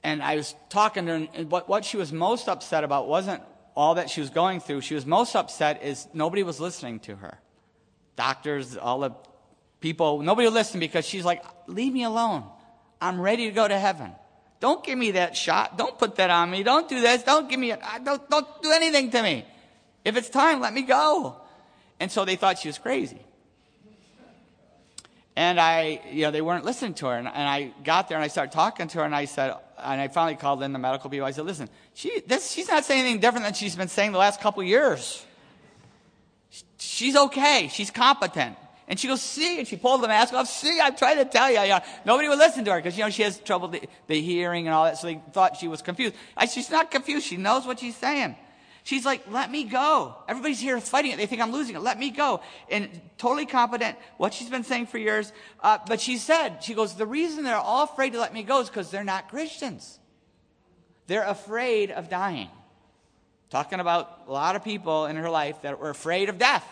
and 0.03 0.23
I 0.23 0.37
was 0.37 0.55
talking 0.69 1.05
to 1.07 1.19
her, 1.19 1.27
and 1.33 1.51
what, 1.51 1.67
what 1.67 1.83
she 1.83 1.97
was 1.97 2.13
most 2.13 2.47
upset 2.47 2.83
about 2.85 3.09
wasn't 3.09 3.41
all 3.75 3.95
that 3.95 4.09
she 4.09 4.21
was 4.21 4.29
going 4.29 4.59
through. 4.59 4.81
She 4.81 4.95
was 4.95 5.05
most 5.05 5.35
upset 5.35 5.83
is 5.83 6.07
nobody 6.13 6.43
was 6.43 6.59
listening 6.59 6.99
to 7.01 7.15
her. 7.17 7.39
Doctors, 8.15 8.77
all 8.77 8.99
the 9.01 9.11
people, 9.81 10.21
nobody 10.21 10.47
would 10.47 10.53
listen 10.53 10.79
because 10.79 11.05
she's 11.05 11.25
like, 11.25 11.43
leave 11.67 11.91
me 11.91 12.03
alone. 12.03 12.43
I'm 13.01 13.19
ready 13.19 13.45
to 13.47 13.51
go 13.51 13.67
to 13.67 13.77
heaven. 13.77 14.13
Don't 14.59 14.83
give 14.83 14.97
me 14.97 15.11
that 15.11 15.37
shot. 15.37 15.77
Don't 15.77 15.97
put 15.97 16.15
that 16.15 16.29
on 16.29 16.49
me. 16.49 16.63
Don't 16.63 16.89
do 16.89 16.99
this. 16.99 17.23
Don't 17.23 17.49
give 17.49 17.59
me, 17.59 17.71
a, 17.71 17.79
don't, 18.03 18.29
don't 18.29 18.61
do 18.61 18.71
anything 18.71 19.11
to 19.11 19.21
me. 19.21 19.45
If 20.03 20.17
it's 20.17 20.29
time, 20.29 20.61
let 20.61 20.73
me 20.73 20.81
go. 20.81 21.35
And 21.99 22.11
so 22.11 22.25
they 22.25 22.35
thought 22.35 22.57
she 22.59 22.67
was 22.67 22.77
crazy. 22.77 23.21
And 25.35 25.59
I, 25.59 26.01
you 26.11 26.23
know, 26.23 26.31
they 26.31 26.41
weren't 26.41 26.65
listening 26.65 26.95
to 26.95 27.07
her. 27.07 27.15
And, 27.15 27.27
and 27.27 27.47
I 27.47 27.71
got 27.83 28.09
there 28.09 28.17
and 28.17 28.25
I 28.25 28.27
started 28.27 28.51
talking 28.51 28.87
to 28.87 28.99
her 28.99 29.03
and 29.03 29.15
I 29.15 29.25
said, 29.25 29.55
and 29.77 30.01
I 30.01 30.07
finally 30.07 30.35
called 30.35 30.63
in 30.63 30.73
the 30.73 30.79
medical 30.79 31.11
people. 31.11 31.27
I 31.27 31.31
said, 31.31 31.45
listen, 31.45 31.69
she, 31.93 32.21
this, 32.25 32.49
she's 32.51 32.67
not 32.67 32.85
saying 32.85 33.01
anything 33.01 33.19
different 33.19 33.45
than 33.45 33.53
she's 33.53 33.75
been 33.75 33.87
saying 33.87 34.13
the 34.13 34.17
last 34.17 34.41
couple 34.41 34.63
years. 34.63 35.23
She's 36.79 37.15
okay. 37.15 37.69
She's 37.71 37.91
competent. 37.91 38.57
And 38.87 38.97
she 38.97 39.07
goes, 39.07 39.21
see, 39.21 39.59
and 39.59 39.67
she 39.67 39.75
pulled 39.75 40.01
the 40.01 40.07
mask 40.07 40.33
off. 40.33 40.47
See, 40.47 40.79
I'm 40.81 40.95
trying 40.95 41.17
to 41.17 41.25
tell 41.25 41.51
you. 41.51 41.77
nobody 42.05 42.29
would 42.29 42.37
listen 42.37 42.63
to 42.65 42.71
her 42.71 42.77
because, 42.77 42.97
you 42.97 43.03
know, 43.03 43.09
she 43.09 43.23
has 43.23 43.37
trouble 43.39 43.67
the, 43.67 43.81
the, 44.07 44.21
hearing 44.21 44.65
and 44.67 44.73
all 44.73 44.85
that. 44.85 44.97
So 44.97 45.07
they 45.07 45.21
thought 45.33 45.57
she 45.57 45.67
was 45.67 45.81
confused. 45.81 46.15
I, 46.37 46.45
she's 46.45 46.71
not 46.71 46.89
confused. 46.89 47.25
She 47.25 47.35
knows 47.35 47.65
what 47.65 47.79
she's 47.79 47.97
saying. 47.97 48.37
She's 48.83 49.03
like, 49.03 49.29
let 49.29 49.51
me 49.51 49.65
go. 49.65 50.15
Everybody's 50.29 50.61
here 50.61 50.79
fighting 50.79 51.11
it. 51.11 51.17
They 51.17 51.25
think 51.25 51.41
I'm 51.41 51.51
losing 51.51 51.75
it. 51.75 51.81
Let 51.81 51.99
me 51.99 52.09
go. 52.09 52.39
And 52.71 52.89
totally 53.17 53.45
competent, 53.45 53.97
what 54.15 54.33
she's 54.33 54.49
been 54.49 54.63
saying 54.63 54.87
for 54.87 54.97
years. 54.97 55.33
Uh, 55.61 55.79
but 55.85 55.99
she 55.99 56.17
said, 56.17 56.63
she 56.63 56.73
goes, 56.73 56.95
the 56.95 57.05
reason 57.05 57.43
they're 57.43 57.57
all 57.57 57.83
afraid 57.83 58.13
to 58.13 58.19
let 58.19 58.33
me 58.33 58.43
go 58.43 58.61
is 58.61 58.69
because 58.69 58.89
they're 58.89 59.03
not 59.03 59.27
Christians. 59.27 59.99
They're 61.07 61.25
afraid 61.27 61.91
of 61.91 62.07
dying. 62.07 62.47
Talking 63.49 63.81
about 63.81 64.21
a 64.27 64.31
lot 64.31 64.55
of 64.55 64.63
people 64.63 65.07
in 65.07 65.17
her 65.17 65.29
life 65.29 65.61
that 65.63 65.77
were 65.81 65.89
afraid 65.89 66.29
of 66.29 66.37
death 66.37 66.65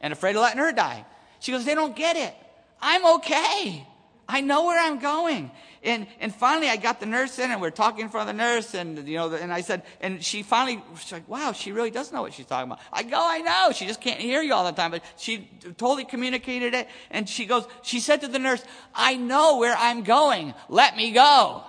and 0.00 0.14
afraid 0.14 0.36
of 0.36 0.42
letting 0.42 0.60
her 0.60 0.72
die. 0.72 1.04
She 1.40 1.52
goes, 1.52 1.64
they 1.64 1.74
don't 1.74 1.96
get 1.96 2.16
it. 2.16 2.34
I'm 2.80 3.04
okay. 3.16 3.86
I 4.28 4.40
know 4.42 4.66
where 4.66 4.80
I'm 4.80 5.00
going. 5.00 5.50
And, 5.82 6.06
and 6.20 6.34
finally 6.34 6.68
I 6.68 6.76
got 6.76 7.00
the 7.00 7.06
nurse 7.06 7.38
in 7.38 7.50
and 7.50 7.60
we 7.60 7.66
are 7.66 7.72
talking 7.72 8.04
in 8.04 8.10
front 8.10 8.28
of 8.28 8.36
the 8.36 8.42
nurse 8.42 8.74
and, 8.74 9.08
you 9.08 9.16
know, 9.16 9.32
and 9.32 9.52
I 9.52 9.62
said, 9.62 9.82
and 10.00 10.22
she 10.22 10.42
finally, 10.42 10.82
she's 10.98 11.10
like, 11.10 11.28
wow, 11.28 11.52
she 11.52 11.72
really 11.72 11.90
does 11.90 12.12
know 12.12 12.22
what 12.22 12.34
she's 12.34 12.46
talking 12.46 12.70
about. 12.70 12.84
I 12.92 13.02
go, 13.02 13.18
I 13.18 13.38
know. 13.38 13.72
She 13.72 13.86
just 13.86 14.00
can't 14.00 14.20
hear 14.20 14.42
you 14.42 14.52
all 14.52 14.64
the 14.64 14.72
time, 14.72 14.90
but 14.90 15.02
she 15.16 15.48
totally 15.78 16.04
communicated 16.04 16.74
it. 16.74 16.86
And 17.10 17.28
she 17.28 17.46
goes, 17.46 17.66
she 17.82 17.98
said 17.98 18.20
to 18.20 18.28
the 18.28 18.38
nurse, 18.38 18.62
I 18.94 19.16
know 19.16 19.56
where 19.56 19.74
I'm 19.76 20.02
going. 20.02 20.54
Let 20.68 20.96
me 20.96 21.12
go. 21.12 21.64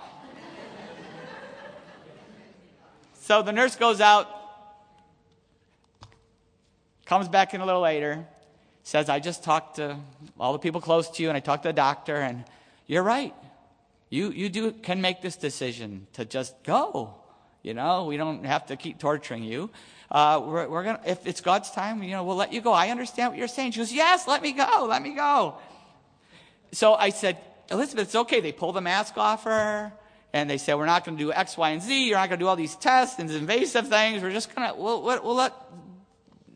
so 3.22 3.42
the 3.42 3.52
nurse 3.52 3.76
goes 3.76 4.00
out, 4.00 4.28
comes 7.06 7.28
back 7.28 7.54
in 7.54 7.62
a 7.62 7.66
little 7.66 7.80
later, 7.80 8.26
says, 8.82 9.08
I 9.08 9.20
just 9.20 9.44
talked 9.44 9.76
to 9.76 9.96
all 10.38 10.52
the 10.52 10.58
people 10.58 10.80
close 10.80 11.08
to 11.10 11.22
you 11.22 11.28
and 11.28 11.36
I 11.36 11.40
talked 11.40 11.62
to 11.64 11.68
the 11.68 11.74
doctor 11.74 12.16
and 12.16 12.44
you're 12.86 13.02
right. 13.02 13.34
You, 14.10 14.30
you 14.30 14.48
do, 14.48 14.72
can 14.72 15.00
make 15.00 15.22
this 15.22 15.36
decision 15.36 16.06
to 16.14 16.24
just 16.24 16.62
go. 16.64 17.14
You 17.62 17.74
know, 17.74 18.04
we 18.04 18.16
don't 18.16 18.44
have 18.44 18.66
to 18.66 18.76
keep 18.76 18.98
torturing 18.98 19.44
you. 19.44 19.70
Uh, 20.10 20.42
we're, 20.44 20.68
we're 20.68 20.84
gonna, 20.84 21.00
if 21.06 21.26
it's 21.26 21.40
God's 21.40 21.70
time, 21.70 22.02
you 22.02 22.10
know, 22.10 22.24
we'll 22.24 22.36
let 22.36 22.52
you 22.52 22.60
go. 22.60 22.72
I 22.72 22.88
understand 22.90 23.30
what 23.30 23.38
you're 23.38 23.48
saying. 23.48 23.72
She 23.72 23.78
goes, 23.78 23.92
yes, 23.92 24.26
let 24.26 24.42
me 24.42 24.52
go, 24.52 24.86
let 24.88 25.00
me 25.00 25.14
go. 25.14 25.54
So 26.72 26.94
I 26.94 27.10
said, 27.10 27.38
Elizabeth, 27.70 28.08
it's 28.08 28.14
okay. 28.14 28.40
They 28.40 28.52
pull 28.52 28.72
the 28.72 28.80
mask 28.80 29.16
off 29.16 29.44
her 29.44 29.92
and 30.32 30.50
they 30.50 30.58
say, 30.58 30.74
we're 30.74 30.86
not 30.86 31.04
going 31.04 31.16
to 31.16 31.24
do 31.24 31.32
X, 31.32 31.56
Y, 31.56 31.70
and 31.70 31.80
Z. 31.80 32.08
You're 32.08 32.18
not 32.18 32.28
going 32.28 32.38
to 32.38 32.44
do 32.44 32.48
all 32.48 32.56
these 32.56 32.76
tests 32.76 33.18
and 33.18 33.30
invasive 33.30 33.88
things. 33.88 34.22
We're 34.22 34.32
just 34.32 34.54
going 34.54 34.68
to, 34.68 34.74
we'll, 34.74 35.02
we'll 35.02 35.34
let 35.34 35.54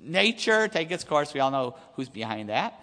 nature 0.06 0.68
take 0.68 0.90
its 0.90 1.04
course. 1.04 1.34
We 1.34 1.40
all 1.40 1.50
know 1.50 1.76
who's 1.94 2.08
behind 2.08 2.48
that. 2.48 2.80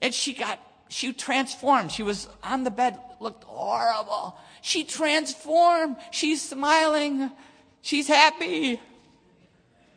And 0.00 0.14
she 0.14 0.32
got, 0.32 0.58
she 0.88 1.12
transformed. 1.12 1.92
She 1.92 2.02
was 2.02 2.28
on 2.42 2.64
the 2.64 2.70
bed, 2.70 2.98
looked 3.20 3.44
horrible. 3.44 4.36
She 4.60 4.84
transformed. 4.84 5.96
She's 6.10 6.42
smiling. 6.42 7.30
She's 7.82 8.08
happy. 8.08 8.80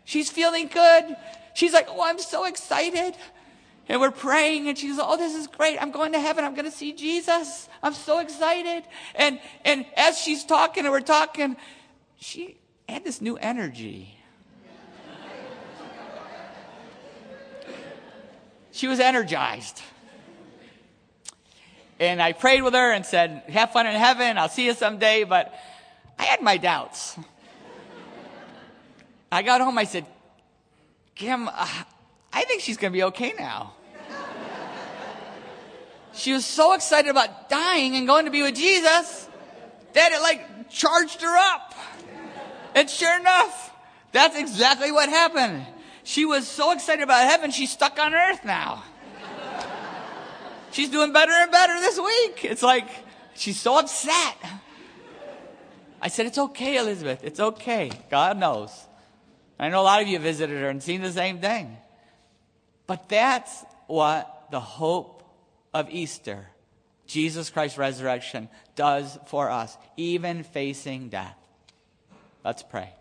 She's 0.03 0.29
feeling 0.29 0.67
good. 0.67 1.15
She's 1.53 1.73
like, 1.73 1.87
oh, 1.89 2.01
I'm 2.03 2.19
so 2.19 2.45
excited. 2.45 3.15
And 3.87 4.01
we're 4.01 4.11
praying 4.11 4.67
and 4.67 4.77
she's, 4.77 4.97
oh, 4.99 5.15
this 5.17 5.35
is 5.35 5.47
great. 5.47 5.81
I'm 5.81 5.91
going 5.91 6.13
to 6.13 6.19
heaven. 6.19 6.43
I'm 6.43 6.55
going 6.55 6.65
to 6.65 6.71
see 6.71 6.93
Jesus. 6.93 7.69
I'm 7.83 7.93
so 7.93 8.19
excited. 8.19 8.83
And, 9.13 9.39
and 9.63 9.85
as 9.95 10.17
she's 10.17 10.43
talking 10.43 10.85
and 10.85 10.91
we're 10.91 11.01
talking, 11.01 11.55
she 12.17 12.57
had 12.89 13.03
this 13.03 13.21
new 13.21 13.37
energy. 13.37 14.14
She 18.75 18.89
was 18.89 18.99
energized. 18.99 19.81
And 21.97 22.21
I 22.21 22.33
prayed 22.33 22.61
with 22.61 22.73
her 22.73 22.91
and 22.91 23.05
said, 23.05 23.43
have 23.47 23.71
fun 23.71 23.87
in 23.87 23.95
heaven. 23.95 24.37
I'll 24.37 24.49
see 24.49 24.65
you 24.65 24.73
someday. 24.73 25.23
But 25.23 25.57
I 26.19 26.23
had 26.23 26.41
my 26.41 26.57
doubts. 26.57 27.17
I 29.31 29.43
got 29.43 29.61
home. 29.61 29.77
I 29.77 29.85
said, 29.85 30.05
Kim, 31.15 31.47
uh, 31.47 31.67
I 32.33 32.43
think 32.43 32.61
she's 32.61 32.75
going 32.75 32.91
to 32.91 32.97
be 32.97 33.03
okay 33.03 33.33
now. 33.39 33.75
she 36.13 36.33
was 36.33 36.45
so 36.45 36.73
excited 36.73 37.09
about 37.09 37.49
dying 37.49 37.95
and 37.95 38.05
going 38.05 38.25
to 38.25 38.31
be 38.31 38.41
with 38.41 38.55
Jesus 38.55 39.29
that 39.93 40.11
it 40.11 40.21
like 40.21 40.69
charged 40.69 41.21
her 41.21 41.37
up. 41.53 41.73
And 42.75 42.89
sure 42.89 43.17
enough, 43.17 43.73
that's 44.11 44.37
exactly 44.37 44.91
what 44.91 45.07
happened. 45.07 45.65
She 46.05 46.23
was 46.23 46.47
so 46.47 46.71
excited 46.71 47.01
about 47.01 47.27
heaven, 47.27 47.49
she's 47.49 47.71
stuck 47.71 47.99
on 47.99 48.13
earth 48.13 48.45
now. 48.45 48.83
She's 50.71 50.89
doing 50.89 51.11
better 51.11 51.31
and 51.31 51.51
better 51.51 51.73
this 51.79 51.99
week. 51.99 52.45
It's 52.45 52.61
like, 52.61 52.87
she's 53.33 53.59
so 53.59 53.79
upset. 53.79 54.37
I 56.01 56.09
said, 56.09 56.27
It's 56.27 56.37
okay, 56.37 56.77
Elizabeth. 56.77 57.21
It's 57.23 57.39
okay. 57.39 57.91
God 58.11 58.37
knows. 58.37 58.69
I 59.57 59.69
know 59.69 59.81
a 59.81 59.83
lot 59.83 60.01
of 60.01 60.07
you 60.07 60.19
visited 60.19 60.59
her 60.59 60.69
and 60.69 60.83
seen 60.83 61.01
the 61.01 61.11
same 61.11 61.39
thing. 61.39 61.77
But 62.85 63.09
that's 63.09 63.63
what 63.87 64.47
the 64.51 64.59
hope 64.59 65.23
of 65.73 65.89
Easter, 65.89 66.49
Jesus 67.07 67.49
Christ's 67.49 67.79
resurrection, 67.79 68.49
does 68.75 69.17
for 69.25 69.49
us, 69.49 69.75
even 69.97 70.43
facing 70.43 71.09
death. 71.09 71.37
Let's 72.43 72.61
pray. 72.61 72.93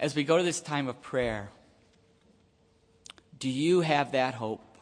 As 0.00 0.16
we 0.16 0.24
go 0.24 0.38
to 0.38 0.42
this 0.42 0.62
time 0.62 0.88
of 0.88 1.00
prayer, 1.02 1.50
do 3.38 3.50
you 3.50 3.82
have 3.82 4.12
that 4.12 4.32
hope? 4.32 4.78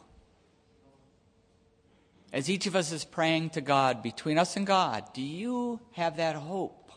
As 2.31 2.49
each 2.49 2.67
of 2.67 2.75
us 2.75 2.93
is 2.93 3.03
praying 3.03 3.49
to 3.51 3.61
God, 3.61 4.01
between 4.01 4.37
us 4.37 4.55
and 4.55 4.65
God, 4.65 5.03
do 5.13 5.21
you 5.21 5.81
have 5.91 6.17
that 6.17 6.35
hope? 6.35 6.91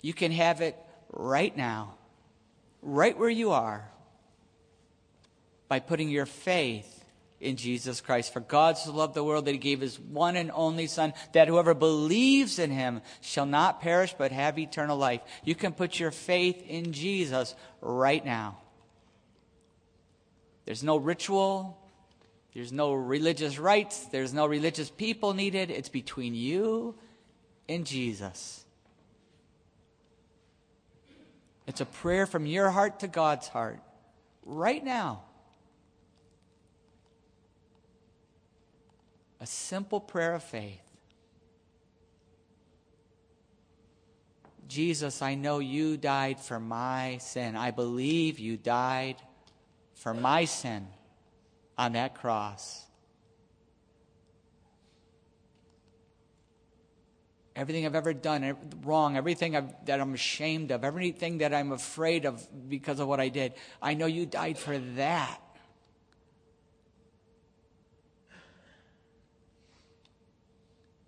You 0.00 0.12
can 0.12 0.32
have 0.32 0.60
it 0.60 0.76
right 1.12 1.56
now, 1.56 1.94
right 2.82 3.16
where 3.16 3.30
you 3.30 3.52
are, 3.52 3.88
by 5.68 5.78
putting 5.78 6.08
your 6.08 6.26
faith 6.26 7.01
in 7.42 7.56
Jesus 7.56 8.00
Christ. 8.00 8.32
For 8.32 8.40
God 8.40 8.78
so 8.78 8.92
loved 8.92 9.14
the 9.14 9.24
world 9.24 9.44
that 9.44 9.52
he 9.52 9.58
gave 9.58 9.80
his 9.80 9.98
one 9.98 10.36
and 10.36 10.50
only 10.54 10.86
Son, 10.86 11.12
that 11.32 11.48
whoever 11.48 11.74
believes 11.74 12.58
in 12.58 12.70
him 12.70 13.02
shall 13.20 13.46
not 13.46 13.82
perish 13.82 14.14
but 14.16 14.32
have 14.32 14.58
eternal 14.58 14.96
life. 14.96 15.20
You 15.44 15.54
can 15.54 15.72
put 15.72 15.98
your 15.98 16.12
faith 16.12 16.64
in 16.66 16.92
Jesus 16.92 17.54
right 17.80 18.24
now. 18.24 18.58
There's 20.64 20.84
no 20.84 20.96
ritual. 20.96 21.78
There's 22.54 22.72
no 22.72 22.92
religious 22.92 23.58
rites. 23.58 24.06
There's 24.06 24.32
no 24.32 24.46
religious 24.46 24.88
people 24.88 25.34
needed. 25.34 25.70
It's 25.70 25.88
between 25.88 26.34
you 26.34 26.94
and 27.68 27.84
Jesus. 27.84 28.64
It's 31.66 31.80
a 31.80 31.86
prayer 31.86 32.26
from 32.26 32.46
your 32.46 32.70
heart 32.70 33.00
to 33.00 33.08
God's 33.08 33.48
heart 33.48 33.80
right 34.44 34.84
now. 34.84 35.22
A 39.42 39.46
simple 39.46 39.98
prayer 39.98 40.34
of 40.34 40.42
faith. 40.44 40.80
Jesus, 44.68 45.20
I 45.20 45.34
know 45.34 45.58
you 45.58 45.96
died 45.96 46.38
for 46.38 46.60
my 46.60 47.18
sin. 47.20 47.56
I 47.56 47.72
believe 47.72 48.38
you 48.38 48.56
died 48.56 49.16
for 49.94 50.14
my 50.14 50.44
sin 50.44 50.86
on 51.76 51.94
that 51.94 52.14
cross. 52.14 52.84
Everything 57.56 57.84
I've 57.84 57.96
ever 57.96 58.14
done 58.14 58.56
wrong, 58.84 59.16
everything 59.16 59.56
I've, 59.56 59.84
that 59.86 60.00
I'm 60.00 60.14
ashamed 60.14 60.70
of, 60.70 60.84
everything 60.84 61.38
that 61.38 61.52
I'm 61.52 61.72
afraid 61.72 62.26
of 62.26 62.46
because 62.68 63.00
of 63.00 63.08
what 63.08 63.18
I 63.18 63.28
did, 63.28 63.54
I 63.82 63.94
know 63.94 64.06
you 64.06 64.24
died 64.24 64.56
for 64.56 64.78
that. 64.78 65.40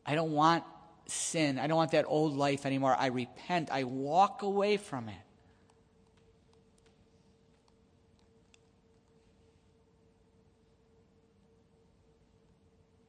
I 0.06 0.14
don't 0.14 0.32
want 0.32 0.64
sin. 1.06 1.58
I 1.58 1.66
don't 1.66 1.76
want 1.76 1.92
that 1.92 2.04
old 2.06 2.36
life 2.36 2.66
anymore. 2.66 2.96
I 2.98 3.06
repent. 3.06 3.70
I 3.70 3.84
walk 3.84 4.42
away 4.42 4.76
from 4.76 5.08
it. 5.08 5.14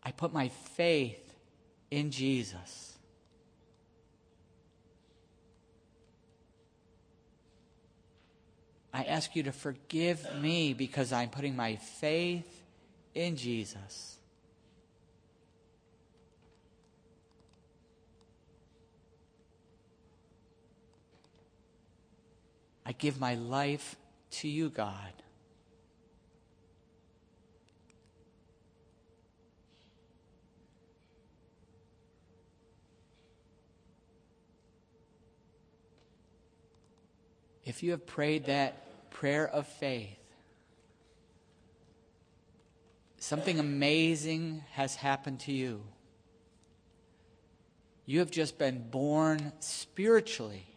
I 0.04 0.12
put 0.12 0.32
my 0.34 0.50
faith 0.50 1.34
in 1.90 2.12
Jesus. 2.12 2.94
I 8.94 9.04
ask 9.04 9.36
you 9.36 9.44
to 9.44 9.52
forgive 9.52 10.26
me 10.40 10.74
because 10.74 11.12
I'm 11.12 11.30
putting 11.30 11.56
my 11.56 11.76
faith 11.76 12.64
in 13.14 13.36
Jesus. 13.36 14.18
I 22.86 22.92
give 22.92 23.20
my 23.20 23.36
life 23.36 23.96
to 24.32 24.48
you, 24.48 24.70
God. 24.70 25.12
If 37.64 37.82
you 37.82 37.92
have 37.92 38.06
prayed 38.06 38.46
that 38.46 39.10
prayer 39.10 39.48
of 39.48 39.68
faith, 39.68 40.20
something 43.18 43.58
amazing 43.58 44.64
has 44.74 44.96
happened 44.96 45.40
to 45.42 45.52
you. 45.52 45.82
You 48.06 48.20
have 48.20 48.30
just 48.30 48.60
been 48.60 48.88
born 48.92 49.52
spiritually 49.60 50.75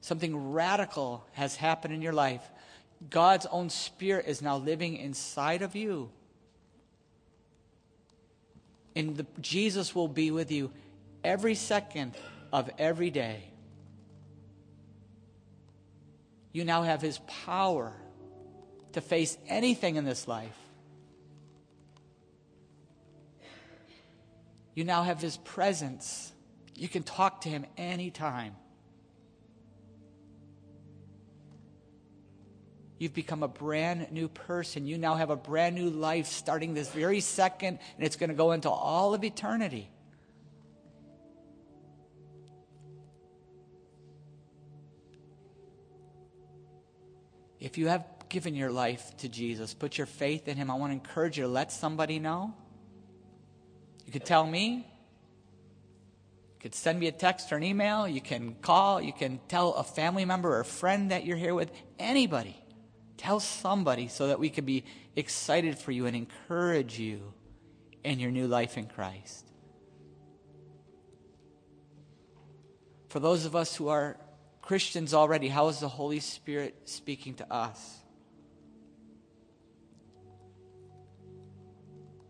Something 0.00 0.52
radical 0.52 1.26
has 1.32 1.56
happened 1.56 1.94
in 1.94 2.02
your 2.02 2.12
life. 2.12 2.42
God's 3.08 3.46
own 3.46 3.70
spirit 3.70 4.26
is 4.26 4.42
now 4.42 4.56
living 4.56 4.96
inside 4.96 5.62
of 5.62 5.76
you. 5.76 6.10
And 8.96 9.16
the, 9.16 9.26
Jesus 9.40 9.94
will 9.94 10.08
be 10.08 10.30
with 10.30 10.50
you 10.50 10.70
every 11.22 11.54
second 11.54 12.14
of 12.52 12.70
every 12.78 13.10
day. 13.10 13.44
You 16.52 16.64
now 16.64 16.82
have 16.82 17.00
his 17.00 17.18
power 17.44 17.92
to 18.92 19.00
face 19.00 19.38
anything 19.46 19.96
in 19.96 20.04
this 20.04 20.26
life. 20.26 20.56
You 24.74 24.84
now 24.84 25.02
have 25.02 25.20
his 25.20 25.36
presence. 25.36 26.32
You 26.74 26.88
can 26.88 27.02
talk 27.02 27.42
to 27.42 27.48
him 27.48 27.66
anytime. 27.76 28.56
You've 33.00 33.14
become 33.14 33.42
a 33.42 33.48
brand 33.48 34.12
new 34.12 34.28
person. 34.28 34.86
You 34.86 34.98
now 34.98 35.14
have 35.14 35.30
a 35.30 35.36
brand 35.36 35.74
new 35.74 35.88
life 35.88 36.26
starting 36.26 36.74
this 36.74 36.90
very 36.90 37.20
second, 37.20 37.78
and 37.96 38.06
it's 38.06 38.16
going 38.16 38.28
to 38.28 38.36
go 38.36 38.52
into 38.52 38.68
all 38.68 39.14
of 39.14 39.24
eternity. 39.24 39.88
If 47.58 47.78
you 47.78 47.88
have 47.88 48.04
given 48.28 48.54
your 48.54 48.70
life 48.70 49.16
to 49.18 49.30
Jesus, 49.30 49.72
put 49.72 49.96
your 49.96 50.06
faith 50.06 50.46
in 50.46 50.58
Him, 50.58 50.70
I 50.70 50.74
want 50.74 50.90
to 50.90 50.94
encourage 50.94 51.38
you 51.38 51.44
to 51.44 51.48
let 51.48 51.72
somebody 51.72 52.18
know. 52.18 52.52
You 54.04 54.12
could 54.12 54.26
tell 54.26 54.46
me. 54.46 54.86
You 56.52 56.60
could 56.60 56.74
send 56.74 57.00
me 57.00 57.06
a 57.06 57.12
text 57.12 57.50
or 57.50 57.56
an 57.56 57.62
email. 57.62 58.06
You 58.06 58.20
can 58.20 58.56
call. 58.60 59.00
You 59.00 59.14
can 59.14 59.40
tell 59.48 59.72
a 59.72 59.84
family 59.84 60.26
member 60.26 60.54
or 60.54 60.60
a 60.60 60.66
friend 60.66 61.12
that 61.12 61.24
you're 61.24 61.38
here 61.38 61.54
with. 61.54 61.72
Anybody. 61.98 62.59
Tell 63.20 63.38
somebody 63.38 64.08
so 64.08 64.28
that 64.28 64.38
we 64.38 64.48
can 64.48 64.64
be 64.64 64.82
excited 65.14 65.76
for 65.76 65.92
you 65.92 66.06
and 66.06 66.16
encourage 66.16 66.98
you 66.98 67.34
in 68.02 68.18
your 68.18 68.30
new 68.30 68.46
life 68.46 68.78
in 68.78 68.86
Christ. 68.86 69.46
For 73.10 73.20
those 73.20 73.44
of 73.44 73.54
us 73.54 73.76
who 73.76 73.88
are 73.88 74.16
Christians 74.62 75.12
already, 75.12 75.48
how 75.48 75.68
is 75.68 75.80
the 75.80 75.88
Holy 75.88 76.18
Spirit 76.18 76.74
speaking 76.86 77.34
to 77.34 77.52
us? 77.52 77.98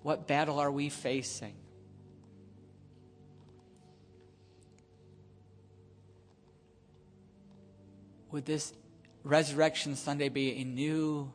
What 0.03 0.27
battle 0.27 0.59
are 0.59 0.73
we 0.73 0.89
facing? 0.89 1.55
Would 8.33 8.45
this 8.45 8.73
Resurrection 9.23 9.97
Sunday 9.97 10.29
be 10.29 10.61
a 10.61 10.65
new 10.65 11.31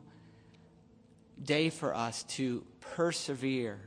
day 1.42 1.70
for 1.70 1.94
us 1.94 2.22
to 2.24 2.64
persevere, 2.80 3.80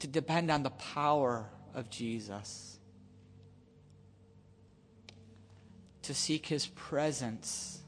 to 0.00 0.06
depend 0.06 0.50
on 0.50 0.62
the 0.62 0.70
power 0.70 1.48
of 1.74 1.90
Jesus? 1.90 2.72
to 6.02 6.14
seek 6.14 6.46
his 6.46 6.66
presence 6.66 7.80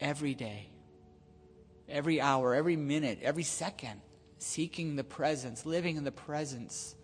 every 0.00 0.34
day, 0.34 0.70
every 1.88 2.20
hour, 2.20 2.54
every 2.54 2.76
minute, 2.76 3.18
every 3.22 3.42
second, 3.42 4.00
seeking 4.38 4.96
the 4.96 5.04
presence, 5.04 5.66
living 5.66 5.96
in 5.96 6.04
the 6.04 6.12
presence 6.12 6.94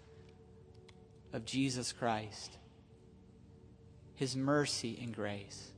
of 1.32 1.44
Jesus 1.44 1.92
Christ, 1.92 2.56
his 4.14 4.36
mercy 4.36 4.98
and 5.02 5.14
grace. 5.14 5.72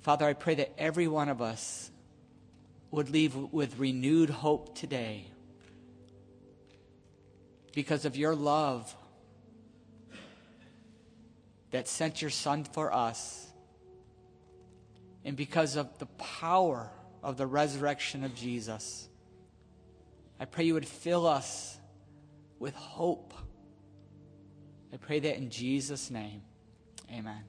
Father, 0.00 0.26
I 0.26 0.32
pray 0.32 0.56
that 0.56 0.72
every 0.78 1.06
one 1.06 1.28
of 1.28 1.40
us 1.40 1.90
would 2.90 3.08
leave 3.08 3.34
with 3.34 3.78
renewed 3.78 4.30
hope 4.30 4.76
today 4.76 5.26
because 7.74 8.04
of 8.04 8.16
your 8.16 8.34
love 8.34 8.94
that 11.70 11.88
sent 11.88 12.20
your 12.20 12.30
Son 12.30 12.64
for 12.64 12.92
us, 12.92 13.50
and 15.24 15.36
because 15.36 15.76
of 15.76 15.98
the 15.98 16.06
power 16.06 16.90
of 17.22 17.36
the 17.36 17.46
resurrection 17.46 18.24
of 18.24 18.34
Jesus. 18.34 19.08
I 20.38 20.44
pray 20.44 20.64
you 20.64 20.74
would 20.74 20.86
fill 20.86 21.26
us 21.26 21.78
with 22.62 22.76
hope. 22.76 23.34
I 24.92 24.96
pray 24.96 25.18
that 25.18 25.36
in 25.36 25.50
Jesus' 25.50 26.12
name. 26.12 26.42
Amen. 27.12 27.42